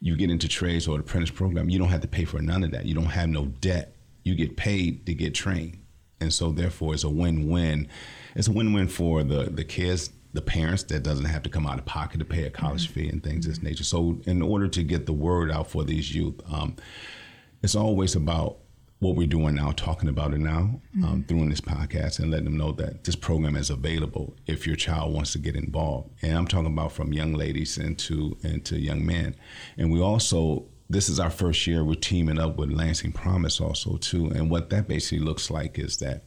you 0.00 0.16
get 0.16 0.30
into 0.30 0.48
trades 0.48 0.86
or 0.86 0.96
the 0.96 1.02
apprentice 1.02 1.30
program, 1.30 1.68
you 1.68 1.78
don't 1.78 1.88
have 1.88 2.02
to 2.02 2.08
pay 2.08 2.24
for 2.24 2.40
none 2.40 2.62
of 2.62 2.70
that. 2.72 2.84
You 2.84 2.94
don't 2.94 3.06
have 3.06 3.28
no 3.28 3.46
debt. 3.46 3.94
You 4.22 4.34
get 4.34 4.56
paid 4.56 5.06
to 5.06 5.14
get 5.14 5.34
trained. 5.34 5.78
And 6.20 6.32
so 6.32 6.52
therefore 6.52 6.94
it's 6.94 7.04
a 7.04 7.08
win-win. 7.08 7.88
It's 8.34 8.48
a 8.48 8.52
win-win 8.52 8.88
for 8.88 9.22
the 9.22 9.44
the 9.44 9.64
kids, 9.64 10.10
the 10.38 10.42
parents 10.42 10.84
that 10.84 11.02
doesn't 11.02 11.24
have 11.24 11.42
to 11.42 11.50
come 11.50 11.66
out 11.66 11.80
of 11.80 11.84
pocket 11.84 12.18
to 12.20 12.24
pay 12.24 12.44
a 12.44 12.50
college 12.50 12.88
fee 12.88 13.08
and 13.08 13.24
things 13.24 13.44
of 13.44 13.50
this 13.50 13.60
nature. 13.60 13.82
So 13.82 14.20
in 14.24 14.40
order 14.40 14.68
to 14.68 14.84
get 14.84 15.04
the 15.04 15.12
word 15.12 15.50
out 15.50 15.68
for 15.68 15.82
these 15.82 16.14
youth, 16.14 16.40
um, 16.48 16.76
it's 17.60 17.74
always 17.74 18.14
about 18.14 18.58
what 19.00 19.16
we're 19.16 19.26
doing 19.26 19.56
now, 19.56 19.72
talking 19.72 20.08
about 20.08 20.34
it 20.34 20.38
now 20.38 20.80
um, 21.02 21.24
through 21.26 21.48
this 21.48 21.60
podcast 21.60 22.20
and 22.20 22.30
letting 22.30 22.44
them 22.44 22.56
know 22.56 22.70
that 22.70 23.02
this 23.02 23.16
program 23.16 23.56
is 23.56 23.68
available 23.68 24.36
if 24.46 24.64
your 24.64 24.76
child 24.76 25.12
wants 25.12 25.32
to 25.32 25.40
get 25.40 25.56
involved. 25.56 26.10
And 26.22 26.38
I'm 26.38 26.46
talking 26.46 26.66
about 26.66 26.92
from 26.92 27.12
young 27.12 27.34
ladies 27.34 27.76
into 27.76 28.36
into 28.44 28.78
young 28.78 29.04
men. 29.04 29.34
And 29.76 29.90
we 29.90 30.00
also 30.00 30.66
this 30.88 31.08
is 31.08 31.18
our 31.18 31.30
first 31.30 31.66
year 31.66 31.84
we're 31.84 31.94
teaming 31.94 32.38
up 32.38 32.56
with 32.56 32.70
Lansing 32.70 33.12
Promise 33.12 33.60
also 33.60 33.96
too. 33.96 34.26
And 34.26 34.50
what 34.50 34.70
that 34.70 34.86
basically 34.86 35.24
looks 35.24 35.50
like 35.50 35.80
is 35.80 35.96
that 35.96 36.22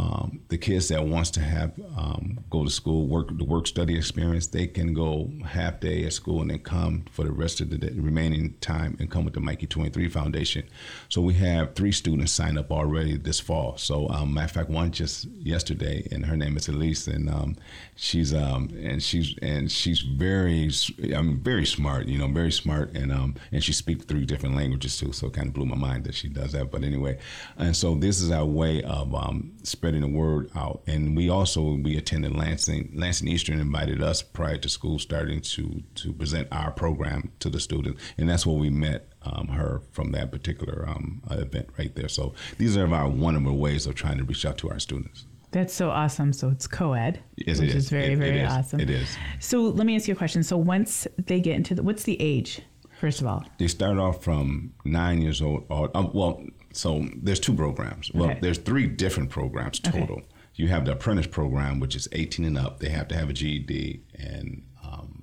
um, 0.00 0.40
the 0.48 0.56
kids 0.56 0.88
that 0.88 1.04
wants 1.04 1.30
to 1.32 1.40
have 1.40 1.72
um, 1.94 2.38
go 2.48 2.64
to 2.64 2.70
school, 2.70 3.06
work 3.06 3.36
the 3.36 3.44
work 3.44 3.66
study 3.66 3.98
experience, 3.98 4.46
they 4.46 4.66
can 4.66 4.94
go 4.94 5.30
half 5.44 5.80
day 5.80 6.04
at 6.04 6.14
school 6.14 6.40
and 6.40 6.50
then 6.50 6.60
come 6.60 7.04
for 7.12 7.22
the 7.24 7.30
rest 7.30 7.60
of 7.60 7.68
the 7.68 7.76
day, 7.76 7.90
remaining 7.94 8.54
time 8.62 8.96
and 8.98 9.10
come 9.10 9.26
with 9.26 9.34
the 9.34 9.40
Mikey 9.40 9.66
23 9.66 10.08
Foundation. 10.08 10.66
So 11.10 11.20
we 11.20 11.34
have 11.34 11.74
three 11.74 11.92
students 11.92 12.32
signed 12.32 12.58
up 12.58 12.70
already 12.70 13.18
this 13.18 13.40
fall. 13.40 13.76
So 13.76 14.08
um, 14.08 14.32
matter 14.32 14.46
of 14.46 14.50
fact, 14.52 14.70
one 14.70 14.90
just 14.90 15.26
yesterday, 15.26 16.08
and 16.10 16.24
her 16.24 16.36
name 16.36 16.56
is 16.56 16.68
Elise, 16.68 17.06
and 17.06 17.28
um, 17.28 17.56
she's 17.96 18.32
um, 18.32 18.70
and 18.80 19.02
she's 19.02 19.34
and 19.42 19.70
she's 19.70 20.00
very 20.00 20.70
I 21.14 21.20
mean 21.20 21.40
very 21.42 21.66
smart, 21.66 22.06
you 22.06 22.16
know, 22.16 22.28
very 22.28 22.52
smart, 22.52 22.92
and 22.96 23.12
um, 23.12 23.34
and 23.52 23.62
she 23.62 23.74
speaks 23.74 24.06
three 24.06 24.24
different 24.24 24.56
languages 24.56 24.96
too. 24.96 25.12
So 25.12 25.26
it 25.26 25.34
kind 25.34 25.48
of 25.48 25.52
blew 25.52 25.66
my 25.66 25.76
mind 25.76 26.04
that 26.04 26.14
she 26.14 26.28
does 26.28 26.52
that. 26.52 26.70
But 26.70 26.84
anyway, 26.84 27.18
and 27.58 27.76
so 27.76 27.94
this 27.94 28.22
is 28.22 28.30
our 28.30 28.46
way 28.46 28.82
of 28.84 29.14
um, 29.14 29.52
spreading 29.90 30.12
the 30.12 30.18
word 30.18 30.50
out. 30.54 30.82
And 30.86 31.16
we 31.16 31.28
also 31.28 31.74
we 31.82 31.96
attended 31.96 32.36
Lansing. 32.36 32.92
Lansing 32.94 33.26
Eastern 33.28 33.58
invited 33.60 34.02
us 34.02 34.22
prior 34.22 34.56
to 34.58 34.68
school 34.68 34.98
starting 35.00 35.40
to 35.40 35.82
to 35.96 36.12
present 36.12 36.46
our 36.52 36.70
program 36.70 37.32
to 37.40 37.50
the 37.50 37.58
students, 37.58 38.00
and 38.18 38.28
that's 38.28 38.46
where 38.46 38.56
we 38.56 38.70
met 38.70 39.08
um, 39.22 39.48
her 39.48 39.82
from 39.90 40.12
that 40.12 40.30
particular 40.30 40.88
um, 40.88 41.22
event 41.30 41.68
right 41.78 41.94
there. 41.96 42.08
So 42.08 42.34
these 42.58 42.76
are 42.76 42.92
our 42.94 43.08
one 43.08 43.34
of 43.34 43.42
the 43.44 43.52
ways 43.52 43.86
of 43.86 43.94
trying 43.96 44.18
to 44.18 44.24
reach 44.24 44.44
out 44.46 44.58
to 44.58 44.70
our 44.70 44.78
students. 44.78 45.26
That's 45.50 45.74
so 45.74 45.90
awesome. 45.90 46.32
So 46.32 46.48
it's 46.50 46.68
co-ed, 46.68 47.18
Yes, 47.34 47.58
which 47.58 47.70
it 47.70 47.74
is, 47.76 47.84
is. 47.86 47.90
very, 47.90 48.12
It- 48.12 48.18
very 48.18 48.38
it 48.38 48.44
is. 48.44 48.52
awesome. 48.52 48.78
It 48.80 48.90
is. 48.90 49.16
So 49.40 49.62
let 49.62 49.84
me 49.84 49.96
ask 49.96 50.06
you 50.06 50.14
a 50.14 50.16
question. 50.16 50.44
So 50.44 50.56
once 50.56 51.08
they 51.18 51.40
get 51.40 51.56
into 51.56 51.74
the, 51.74 51.82
what's 51.82 52.04
the 52.04 52.16
age, 52.22 52.60
first 53.00 53.20
of 53.20 53.26
all? 53.26 53.44
They 53.58 53.66
start 53.66 53.98
off 53.98 54.22
from 54.22 54.72
nine 54.84 55.20
years 55.20 55.42
old. 55.42 55.64
Or, 55.68 55.90
um, 55.96 56.12
well, 56.14 56.40
so 56.72 57.06
there's 57.22 57.40
two 57.40 57.54
programs. 57.54 58.10
Well, 58.12 58.30
Okay. 58.30 58.38
there's 58.42 58.58
three 58.58 58.86
different 58.86 59.30
programs 59.30 59.80
Okay. 59.86 59.98
total. 60.00 60.22
You 60.54 60.68
have 60.68 60.84
the 60.84 60.92
apprentice 60.92 61.26
program, 61.26 61.80
which 61.80 61.96
is 61.96 62.08
18 62.12 62.44
and 62.44 62.58
up. 62.58 62.80
They 62.80 62.90
have 62.90 63.08
to 63.08 63.16
have 63.16 63.30
a 63.30 63.32
GED 63.32 64.00
and 64.18 64.62
um, 64.84 65.22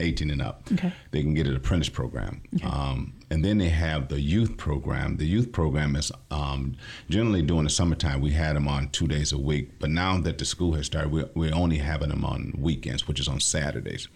18 0.00 0.30
and 0.30 0.40
up. 0.40 0.62
Okay. 0.72 0.92
They 1.10 1.22
can 1.22 1.34
get 1.34 1.46
an 1.46 1.54
apprentice 1.54 1.88
program. 1.90 2.40
Um, 2.64 3.14
and 3.30 3.44
then 3.44 3.58
they 3.58 3.68
have 3.68 4.08
the 4.08 4.20
youth 4.20 4.56
program. 4.56 5.18
The 5.18 5.26
youth 5.26 5.52
program 5.52 5.94
is 5.94 6.10
um, 6.30 6.76
generally 7.10 7.42
during 7.42 7.64
the 7.64 7.70
summertime, 7.70 8.20
we 8.22 8.30
had 8.30 8.56
them 8.56 8.66
on 8.66 8.88
two 8.90 9.06
days 9.06 9.30
a 9.32 9.38
week. 9.38 9.78
But 9.78 9.90
now 9.90 10.18
that 10.20 10.38
the 10.38 10.44
school 10.46 10.72
has 10.74 10.86
started, 10.86 11.12
we, 11.12 11.24
we're 11.34 11.54
only 11.54 11.78
having 11.78 12.08
them 12.08 12.24
on 12.24 12.54
weekends, 12.58 13.06
which 13.06 13.20
is 13.20 13.28
on 13.28 13.40
Saturdays. 13.40 14.08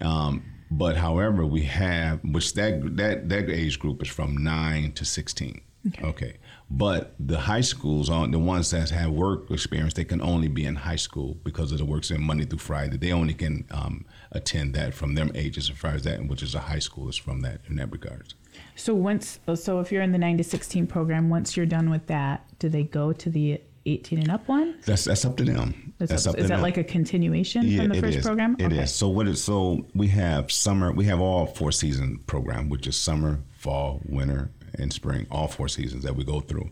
Um, 0.00 0.44
but 0.70 0.96
however, 0.98 1.46
we 1.46 1.62
have, 1.62 2.20
which 2.22 2.54
that, 2.54 2.96
that, 2.96 3.28
that 3.30 3.48
age 3.48 3.78
group 3.78 4.02
is 4.02 4.08
from 4.08 4.36
9 4.36 4.92
to 4.92 5.04
16. 5.04 5.60
Okay. 6.02 6.36
But 6.70 7.14
the 7.18 7.38
high 7.38 7.62
schools, 7.62 8.10
on 8.10 8.30
the 8.30 8.38
ones 8.38 8.70
that 8.70 8.90
have 8.90 9.10
work 9.10 9.50
experience, 9.50 9.94
they 9.94 10.04
can 10.04 10.20
only 10.20 10.48
be 10.48 10.64
in 10.64 10.76
high 10.76 10.96
school 10.96 11.38
because 11.42 11.72
of 11.72 11.78
the 11.78 11.84
works 11.84 12.10
in 12.10 12.22
Monday 12.22 12.44
through 12.44 12.58
Friday. 12.58 12.96
They 12.96 13.12
only 13.12 13.34
can 13.34 13.66
um, 13.70 14.04
attend 14.30 14.74
that 14.74 14.94
from 14.94 15.14
them 15.14 15.32
ages 15.34 15.70
as 15.70 15.76
far 15.76 15.92
as 15.92 16.02
that, 16.04 16.24
which 16.26 16.42
is 16.42 16.54
a 16.54 16.60
high 16.60 16.78
school 16.78 17.08
is 17.08 17.16
from 17.16 17.40
that 17.40 17.60
in 17.68 17.76
that 17.76 17.90
regards. 17.90 18.34
So 18.76 18.94
once, 18.94 19.40
so 19.54 19.80
if 19.80 19.90
you're 19.90 20.02
in 20.02 20.12
the 20.12 20.18
nine 20.18 20.36
to 20.38 20.44
sixteen 20.44 20.86
program, 20.86 21.28
once 21.28 21.56
you're 21.56 21.66
done 21.66 21.90
with 21.90 22.06
that, 22.08 22.46
do 22.58 22.68
they 22.68 22.84
go 22.84 23.12
to 23.12 23.30
the 23.30 23.60
eighteen 23.86 24.18
and 24.18 24.30
up 24.30 24.46
one? 24.48 24.76
That's 24.84 25.04
that's 25.04 25.24
up 25.24 25.36
to 25.38 25.44
them. 25.44 25.94
That's 25.98 26.26
up 26.26 26.36
is 26.36 26.44
to 26.44 26.48
that 26.48 26.62
like 26.62 26.76
a 26.76 26.84
continuation 26.84 27.76
from 27.76 27.88
the 27.88 28.00
first 28.00 28.18
is. 28.18 28.24
program? 28.24 28.56
It 28.58 28.72
is. 28.72 28.78
okay. 28.78 28.86
So 28.86 29.08
what 29.08 29.28
is 29.28 29.42
so 29.42 29.86
we 29.94 30.08
have 30.08 30.50
summer. 30.50 30.92
We 30.92 31.04
have 31.06 31.20
all 31.20 31.46
four 31.46 31.72
season 31.72 32.20
program, 32.26 32.68
which 32.68 32.86
is 32.86 32.96
summer, 32.96 33.40
fall, 33.52 34.00
winter, 34.06 34.50
and 34.78 34.92
spring. 34.92 35.26
All 35.30 35.48
four 35.48 35.68
seasons 35.68 36.02
that 36.04 36.14
we 36.16 36.24
go 36.24 36.40
through. 36.40 36.70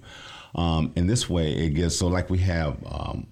Um, 0.54 0.92
in 0.96 1.06
this 1.06 1.28
way, 1.28 1.52
it 1.52 1.70
gets 1.70 1.96
so 1.96 2.06
like 2.08 2.30
we 2.30 2.38
have 2.38 2.76
um, 2.86 3.26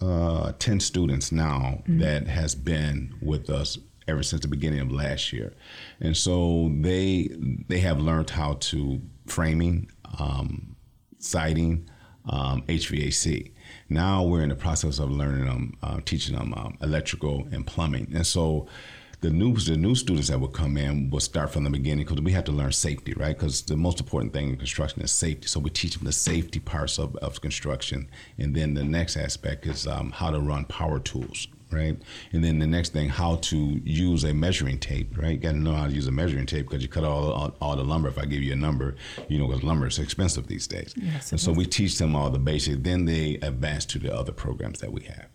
uh, 0.00 0.52
ten 0.58 0.80
students 0.80 1.32
now 1.32 1.82
Mm-hmm. 1.84 1.98
that 2.00 2.26
has 2.28 2.54
been 2.54 3.14
with 3.20 3.50
us 3.50 3.78
ever 4.06 4.22
since 4.22 4.42
the 4.42 4.48
beginning 4.48 4.80
of 4.80 4.92
last 4.92 5.32
year, 5.32 5.52
and 6.00 6.16
so 6.16 6.70
they 6.80 7.28
they 7.68 7.80
have 7.80 7.98
learned 8.00 8.30
how 8.30 8.54
to 8.54 9.00
framing, 9.26 9.90
um, 10.18 10.76
siding, 11.18 11.88
um, 12.28 12.62
HVAC. 12.62 13.52
Now 13.88 14.22
we're 14.22 14.42
in 14.42 14.48
the 14.50 14.54
process 14.56 14.98
of 14.98 15.10
learning 15.10 15.46
them, 15.46 15.74
uh, 15.82 16.00
teaching 16.04 16.36
them 16.36 16.54
um, 16.54 16.76
electrical 16.82 17.46
and 17.52 17.66
plumbing, 17.66 18.12
and 18.14 18.26
so 18.26 18.66
the 19.24 19.30
new 19.30 19.56
the 19.56 19.76
new 19.76 19.94
students 19.94 20.28
that 20.28 20.38
will 20.38 20.48
come 20.48 20.76
in 20.76 21.08
will 21.08 21.18
start 21.18 21.50
from 21.50 21.64
the 21.64 21.70
beginning 21.70 22.04
because 22.04 22.20
we 22.20 22.32
have 22.32 22.44
to 22.44 22.52
learn 22.52 22.70
safety, 22.72 23.14
right? 23.14 23.34
Because 23.34 23.62
the 23.62 23.76
most 23.76 23.98
important 23.98 24.34
thing 24.34 24.50
in 24.50 24.56
construction 24.56 25.00
is 25.00 25.12
safety. 25.12 25.46
So 25.48 25.60
we 25.60 25.70
teach 25.70 25.94
them 25.94 26.04
the 26.04 26.12
safety 26.12 26.60
parts 26.60 26.98
of, 26.98 27.16
of 27.16 27.40
construction, 27.40 28.10
and 28.36 28.54
then 28.54 28.74
the 28.74 28.84
next 28.84 29.16
aspect 29.16 29.64
is 29.64 29.86
um, 29.86 30.10
how 30.10 30.30
to 30.30 30.40
run 30.40 30.66
power 30.66 30.98
tools, 30.98 31.48
right? 31.70 31.96
And 32.32 32.44
then 32.44 32.58
the 32.58 32.66
next 32.66 32.92
thing, 32.92 33.08
how 33.08 33.36
to 33.36 33.56
use 33.56 34.24
a 34.24 34.34
measuring 34.34 34.78
tape, 34.78 35.16
right? 35.16 35.32
You 35.32 35.38
got 35.38 35.52
to 35.52 35.56
know 35.56 35.72
how 35.72 35.86
to 35.86 35.92
use 35.94 36.06
a 36.06 36.12
measuring 36.12 36.44
tape 36.44 36.66
because 36.68 36.82
you 36.82 36.90
cut 36.90 37.04
all, 37.04 37.32
all 37.32 37.56
all 37.62 37.76
the 37.76 37.82
lumber. 37.82 38.10
If 38.10 38.18
I 38.18 38.26
give 38.26 38.42
you 38.42 38.52
a 38.52 38.56
number, 38.56 38.94
you 39.28 39.38
know, 39.38 39.46
because 39.46 39.62
lumber 39.62 39.86
is 39.86 39.98
expensive 39.98 40.48
these 40.48 40.66
days. 40.66 40.92
Yes, 40.98 41.32
and 41.32 41.40
so 41.40 41.52
is. 41.52 41.56
we 41.56 41.64
teach 41.64 41.96
them 41.96 42.14
all 42.14 42.28
the 42.28 42.38
basics. 42.38 42.76
Then 42.82 43.06
they 43.06 43.36
advance 43.36 43.86
to 43.86 43.98
the 43.98 44.14
other 44.14 44.32
programs 44.32 44.80
that 44.80 44.92
we 44.92 45.04
have. 45.04 45.28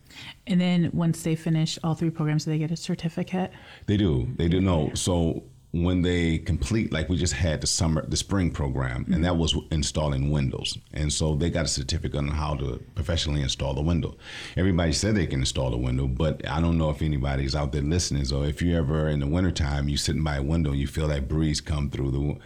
And 0.48 0.60
then 0.60 0.90
once 0.94 1.24
they 1.24 1.36
finish 1.36 1.78
all 1.84 1.94
three 1.94 2.10
programs, 2.10 2.46
do 2.46 2.52
they 2.52 2.58
get 2.58 2.72
a 2.72 2.78
certificate? 2.78 3.52
They 3.86 3.98
do. 3.98 4.28
They 4.36 4.48
do 4.48 4.62
know. 4.62 4.92
So 4.94 5.44
when 5.72 6.02
they 6.02 6.40
complete, 6.40 6.92
like 6.92 7.10
we 7.10 7.18
just 7.18 7.34
had 7.34 7.62
the 7.62 7.68
summer, 7.68 8.04
the 8.08 8.18
spring 8.18 8.50
program, 8.50 9.06
and 9.14 9.24
that 9.24 9.38
was 9.38 9.56
installing 9.70 10.32
windows. 10.32 10.78
And 10.94 11.14
so 11.14 11.36
they 11.36 11.52
got 11.52 11.66
a 11.66 11.68
certificate 11.68 12.18
on 12.18 12.28
how 12.30 12.56
to 12.56 12.84
professionally 12.96 13.44
install 13.44 13.76
the 13.76 13.82
window. 13.82 14.18
Everybody 14.58 14.94
said 14.94 15.14
they 15.14 15.28
can 15.28 15.42
install 15.42 15.70
the 15.70 15.78
window, 15.78 16.08
but 16.08 16.48
I 16.50 16.60
don't 16.60 16.80
know 16.80 16.90
if 16.90 17.04
anybody's 17.04 17.56
out 17.56 17.72
there 17.72 17.84
listening. 17.84 18.26
So 18.26 18.44
if 18.44 18.64
you 18.64 18.76
ever 18.76 19.10
in 19.10 19.20
the 19.20 19.28
wintertime, 19.28 19.90
you 19.90 19.98
sitting 19.98 20.24
by 20.24 20.38
a 20.38 20.44
window, 20.44 20.72
you 20.72 20.88
feel 20.88 21.08
that 21.10 21.28
breeze 21.28 21.62
come 21.62 21.92
through 21.92 22.12
the 22.12 22.38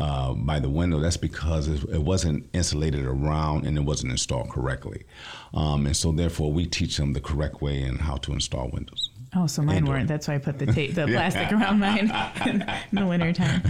uh, 0.00 0.32
by 0.32 0.58
the 0.58 0.70
window, 0.70 0.98
that's 0.98 1.18
because 1.18 1.68
it, 1.68 2.02
wasn't 2.02 2.48
insulated 2.54 3.04
around 3.04 3.66
and 3.66 3.76
it 3.76 3.82
wasn't 3.82 4.10
installed 4.10 4.48
correctly. 4.48 5.04
Um, 5.52 5.84
and 5.86 5.94
so, 5.94 6.10
therefore, 6.10 6.50
we 6.52 6.64
teach 6.66 6.96
them 6.96 7.12
the 7.12 7.20
correct 7.20 7.60
way 7.60 7.82
and 7.82 8.00
how 8.00 8.16
to 8.16 8.32
install 8.32 8.70
windows. 8.72 9.10
Oh, 9.36 9.46
so 9.46 9.62
mine 9.62 9.84
weren't. 9.84 10.08
That's 10.08 10.26
why 10.26 10.34
I 10.34 10.38
put 10.38 10.58
the 10.58 10.66
tape, 10.66 10.94
the 10.94 11.06
plastic 11.06 11.52
around 11.52 11.78
mine 11.78 12.10
in 12.46 12.64
the 12.92 13.06
wintertime. 13.06 13.62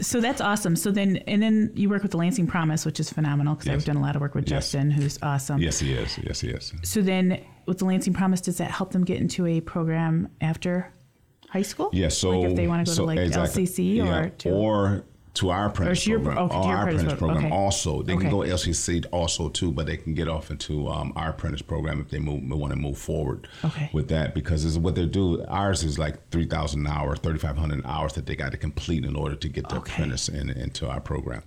So 0.00 0.20
that's 0.20 0.40
awesome. 0.40 0.74
So 0.76 0.90
then, 0.90 1.18
and 1.28 1.42
then 1.42 1.72
you 1.74 1.88
work 1.88 2.02
with 2.02 2.10
the 2.10 2.16
Lansing 2.16 2.46
Promise, 2.46 2.86
which 2.86 2.98
is 2.98 3.12
phenomenal 3.12 3.54
because 3.54 3.68
I've 3.70 3.84
done 3.84 3.96
a 3.96 4.02
lot 4.02 4.16
of 4.16 4.22
work 4.22 4.34
with 4.34 4.50
Yes. 4.50 4.64
Justin, 4.64 4.90
who's 4.90 5.18
awesome. 5.22 5.60
Yes, 5.60 5.78
he 5.78 5.92
is. 5.92 6.18
Yes, 6.18 6.40
he 6.40 6.48
is. 6.48 6.72
So 6.82 7.02
then, 7.02 7.40
with 7.66 7.78
the 7.78 7.84
Lansing 7.84 8.14
Promise, 8.14 8.40
does 8.40 8.56
that 8.58 8.70
help 8.70 8.92
them 8.92 9.04
get 9.04 9.18
into 9.18 9.46
a 9.46 9.60
program 9.60 10.28
after 10.40 10.92
high 11.50 11.62
school? 11.62 11.90
Yes. 11.92 12.16
So 12.18 12.30
like 12.30 12.50
if 12.50 12.56
they 12.56 12.66
want 12.66 12.86
to 12.86 12.90
go 12.90 12.94
so 12.94 13.02
to 13.02 13.06
like 13.06 13.18
exactly. 13.18 13.66
LCC 13.66 13.96
Yeah, 13.96 14.18
or 14.18 14.28
to 14.30 14.50
or 14.50 15.04
to 15.34 15.50
our 15.50 15.66
apprentice 15.66 16.06
your- 16.06 16.18
program, 16.20 16.44
okay, 16.46 16.56
or 16.56 16.60
our 16.60 16.80
apprentice 16.82 17.02
apprentice 17.12 17.18
program. 17.18 17.44
Okay. 17.46 17.54
also. 17.54 18.02
They 18.02 18.14
Okay. 18.14 18.22
can 18.22 18.30
go 18.30 18.38
LCC 18.42 19.04
also 19.12 19.48
too, 19.48 19.70
but 19.70 19.86
they 19.86 19.96
can 19.96 20.14
get 20.14 20.28
off 20.28 20.50
into 20.50 20.88
um, 20.88 21.12
our 21.14 21.30
apprentice 21.30 21.62
program 21.62 22.00
if 22.00 22.08
they 22.08 22.18
move, 22.18 22.42
want 22.50 22.72
to 22.72 22.78
move 22.78 22.98
forward 22.98 23.46
with 23.92 24.08
that 24.08 24.34
because 24.34 24.64
it's 24.64 24.76
what 24.76 24.94
they 24.96 25.06
do. 25.06 25.44
Ours 25.46 25.82
is 25.84 25.98
like 25.98 26.30
three 26.30 26.46
thousand 26.46 26.86
hours, 26.86 27.18
thirty 27.20 27.38
five 27.38 27.56
hundred 27.56 27.84
hours 27.86 28.12
that 28.14 28.26
they 28.26 28.34
got 28.34 28.50
to 28.52 28.58
complete 28.58 29.04
in 29.04 29.14
order 29.14 29.36
to 29.36 29.48
get 29.48 29.68
the 29.68 29.76
apprentice 29.76 30.28
in, 30.28 30.50
into 30.50 30.88
our 30.88 31.00
program. 31.00 31.42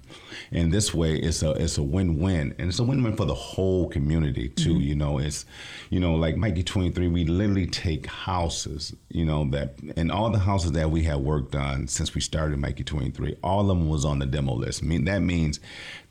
And 0.51 0.71
this 0.71 0.93
way, 0.93 1.15
it's 1.17 1.43
a 1.43 1.51
it's 1.51 1.77
a 1.77 1.83
win 1.83 2.19
win, 2.19 2.55
and 2.57 2.69
it's 2.69 2.79
a 2.79 2.83
win 2.83 3.03
win 3.03 3.15
for 3.17 3.25
the 3.25 3.33
whole 3.35 3.89
community 3.89 4.49
too. 4.49 4.79
You 4.79 4.95
know, 4.95 5.17
it's 5.17 5.45
you 5.89 5.99
know 5.99 6.15
like 6.15 6.37
Mikey 6.37 6.63
twenty 6.63 6.89
three. 6.91 7.07
We 7.09 7.25
literally 7.25 7.67
take 7.67 8.05
houses, 8.05 8.95
you 9.09 9.25
know 9.25 9.45
that, 9.51 9.75
and 9.97 10.11
all 10.11 10.29
the 10.29 10.39
houses 10.39 10.71
that 10.73 10.89
we 10.89 11.03
have 11.03 11.19
worked 11.19 11.53
on 11.55 11.87
since 11.87 12.15
we 12.15 12.21
started 12.21 12.57
Mikey 12.59 12.83
twenty 12.83 13.11
three, 13.11 13.35
all 13.43 13.69
of 13.71 13.72
them 13.73 13.89
was 13.89 14.05
on 14.05 14.19
the 14.19 14.25
demo 14.25 14.53
list. 14.53 14.83
I 14.83 14.85
mean, 14.85 15.05
that 15.05 15.19
means 15.19 15.59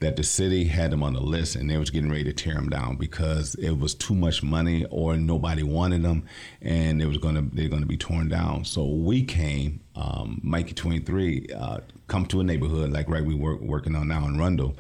that 0.00 0.16
the 0.16 0.22
city 0.22 0.64
had 0.64 0.90
them 0.90 1.02
on 1.02 1.14
the 1.14 1.20
list 1.20 1.56
and 1.56 1.70
they 1.70 1.78
was 1.78 1.90
getting 1.90 2.10
ready 2.10 2.24
to 2.24 2.32
tear 2.32 2.54
them 2.54 2.68
down 2.68 2.96
because 2.96 3.54
it 3.56 3.78
was 3.78 3.94
too 3.94 4.14
much 4.14 4.42
money 4.42 4.84
or 4.90 5.16
nobody 5.16 5.62
wanted 5.62 6.02
them, 6.02 6.24
and 6.60 7.00
it 7.00 7.06
was 7.06 7.18
gonna 7.18 7.42
they're 7.52 7.68
gonna 7.68 7.86
be 7.86 7.96
torn 7.96 8.28
down. 8.28 8.64
So 8.64 8.84
we 8.84 9.24
came, 9.24 9.80
um, 9.96 10.40
Mikey 10.42 10.74
twenty 10.74 11.00
three, 11.00 11.46
uh, 11.56 11.80
come 12.08 12.26
to 12.26 12.40
a 12.40 12.44
neighborhood 12.44 12.90
like 12.90 13.08
right 13.08 13.24
we 13.24 13.34
work 13.34 13.60
working 13.60 13.96
on 13.96 14.08
now 14.08 14.26
in 14.26 14.38
Rundle. 14.38 14.76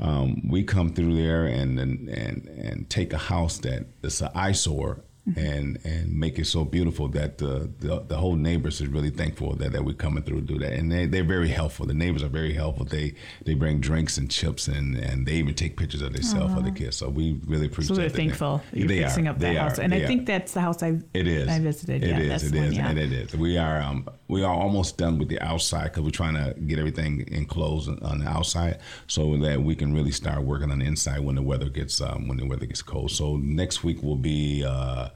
Um, 0.00 0.48
we 0.48 0.62
come 0.62 0.92
through 0.92 1.16
there 1.16 1.46
and, 1.46 1.78
and 1.80 2.08
and 2.08 2.48
and 2.48 2.90
take 2.90 3.12
a 3.12 3.18
house 3.18 3.58
that 3.58 3.86
is 4.02 4.20
an 4.20 4.30
eyesore 4.34 5.00
and 5.36 5.78
and 5.84 6.12
make 6.18 6.38
it 6.38 6.46
so 6.46 6.64
beautiful 6.64 7.08
that 7.08 7.38
the, 7.38 7.70
the 7.80 8.00
the 8.08 8.16
whole 8.16 8.36
neighbors 8.36 8.80
is 8.80 8.88
really 8.88 9.10
thankful 9.10 9.54
that, 9.56 9.72
that 9.72 9.84
we're 9.84 9.94
coming 9.94 10.22
through 10.22 10.40
to 10.40 10.46
do 10.46 10.58
that 10.58 10.72
and 10.72 10.90
they, 10.90 11.06
they're 11.06 11.24
very 11.24 11.48
helpful 11.48 11.86
the 11.86 11.94
neighbors 11.94 12.22
are 12.22 12.28
very 12.28 12.52
helpful 12.54 12.84
they 12.84 13.14
they 13.44 13.54
bring 13.54 13.80
drinks 13.80 14.16
and 14.18 14.30
chips 14.30 14.68
and 14.68 14.96
and 14.96 15.26
they 15.26 15.32
even 15.34 15.54
take 15.54 15.76
pictures 15.76 16.02
of 16.02 16.12
themselves 16.12 16.54
for 16.54 16.62
the 16.62 16.70
kids 16.70 16.96
so 16.96 17.08
we 17.08 17.40
really 17.46 17.66
appreciate 17.66 17.96
So 17.96 18.00
they're 18.00 18.08
thankful 18.10 18.62
that 18.70 18.78
you're 18.78 18.88
they 18.88 19.02
fixing 19.02 19.26
are, 19.26 19.30
up 19.30 19.38
that 19.38 19.48
they 19.48 19.54
house, 19.54 19.78
are, 19.78 19.82
and 19.82 19.94
I 19.94 20.00
they 20.00 20.06
think 20.06 20.26
that's 20.26 20.52
the 20.52 20.60
house 20.60 20.82
I 20.82 20.98
It 21.14 21.26
is. 21.26 21.48
I 21.48 21.58
visited. 21.60 22.02
It 22.02 22.08
yeah, 22.10 22.34
is, 22.34 22.44
It 22.44 22.52
the 22.52 22.58
one, 22.58 22.68
is. 22.68 22.76
yeah. 22.76 22.88
And 22.88 22.98
it 22.98 23.12
is. 23.12 23.34
We 23.36 23.58
are. 23.58 23.80
Um, 23.80 24.08
we 24.28 24.42
are 24.42 24.54
almost 24.54 24.98
done 24.98 25.18
with 25.18 25.28
the 25.28 25.40
outside 25.40 25.84
because 25.84 26.02
we're 26.02 26.10
trying 26.10 26.34
to 26.34 26.58
get 26.60 26.78
everything 26.78 27.26
enclosed 27.32 27.88
on 28.02 28.18
the 28.20 28.28
outside 28.28 28.78
so 29.06 29.36
that 29.38 29.62
we 29.62 29.74
can 29.74 29.94
really 29.94 30.12
start 30.12 30.42
working 30.42 30.70
on 30.70 30.78
the 30.78 30.84
inside 30.84 31.20
when 31.20 31.34
the 31.34 31.42
weather 31.42 31.68
gets 31.68 32.00
um, 32.00 32.28
when 32.28 32.36
the 32.36 32.46
weather 32.46 32.66
gets 32.66 32.82
cold. 32.82 33.10
So 33.10 33.36
next 33.36 33.82
week 33.82 34.02
will 34.02 34.16
be. 34.16 34.64
Uh, 34.64 35.08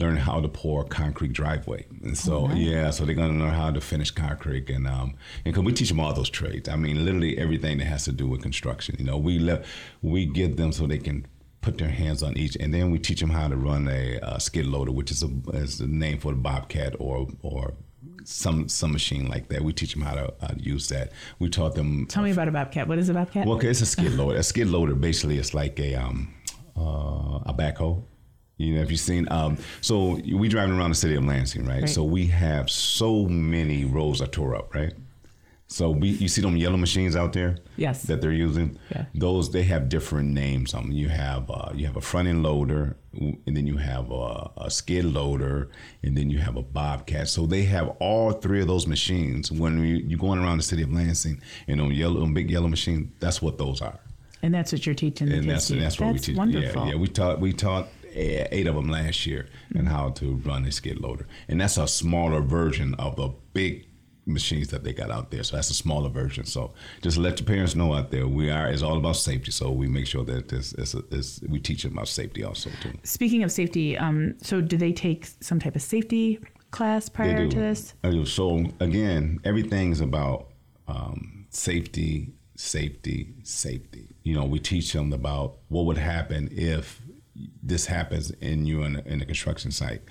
learning 0.00 0.22
how 0.22 0.40
to 0.40 0.46
pour 0.48 0.84
concrete 0.84 1.32
driveway, 1.32 1.84
and 2.04 2.16
so 2.16 2.46
Oh, 2.48 2.54
yeah, 2.54 2.90
so 2.90 3.04
they're 3.04 3.16
gonna 3.16 3.36
learn 3.36 3.52
how 3.52 3.72
to 3.72 3.80
finish 3.80 4.12
concrete, 4.12 4.70
and 4.70 4.86
um, 4.86 5.14
and 5.44 5.52
cause 5.52 5.64
we 5.64 5.72
teach 5.72 5.88
them 5.88 5.98
all 5.98 6.12
those 6.12 6.30
trades. 6.30 6.68
I 6.68 6.76
mean, 6.76 7.04
literally 7.04 7.36
everything 7.36 7.78
that 7.78 7.86
has 7.86 8.04
to 8.04 8.12
do 8.12 8.28
with 8.28 8.40
construction. 8.40 8.94
You 8.96 9.04
know, 9.04 9.18
we 9.18 9.40
let 9.40 9.64
we 10.00 10.24
give 10.24 10.56
them 10.56 10.70
so 10.70 10.86
they 10.86 10.98
can 10.98 11.26
put 11.62 11.78
their 11.78 11.88
hands 11.88 12.22
on 12.22 12.36
each, 12.38 12.56
and 12.60 12.72
then 12.72 12.92
we 12.92 13.00
teach 13.00 13.18
them 13.20 13.30
how 13.30 13.48
to 13.48 13.56
run 13.56 13.88
a 13.88 14.20
uh, 14.20 14.38
skid 14.38 14.66
loader, 14.66 14.92
which 14.92 15.10
is 15.10 15.24
a 15.24 15.30
is 15.54 15.78
the 15.78 15.88
name 15.88 16.18
for 16.18 16.30
the 16.30 16.38
bobcat 16.38 16.94
or 17.00 17.26
or 17.42 17.74
some 18.24 18.68
some 18.68 18.92
machine 18.92 19.28
like 19.28 19.48
that. 19.48 19.62
We 19.62 19.72
teach 19.72 19.92
them 19.92 20.02
how 20.02 20.14
to, 20.14 20.34
to 20.48 20.56
use 20.58 20.88
that. 20.88 21.12
We 21.38 21.48
taught 21.48 21.74
them. 21.74 22.06
Tell 22.06 22.22
me 22.22 22.30
about 22.30 22.48
a 22.48 22.52
bobcat. 22.52 22.88
What 22.88 22.98
is 22.98 23.08
a 23.08 23.14
bobcat? 23.14 23.46
Well, 23.46 23.56
okay, 23.56 23.68
it's 23.68 23.80
a 23.80 23.86
skid 23.86 24.14
loader. 24.14 24.38
A 24.38 24.42
skid 24.42 24.68
loader 24.68 24.94
basically 24.94 25.38
it's 25.38 25.54
like 25.54 25.78
a 25.80 25.94
um, 25.94 26.34
uh, 26.76 27.40
a 27.46 27.54
backhoe. 27.56 28.02
You 28.56 28.74
know, 28.74 28.82
if 28.82 28.90
you've 28.90 28.98
seen, 28.98 29.30
um, 29.30 29.56
so 29.80 30.20
we 30.32 30.48
driving 30.48 30.76
around 30.76 30.90
the 30.90 30.96
city 30.96 31.14
of 31.14 31.24
Lansing, 31.24 31.64
right? 31.64 31.82
Right. 31.82 31.88
So 31.88 32.02
we 32.02 32.26
have 32.26 32.68
so 32.68 33.26
many 33.26 33.84
roads 33.84 34.20
are 34.20 34.26
tore 34.26 34.56
up, 34.56 34.74
right? 34.74 34.92
So 35.70 35.90
we, 35.90 36.08
you 36.08 36.28
see 36.28 36.40
them 36.40 36.56
yellow 36.56 36.78
machines 36.78 37.14
out 37.14 37.34
there, 37.34 37.58
Yes. 37.76 38.02
that 38.04 38.22
they're 38.22 38.32
using. 38.32 38.78
Yeah. 38.90 39.04
Those 39.14 39.50
they 39.52 39.64
have 39.64 39.90
different 39.90 40.30
names 40.30 40.72
on 40.72 40.84
them. 40.84 40.92
You 40.92 41.10
have 41.10 41.50
uh, 41.50 41.72
you 41.74 41.84
have 41.86 41.96
a 41.96 42.00
front 42.00 42.26
end 42.26 42.42
loader, 42.42 42.96
and 43.12 43.38
then 43.56 43.66
you 43.66 43.76
have 43.76 44.10
a, 44.10 44.50
a 44.56 44.70
skid 44.70 45.04
loader, 45.04 45.68
and 46.02 46.16
then 46.16 46.30
you 46.30 46.38
have 46.38 46.56
a 46.56 46.62
bobcat. 46.62 47.28
So 47.28 47.44
they 47.44 47.64
have 47.64 47.88
all 48.00 48.32
three 48.32 48.62
of 48.62 48.66
those 48.66 48.86
machines. 48.86 49.52
When 49.52 49.78
you, 49.84 49.96
you're 49.96 50.18
going 50.18 50.38
around 50.38 50.56
the 50.56 50.62
city 50.62 50.82
of 50.82 50.90
Lansing, 50.90 51.42
and 51.66 51.82
on 51.82 51.92
yellow, 51.92 52.22
on 52.22 52.32
big 52.32 52.50
yellow 52.50 52.68
machine, 52.68 53.12
that's 53.20 53.42
what 53.42 53.58
those 53.58 53.82
are 53.82 54.00
And 54.42 54.54
that's 54.54 54.72
what 54.72 54.86
you're 54.86 54.94
teaching 54.94 55.28
the 55.28 55.34
and 55.34 55.44
kids. 55.44 55.52
that's 55.54 55.68
do. 55.68 55.80
that's 55.80 56.00
what 56.00 56.06
we 56.06 56.12
That's 56.14 56.26
teach. 56.26 56.36
wonderful. 56.38 56.84
Yeah, 56.86 56.92
yeah. 56.92 56.96
We 56.96 57.08
taught 57.08 57.40
we 57.40 57.52
taught 57.52 57.88
eh, 58.14 58.46
eight 58.50 58.66
of 58.66 58.74
them 58.74 58.88
last 58.88 59.26
year 59.26 59.50
and 59.74 59.86
how 59.86 60.10
to 60.12 60.36
run 60.36 60.64
a 60.64 60.72
skid 60.72 60.98
loader, 60.98 61.26
and 61.46 61.60
that's 61.60 61.76
a 61.76 61.86
smaller 61.86 62.40
version 62.40 62.94
of 62.94 63.16
the 63.16 63.34
big 63.52 63.84
machines 64.28 64.68
that 64.68 64.84
they 64.84 64.92
got 64.92 65.10
out 65.10 65.30
there. 65.30 65.42
So 65.42 65.56
that's 65.56 65.70
a 65.70 65.74
smaller 65.74 66.08
version. 66.08 66.44
So 66.44 66.72
just 67.02 67.16
let 67.16 67.40
your 67.40 67.46
parents 67.46 67.74
know 67.74 67.94
out 67.94 68.10
there, 68.10 68.28
we 68.28 68.50
are 68.50 68.68
it's 68.68 68.82
all 68.82 68.98
about 68.98 69.16
safety. 69.16 69.50
So 69.50 69.70
we 69.70 69.88
make 69.88 70.06
sure 70.06 70.24
that 70.24 70.48
this 70.48 70.72
is, 70.74 70.94
is 71.10 71.40
we 71.48 71.58
teach 71.58 71.82
them 71.82 71.92
about 71.92 72.08
safety 72.08 72.44
also 72.44 72.70
too. 72.82 72.92
Speaking 73.02 73.42
of 73.42 73.50
safety, 73.50 73.96
um, 73.96 74.34
so 74.42 74.60
do 74.60 74.76
they 74.76 74.92
take 74.92 75.26
some 75.40 75.58
type 75.58 75.74
of 75.74 75.82
safety 75.82 76.38
class 76.70 77.08
prior 77.08 77.48
to 77.48 77.56
this? 77.56 77.94
I 78.04 78.10
do. 78.10 78.26
So 78.26 78.66
again, 78.80 79.40
everything's 79.44 80.00
about 80.00 80.48
um, 80.86 81.46
safety, 81.50 82.34
safety, 82.56 83.34
safety. 83.42 84.14
You 84.22 84.34
know, 84.34 84.44
we 84.44 84.58
teach 84.58 84.92
them 84.92 85.12
about 85.12 85.58
what 85.68 85.86
would 85.86 85.98
happen 85.98 86.48
if 86.52 87.00
this 87.62 87.86
happens 87.86 88.30
in 88.32 88.66
you 88.66 88.82
in, 88.82 88.96
in 89.00 89.22
a 89.22 89.24
construction 89.24 89.70
site. 89.70 90.02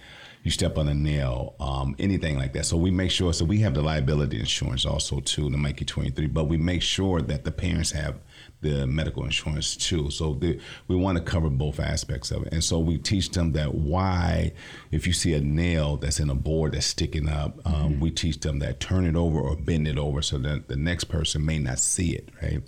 You 0.48 0.52
step 0.52 0.78
on 0.78 0.88
a 0.88 0.94
nail, 0.94 1.56
um, 1.60 1.94
anything 2.00 2.38
like 2.38 2.54
that. 2.54 2.66
So 2.66 2.78
we 2.78 2.90
make 2.90 3.12
sure. 3.12 3.34
So 3.34 3.44
we 3.44 3.60
have 3.60 3.74
the 3.74 3.82
liability 3.82 4.40
insurance 4.40 4.86
also 4.86 5.20
too, 5.20 5.50
the 5.50 5.58
Mikey 5.58 5.84
Twenty 5.84 6.10
Three. 6.10 6.28
But 6.28 6.46
we 6.46 6.56
make 6.56 6.82
sure 6.82 7.22
that 7.22 7.44
the 7.44 7.52
parents 7.52 7.92
have 7.92 8.16
the 8.62 8.88
medical 8.88 9.24
insurance 9.24 9.76
too. 9.76 10.10
So 10.10 10.34
the, 10.34 10.60
we 10.88 10.96
want 10.96 11.18
to 11.18 11.24
cover 11.24 11.50
both 11.50 11.80
aspects 11.80 12.32
of 12.32 12.44
it. 12.48 12.54
And 12.54 12.64
so 12.64 12.80
we 12.80 12.98
teach 12.98 13.30
them 13.32 13.52
that 13.54 13.76
why, 13.76 14.54
if 14.92 15.06
you 15.06 15.14
see 15.14 15.34
a 15.34 15.42
nail 15.42 15.98
that's 15.98 16.20
in 16.20 16.30
a 16.30 16.36
board 16.36 16.74
that's 16.74 16.88
sticking 16.88 17.30
up, 17.30 17.60
um, 17.66 18.00
we 18.00 18.10
teach 18.10 18.40
them 18.40 18.60
that 18.60 18.80
turn 18.80 19.06
it 19.06 19.16
over 19.16 19.40
or 19.40 19.56
bend 19.56 19.88
it 19.88 19.98
over 19.98 20.22
so 20.22 20.38
that 20.40 20.68
the 20.68 20.76
next 20.76 21.06
person 21.06 21.46
may 21.46 21.60
not 21.60 21.80
see 21.80 22.14
it, 22.14 22.30
right? 22.42 22.64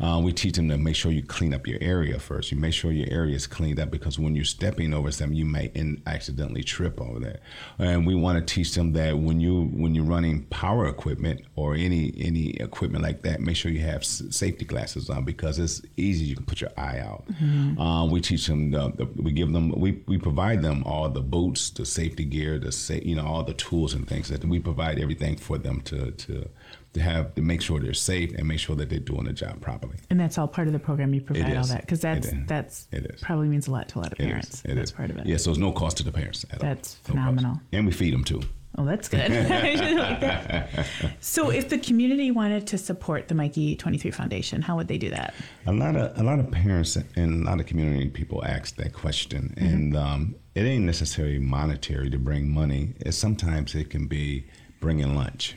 Uh, 0.00 0.20
we 0.22 0.32
teach 0.32 0.54
them 0.54 0.68
to 0.68 0.78
make 0.78 0.94
sure 0.94 1.10
you 1.10 1.22
clean 1.22 1.52
up 1.52 1.66
your 1.66 1.78
area 1.80 2.18
first. 2.18 2.52
You 2.52 2.58
make 2.58 2.72
sure 2.72 2.92
your 2.92 3.08
area 3.10 3.34
is 3.34 3.46
cleaned 3.46 3.80
up 3.80 3.90
because 3.90 4.18
when 4.18 4.36
you're 4.36 4.44
stepping 4.44 4.94
over 4.94 5.10
something, 5.10 5.36
you 5.36 5.44
may 5.44 5.72
in, 5.74 6.02
accidentally 6.06 6.62
trip 6.62 7.00
over 7.00 7.18
that. 7.20 7.40
And 7.78 8.06
we 8.06 8.14
want 8.14 8.38
to 8.38 8.54
teach 8.54 8.74
them 8.74 8.92
that 8.92 9.18
when 9.18 9.40
you 9.40 9.64
when 9.74 9.94
you're 9.94 10.04
running 10.04 10.44
power 10.44 10.86
equipment 10.86 11.44
or 11.56 11.74
any 11.74 12.12
any 12.18 12.50
equipment 12.50 13.02
like 13.02 13.22
that, 13.22 13.40
make 13.40 13.56
sure 13.56 13.70
you 13.70 13.80
have 13.80 14.02
s- 14.02 14.22
safety 14.30 14.64
glasses 14.64 15.10
on 15.10 15.24
because 15.32 15.58
it's 15.58 15.82
easy. 15.96 16.24
You 16.26 16.36
can 16.36 16.44
put 16.46 16.60
your 16.60 16.70
eye 16.76 16.98
out. 17.00 17.24
Mhm. 17.32 17.78
Um, 17.78 18.10
we 18.10 18.20
teach 18.20 18.46
them. 18.46 18.70
The, 18.70 18.90
the, 18.90 19.04
we 19.22 19.32
give 19.32 19.52
them. 19.52 19.70
We, 19.72 20.02
we 20.06 20.18
provide 20.18 20.62
them 20.62 20.82
all 20.84 21.08
the 21.08 21.20
boots, 21.22 21.70
the 21.70 21.84
safety 21.84 22.24
gear, 22.24 22.58
the 22.58 22.72
sa- 22.72 22.94
you 23.10 23.14
know 23.16 23.26
all 23.26 23.42
the 23.42 23.54
tools 23.54 23.94
and 23.94 24.06
things 24.08 24.28
that 24.28 24.44
we 24.44 24.58
provide 24.58 24.98
everything 24.98 25.36
for 25.36 25.58
them 25.58 25.80
to 25.82 26.10
to 26.12 26.48
to 26.94 27.00
have 27.00 27.34
to 27.34 27.40
make 27.42 27.62
sure 27.62 27.80
they're 27.80 27.94
safe 27.94 28.32
and 28.36 28.46
make 28.46 28.58
sure 28.58 28.76
that 28.76 28.90
they're 28.90 28.98
doing 28.98 29.24
the 29.24 29.32
job 29.32 29.60
properly. 29.62 29.96
And 30.10 30.20
that's 30.20 30.36
all 30.36 30.46
part 30.46 30.66
of 30.66 30.74
the 30.74 30.78
program. 30.78 31.14
You 31.14 31.22
provide 31.22 31.56
all 31.56 31.64
that 31.64 31.80
because 31.80 32.00
that's 32.00 32.26
is. 32.28 32.34
that's 32.46 32.86
It 32.92 33.06
is. 33.06 33.20
probably 33.20 33.48
means 33.48 33.66
a 33.66 33.70
lot 33.70 33.88
to 33.88 33.98
a 33.98 34.00
lot 34.00 34.12
of 34.12 34.20
It 34.20 34.24
is. 34.24 34.26
parents. 34.28 34.62
It 34.66 34.74
that's 34.74 34.90
is. 34.90 34.96
part 34.96 35.08
of 35.10 35.16
it. 35.16 35.24
Yeah, 35.26 35.38
so 35.38 35.50
it's 35.50 35.58
no 35.58 35.72
cost 35.72 35.96
to 35.98 36.04
the 36.04 36.12
parents 36.12 36.44
at 36.50 36.62
all. 36.62 36.68
That's 36.68 36.98
No 37.08 37.12
phenomenal. 37.14 37.60
And 37.72 37.86
we 37.86 37.92
feed 37.92 38.12
them 38.12 38.24
too. 38.24 38.42
Oh, 38.78 38.84
that's 38.86 39.08
good. 39.08 39.30
Like 39.32 40.20
that. 40.20 40.86
So, 41.20 41.50
if 41.50 41.68
the 41.68 41.78
community 41.78 42.30
wanted 42.30 42.66
to 42.68 42.78
support 42.78 43.28
the 43.28 43.34
Mikey 43.34 43.76
Twenty 43.76 43.98
Three 43.98 44.10
Foundation, 44.10 44.62
how 44.62 44.76
would 44.76 44.88
they 44.88 44.96
do 44.98 45.10
that? 45.10 45.34
A 45.66 45.72
lot 45.72 45.94
of 45.96 46.18
a 46.18 46.22
lot 46.22 46.38
of 46.40 46.50
parents 46.50 46.96
and 46.96 47.42
a 47.46 47.50
lot 47.50 47.60
of 47.60 47.66
community 47.66 48.08
people 48.08 48.42
ask 48.44 48.76
that 48.76 48.92
question, 48.94 49.54
Mm-hmm. 49.56 49.66
and 49.66 49.96
um, 49.96 50.34
it 50.54 50.62
ain't 50.62 50.84
necessarily 50.84 51.38
monetary 51.38 52.08
to 52.10 52.18
bring 52.18 52.48
money. 52.52 52.94
It, 53.00 53.12
sometimes 53.12 53.74
it 53.74 53.90
can 53.90 54.06
be 54.06 54.46
bringing 54.80 55.14
lunch. 55.14 55.54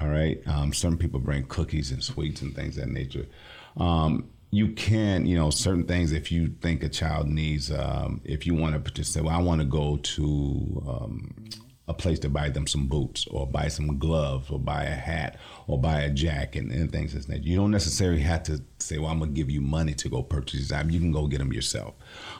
All 0.00 0.08
right, 0.08 0.38
um, 0.46 0.72
some 0.72 0.96
people 0.98 1.20
bring 1.20 1.44
cookies 1.44 1.90
and 1.90 2.04
sweets 2.04 2.42
and 2.42 2.54
things 2.54 2.76
of 2.76 2.84
that 2.84 2.92
nature. 2.92 3.26
Um, 3.78 4.28
you 4.50 4.68
can, 4.72 5.26
you 5.26 5.36
know, 5.36 5.50
certain 5.50 5.84
things. 5.84 6.12
If 6.12 6.30
you 6.30 6.48
think 6.60 6.82
a 6.82 6.88
child 6.88 7.28
needs, 7.28 7.70
um, 7.72 8.20
if 8.24 8.46
you 8.46 8.54
want 8.54 8.84
to 8.84 8.92
just 8.92 9.12
say, 9.12 9.20
"Well, 9.22 9.34
I 9.34 9.42
want 9.42 9.60
to 9.62 9.66
go 9.66 9.96
to." 9.96 10.82
A 11.88 11.94
place 11.94 12.18
to 12.20 12.28
buy 12.28 12.50
them 12.50 12.66
some 12.66 12.86
boots 12.86 13.26
or 13.28 13.46
buy 13.46 13.68
some 13.68 13.98
gloves 13.98 14.50
or 14.50 14.58
buy 14.58 14.84
a 14.84 14.94
hat 14.94 15.38
or 15.68 15.78
buy 15.78 16.00
a 16.00 16.10
jacket 16.10 16.64
and 16.64 16.88
and 16.88 16.92
things 16.92 17.14
like 17.14 17.26
that. 17.26 17.44
You 17.44 17.56
don't 17.56 17.70
necessarily 17.70 18.20
have 18.22 18.42
to 18.44 18.62
say, 18.78 18.98
well, 18.98 19.10
I'm 19.10 19.18
going 19.18 19.34
to 19.34 19.36
give 19.36 19.50
you 19.50 19.60
money 19.60 19.94
to 19.94 20.08
go 20.08 20.22
purchase 20.22 20.60
these 20.60 20.72
items. 20.72 20.94
You 20.94 21.00
can 21.00 21.12
go 21.12 21.26
get 21.26 21.38
them 21.38 21.52
yourself. 21.52 21.94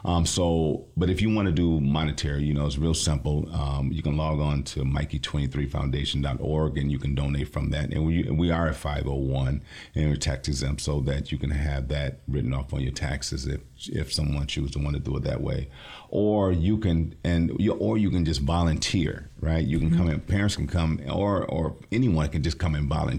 Um, 0.04 0.24
so, 0.24 0.86
but 0.96 1.10
if 1.10 1.20
you 1.20 1.34
want 1.34 1.46
to 1.46 1.52
do 1.52 1.80
monetary, 1.80 2.44
you 2.44 2.54
know, 2.54 2.66
it's 2.66 2.78
real 2.78 2.94
simple. 2.94 3.48
Um, 3.52 3.90
you 3.92 4.02
can 4.02 4.16
log 4.16 4.40
on 4.40 4.62
to 4.64 4.80
Mikey23foundation.org 4.80 6.78
and 6.78 6.90
you 6.90 6.98
can 6.98 7.14
donate 7.14 7.52
from 7.52 7.70
that. 7.70 7.92
And 7.92 8.06
we, 8.06 8.22
we 8.24 8.50
are 8.50 8.68
a 8.68 8.74
501 8.74 9.62
and 9.94 10.08
we're 10.08 10.16
tax 10.16 10.48
exempt 10.48 10.80
so 10.80 11.00
that 11.00 11.32
you 11.32 11.38
can 11.38 11.50
have 11.50 11.88
that 11.88 12.20
written 12.28 12.54
off 12.54 12.72
on 12.72 12.80
your 12.80 12.92
taxes 12.92 13.46
if, 13.46 13.60
if 13.88 14.12
someone 14.12 14.46
chooses 14.46 14.72
to 14.72 14.78
want 14.78 14.94
to 14.94 15.00
do 15.00 15.16
it 15.16 15.24
that 15.24 15.40
way. 15.40 15.68
Or 16.10 16.52
you 16.52 16.78
can, 16.78 17.14
and 17.24 17.52
you, 17.58 17.72
or 17.72 17.98
you 17.98 18.10
can 18.10 18.24
just 18.24 18.40
volunteer, 18.40 19.28
right? 19.40 19.64
You 19.64 19.78
can 19.78 19.94
come 19.94 20.08
in, 20.08 20.20
parents 20.20 20.56
can 20.56 20.66
come, 20.66 21.00
or, 21.10 21.44
or 21.44 21.76
anyone 21.92 22.28
can 22.28 22.42
just 22.42 22.58
come 22.58 22.74
and 22.74 22.88
volunteer. 22.88 23.17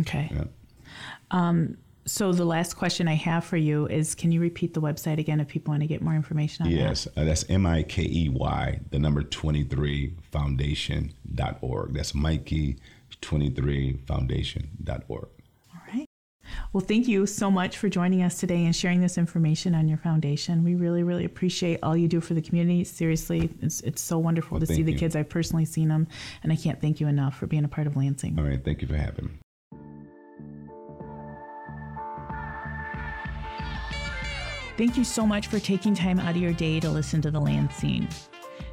Okay. 0.00 0.30
Um, 1.30 1.76
so 2.06 2.32
the 2.32 2.44
last 2.44 2.74
question 2.74 3.06
I 3.08 3.14
have 3.14 3.44
for 3.44 3.56
you 3.56 3.86
is: 3.86 4.14
Can 4.14 4.32
you 4.32 4.40
repeat 4.40 4.74
the 4.74 4.80
website 4.80 5.18
again 5.18 5.40
if 5.40 5.48
people 5.48 5.72
want 5.72 5.82
to 5.82 5.86
get 5.86 6.02
more 6.02 6.14
information 6.14 6.66
on 6.66 6.72
that? 6.72 6.76
Yes, 6.76 7.06
uh, 7.16 7.24
that's 7.24 7.44
M 7.48 7.66
I 7.66 7.82
K 7.82 8.02
E 8.02 8.28
Y, 8.28 8.80
the 8.90 8.98
number 8.98 9.22
23 9.22 10.14
foundation.org. 10.32 11.94
That's 11.94 12.14
Mikey 12.14 12.76
23 13.20 14.00
foundation.org. 14.06 15.28
Well, 16.72 16.80
thank 16.82 17.08
you 17.08 17.26
so 17.26 17.50
much 17.50 17.78
for 17.78 17.88
joining 17.88 18.22
us 18.22 18.38
today 18.38 18.64
and 18.64 18.74
sharing 18.74 19.00
this 19.00 19.18
information 19.18 19.74
on 19.74 19.88
your 19.88 19.98
foundation. 19.98 20.62
We 20.64 20.74
really, 20.74 21.02
really 21.02 21.24
appreciate 21.24 21.80
all 21.82 21.96
you 21.96 22.08
do 22.08 22.20
for 22.20 22.34
the 22.34 22.42
community. 22.42 22.84
Seriously, 22.84 23.50
it's 23.60 23.80
it's 23.80 24.00
so 24.02 24.18
wonderful 24.18 24.56
Well, 24.56 24.60
to 24.60 24.66
see 24.66 24.74
thank 24.74 24.86
the 24.86 24.92
you. 24.92 24.98
kids. 24.98 25.16
I've 25.16 25.28
personally 25.28 25.64
seen 25.64 25.88
them, 25.88 26.06
and 26.42 26.52
I 26.52 26.56
can't 26.56 26.80
thank 26.80 27.00
you 27.00 27.08
enough 27.08 27.36
for 27.36 27.46
being 27.46 27.64
a 27.64 27.68
part 27.68 27.86
of 27.86 27.96
Lansing. 27.96 28.38
All 28.38 28.44
right, 28.44 28.62
thank 28.64 28.82
you 28.82 28.88
for 28.88 28.96
having 28.96 29.26
me. 29.26 29.30
Thank 34.76 34.96
you 34.96 35.04
so 35.04 35.26
much 35.26 35.48
for 35.48 35.58
taking 35.60 35.94
time 35.94 36.18
out 36.18 36.30
of 36.30 36.36
your 36.38 36.54
day 36.54 36.80
to 36.80 36.88
listen 36.90 37.20
to 37.22 37.30
the 37.30 37.40
Lan-Scene. 37.40 38.08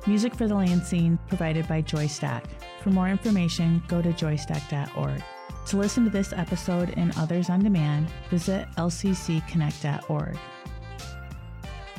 Music 0.06 0.34
for 0.34 0.48
the 0.48 0.56
Lan-Scene 0.56 1.20
provided 1.28 1.68
by 1.68 1.82
Joystack. 1.82 2.46
For 2.82 2.92
more 2.92 3.10
information, 3.10 3.84
go 3.90 4.02
to 4.02 4.10
joystack.org. 4.14 5.22
To 5.68 5.76
listen 5.76 6.06
to 6.06 6.10
this 6.10 6.32
episode 6.32 6.94
and 6.96 7.12
others 7.18 7.50
on 7.50 7.60
demand, 7.60 8.08
visit 8.30 8.70
lccconnect.org. 8.78 10.38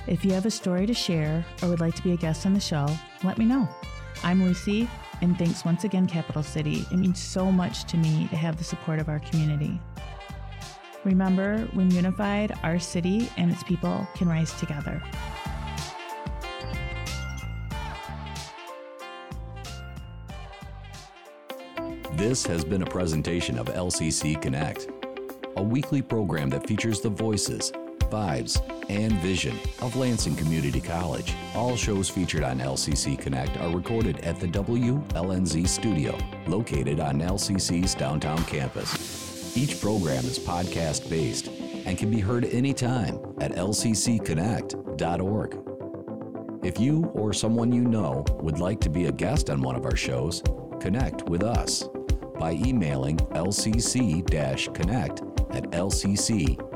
If 0.07 0.25
you 0.25 0.33
have 0.33 0.47
a 0.47 0.51
story 0.51 0.87
to 0.87 0.95
share 0.95 1.45
or 1.63 1.69
would 1.69 1.81
like 1.81 1.95
to 1.97 2.03
be 2.03 2.13
a 2.13 2.17
guest 2.17 2.47
on 2.47 2.55
the 2.55 2.61
show, 2.61 2.87
let 3.25 3.37
me 3.37 3.45
know. 3.45 3.69
I'm 4.25 4.43
Lucy, 4.43 4.89
and 5.21 5.37
thanks 5.37 5.67
once 5.67 5.85
again, 5.85 6.07
Capital 6.07 6.43
City. 6.43 6.87
It 6.91 6.97
means 6.97 7.21
so 7.21 7.53
much 7.53 7.85
to 7.85 7.99
me 7.99 8.27
to 8.29 8.37
have 8.37 8.57
the 8.57 8.65
support 8.65 9.01
of 9.01 9.11
our 9.11 9.21
community. 9.21 9.79
Remember, 11.05 11.59
when 11.75 11.91
unified, 11.91 12.59
our 12.63 12.79
city 12.79 13.29
and 13.37 13.53
its 13.53 13.63
people 13.63 14.09
can 14.15 14.31
rise 14.31 14.55
together. 14.55 15.03
This 22.19 22.45
has 22.47 22.65
been 22.65 22.83
a 22.83 22.87
presentation 22.87 23.59
of 23.61 23.69
LCC 23.69 24.43
Connect, 24.43 24.89
a 25.57 25.63
weekly 25.63 26.03
program 26.03 26.51
that 26.51 26.67
features 26.67 27.01
the 27.01 27.09
voices, 27.09 27.71
vibes, 28.11 28.61
and 28.91 29.13
vision 29.21 29.57
of 29.83 29.95
Lansing 29.95 30.35
Community 30.35 30.81
College. 30.81 31.33
All 31.55 31.77
shows 31.77 32.09
featured 32.09 32.43
on 32.43 32.59
LCC 32.59 33.17
Connect 33.17 33.57
are 33.59 33.71
recorded 33.71 34.19
at 34.25 34.41
the 34.41 34.49
WLNZ 34.49 35.69
studio, 35.69 36.19
located 36.49 36.99
on 36.99 37.21
LCC's 37.21 37.95
downtown 37.95 38.43
campus. 38.47 39.57
Each 39.57 39.81
program 39.81 40.25
is 40.25 40.41
podcast 40.41 41.09
based 41.09 41.47
and 41.87 41.97
can 41.97 42.11
be 42.11 42.19
heard 42.19 42.47
anytime 42.47 43.21
at 43.41 43.53
lccconnect.org. 43.53 45.59
If 46.65 46.81
you 46.81 47.05
or 47.15 47.33
someone 47.33 47.71
you 47.71 47.83
know 47.83 48.25
would 48.41 48.59
like 48.59 48.81
to 48.81 48.91
be 48.91 49.07
a 49.07 49.13
guest 49.13 49.51
on 49.51 49.63
one 49.63 49.77
of 49.77 49.85
our 49.85 49.95
shows, 49.95 50.43
connect 50.81 51.29
with 51.29 51.45
us 51.45 51.85
by 52.39 52.53
emailing 52.53 53.17
lcc-connect 53.17 55.23
at 55.51 55.65
lcc.edu. 55.71 56.69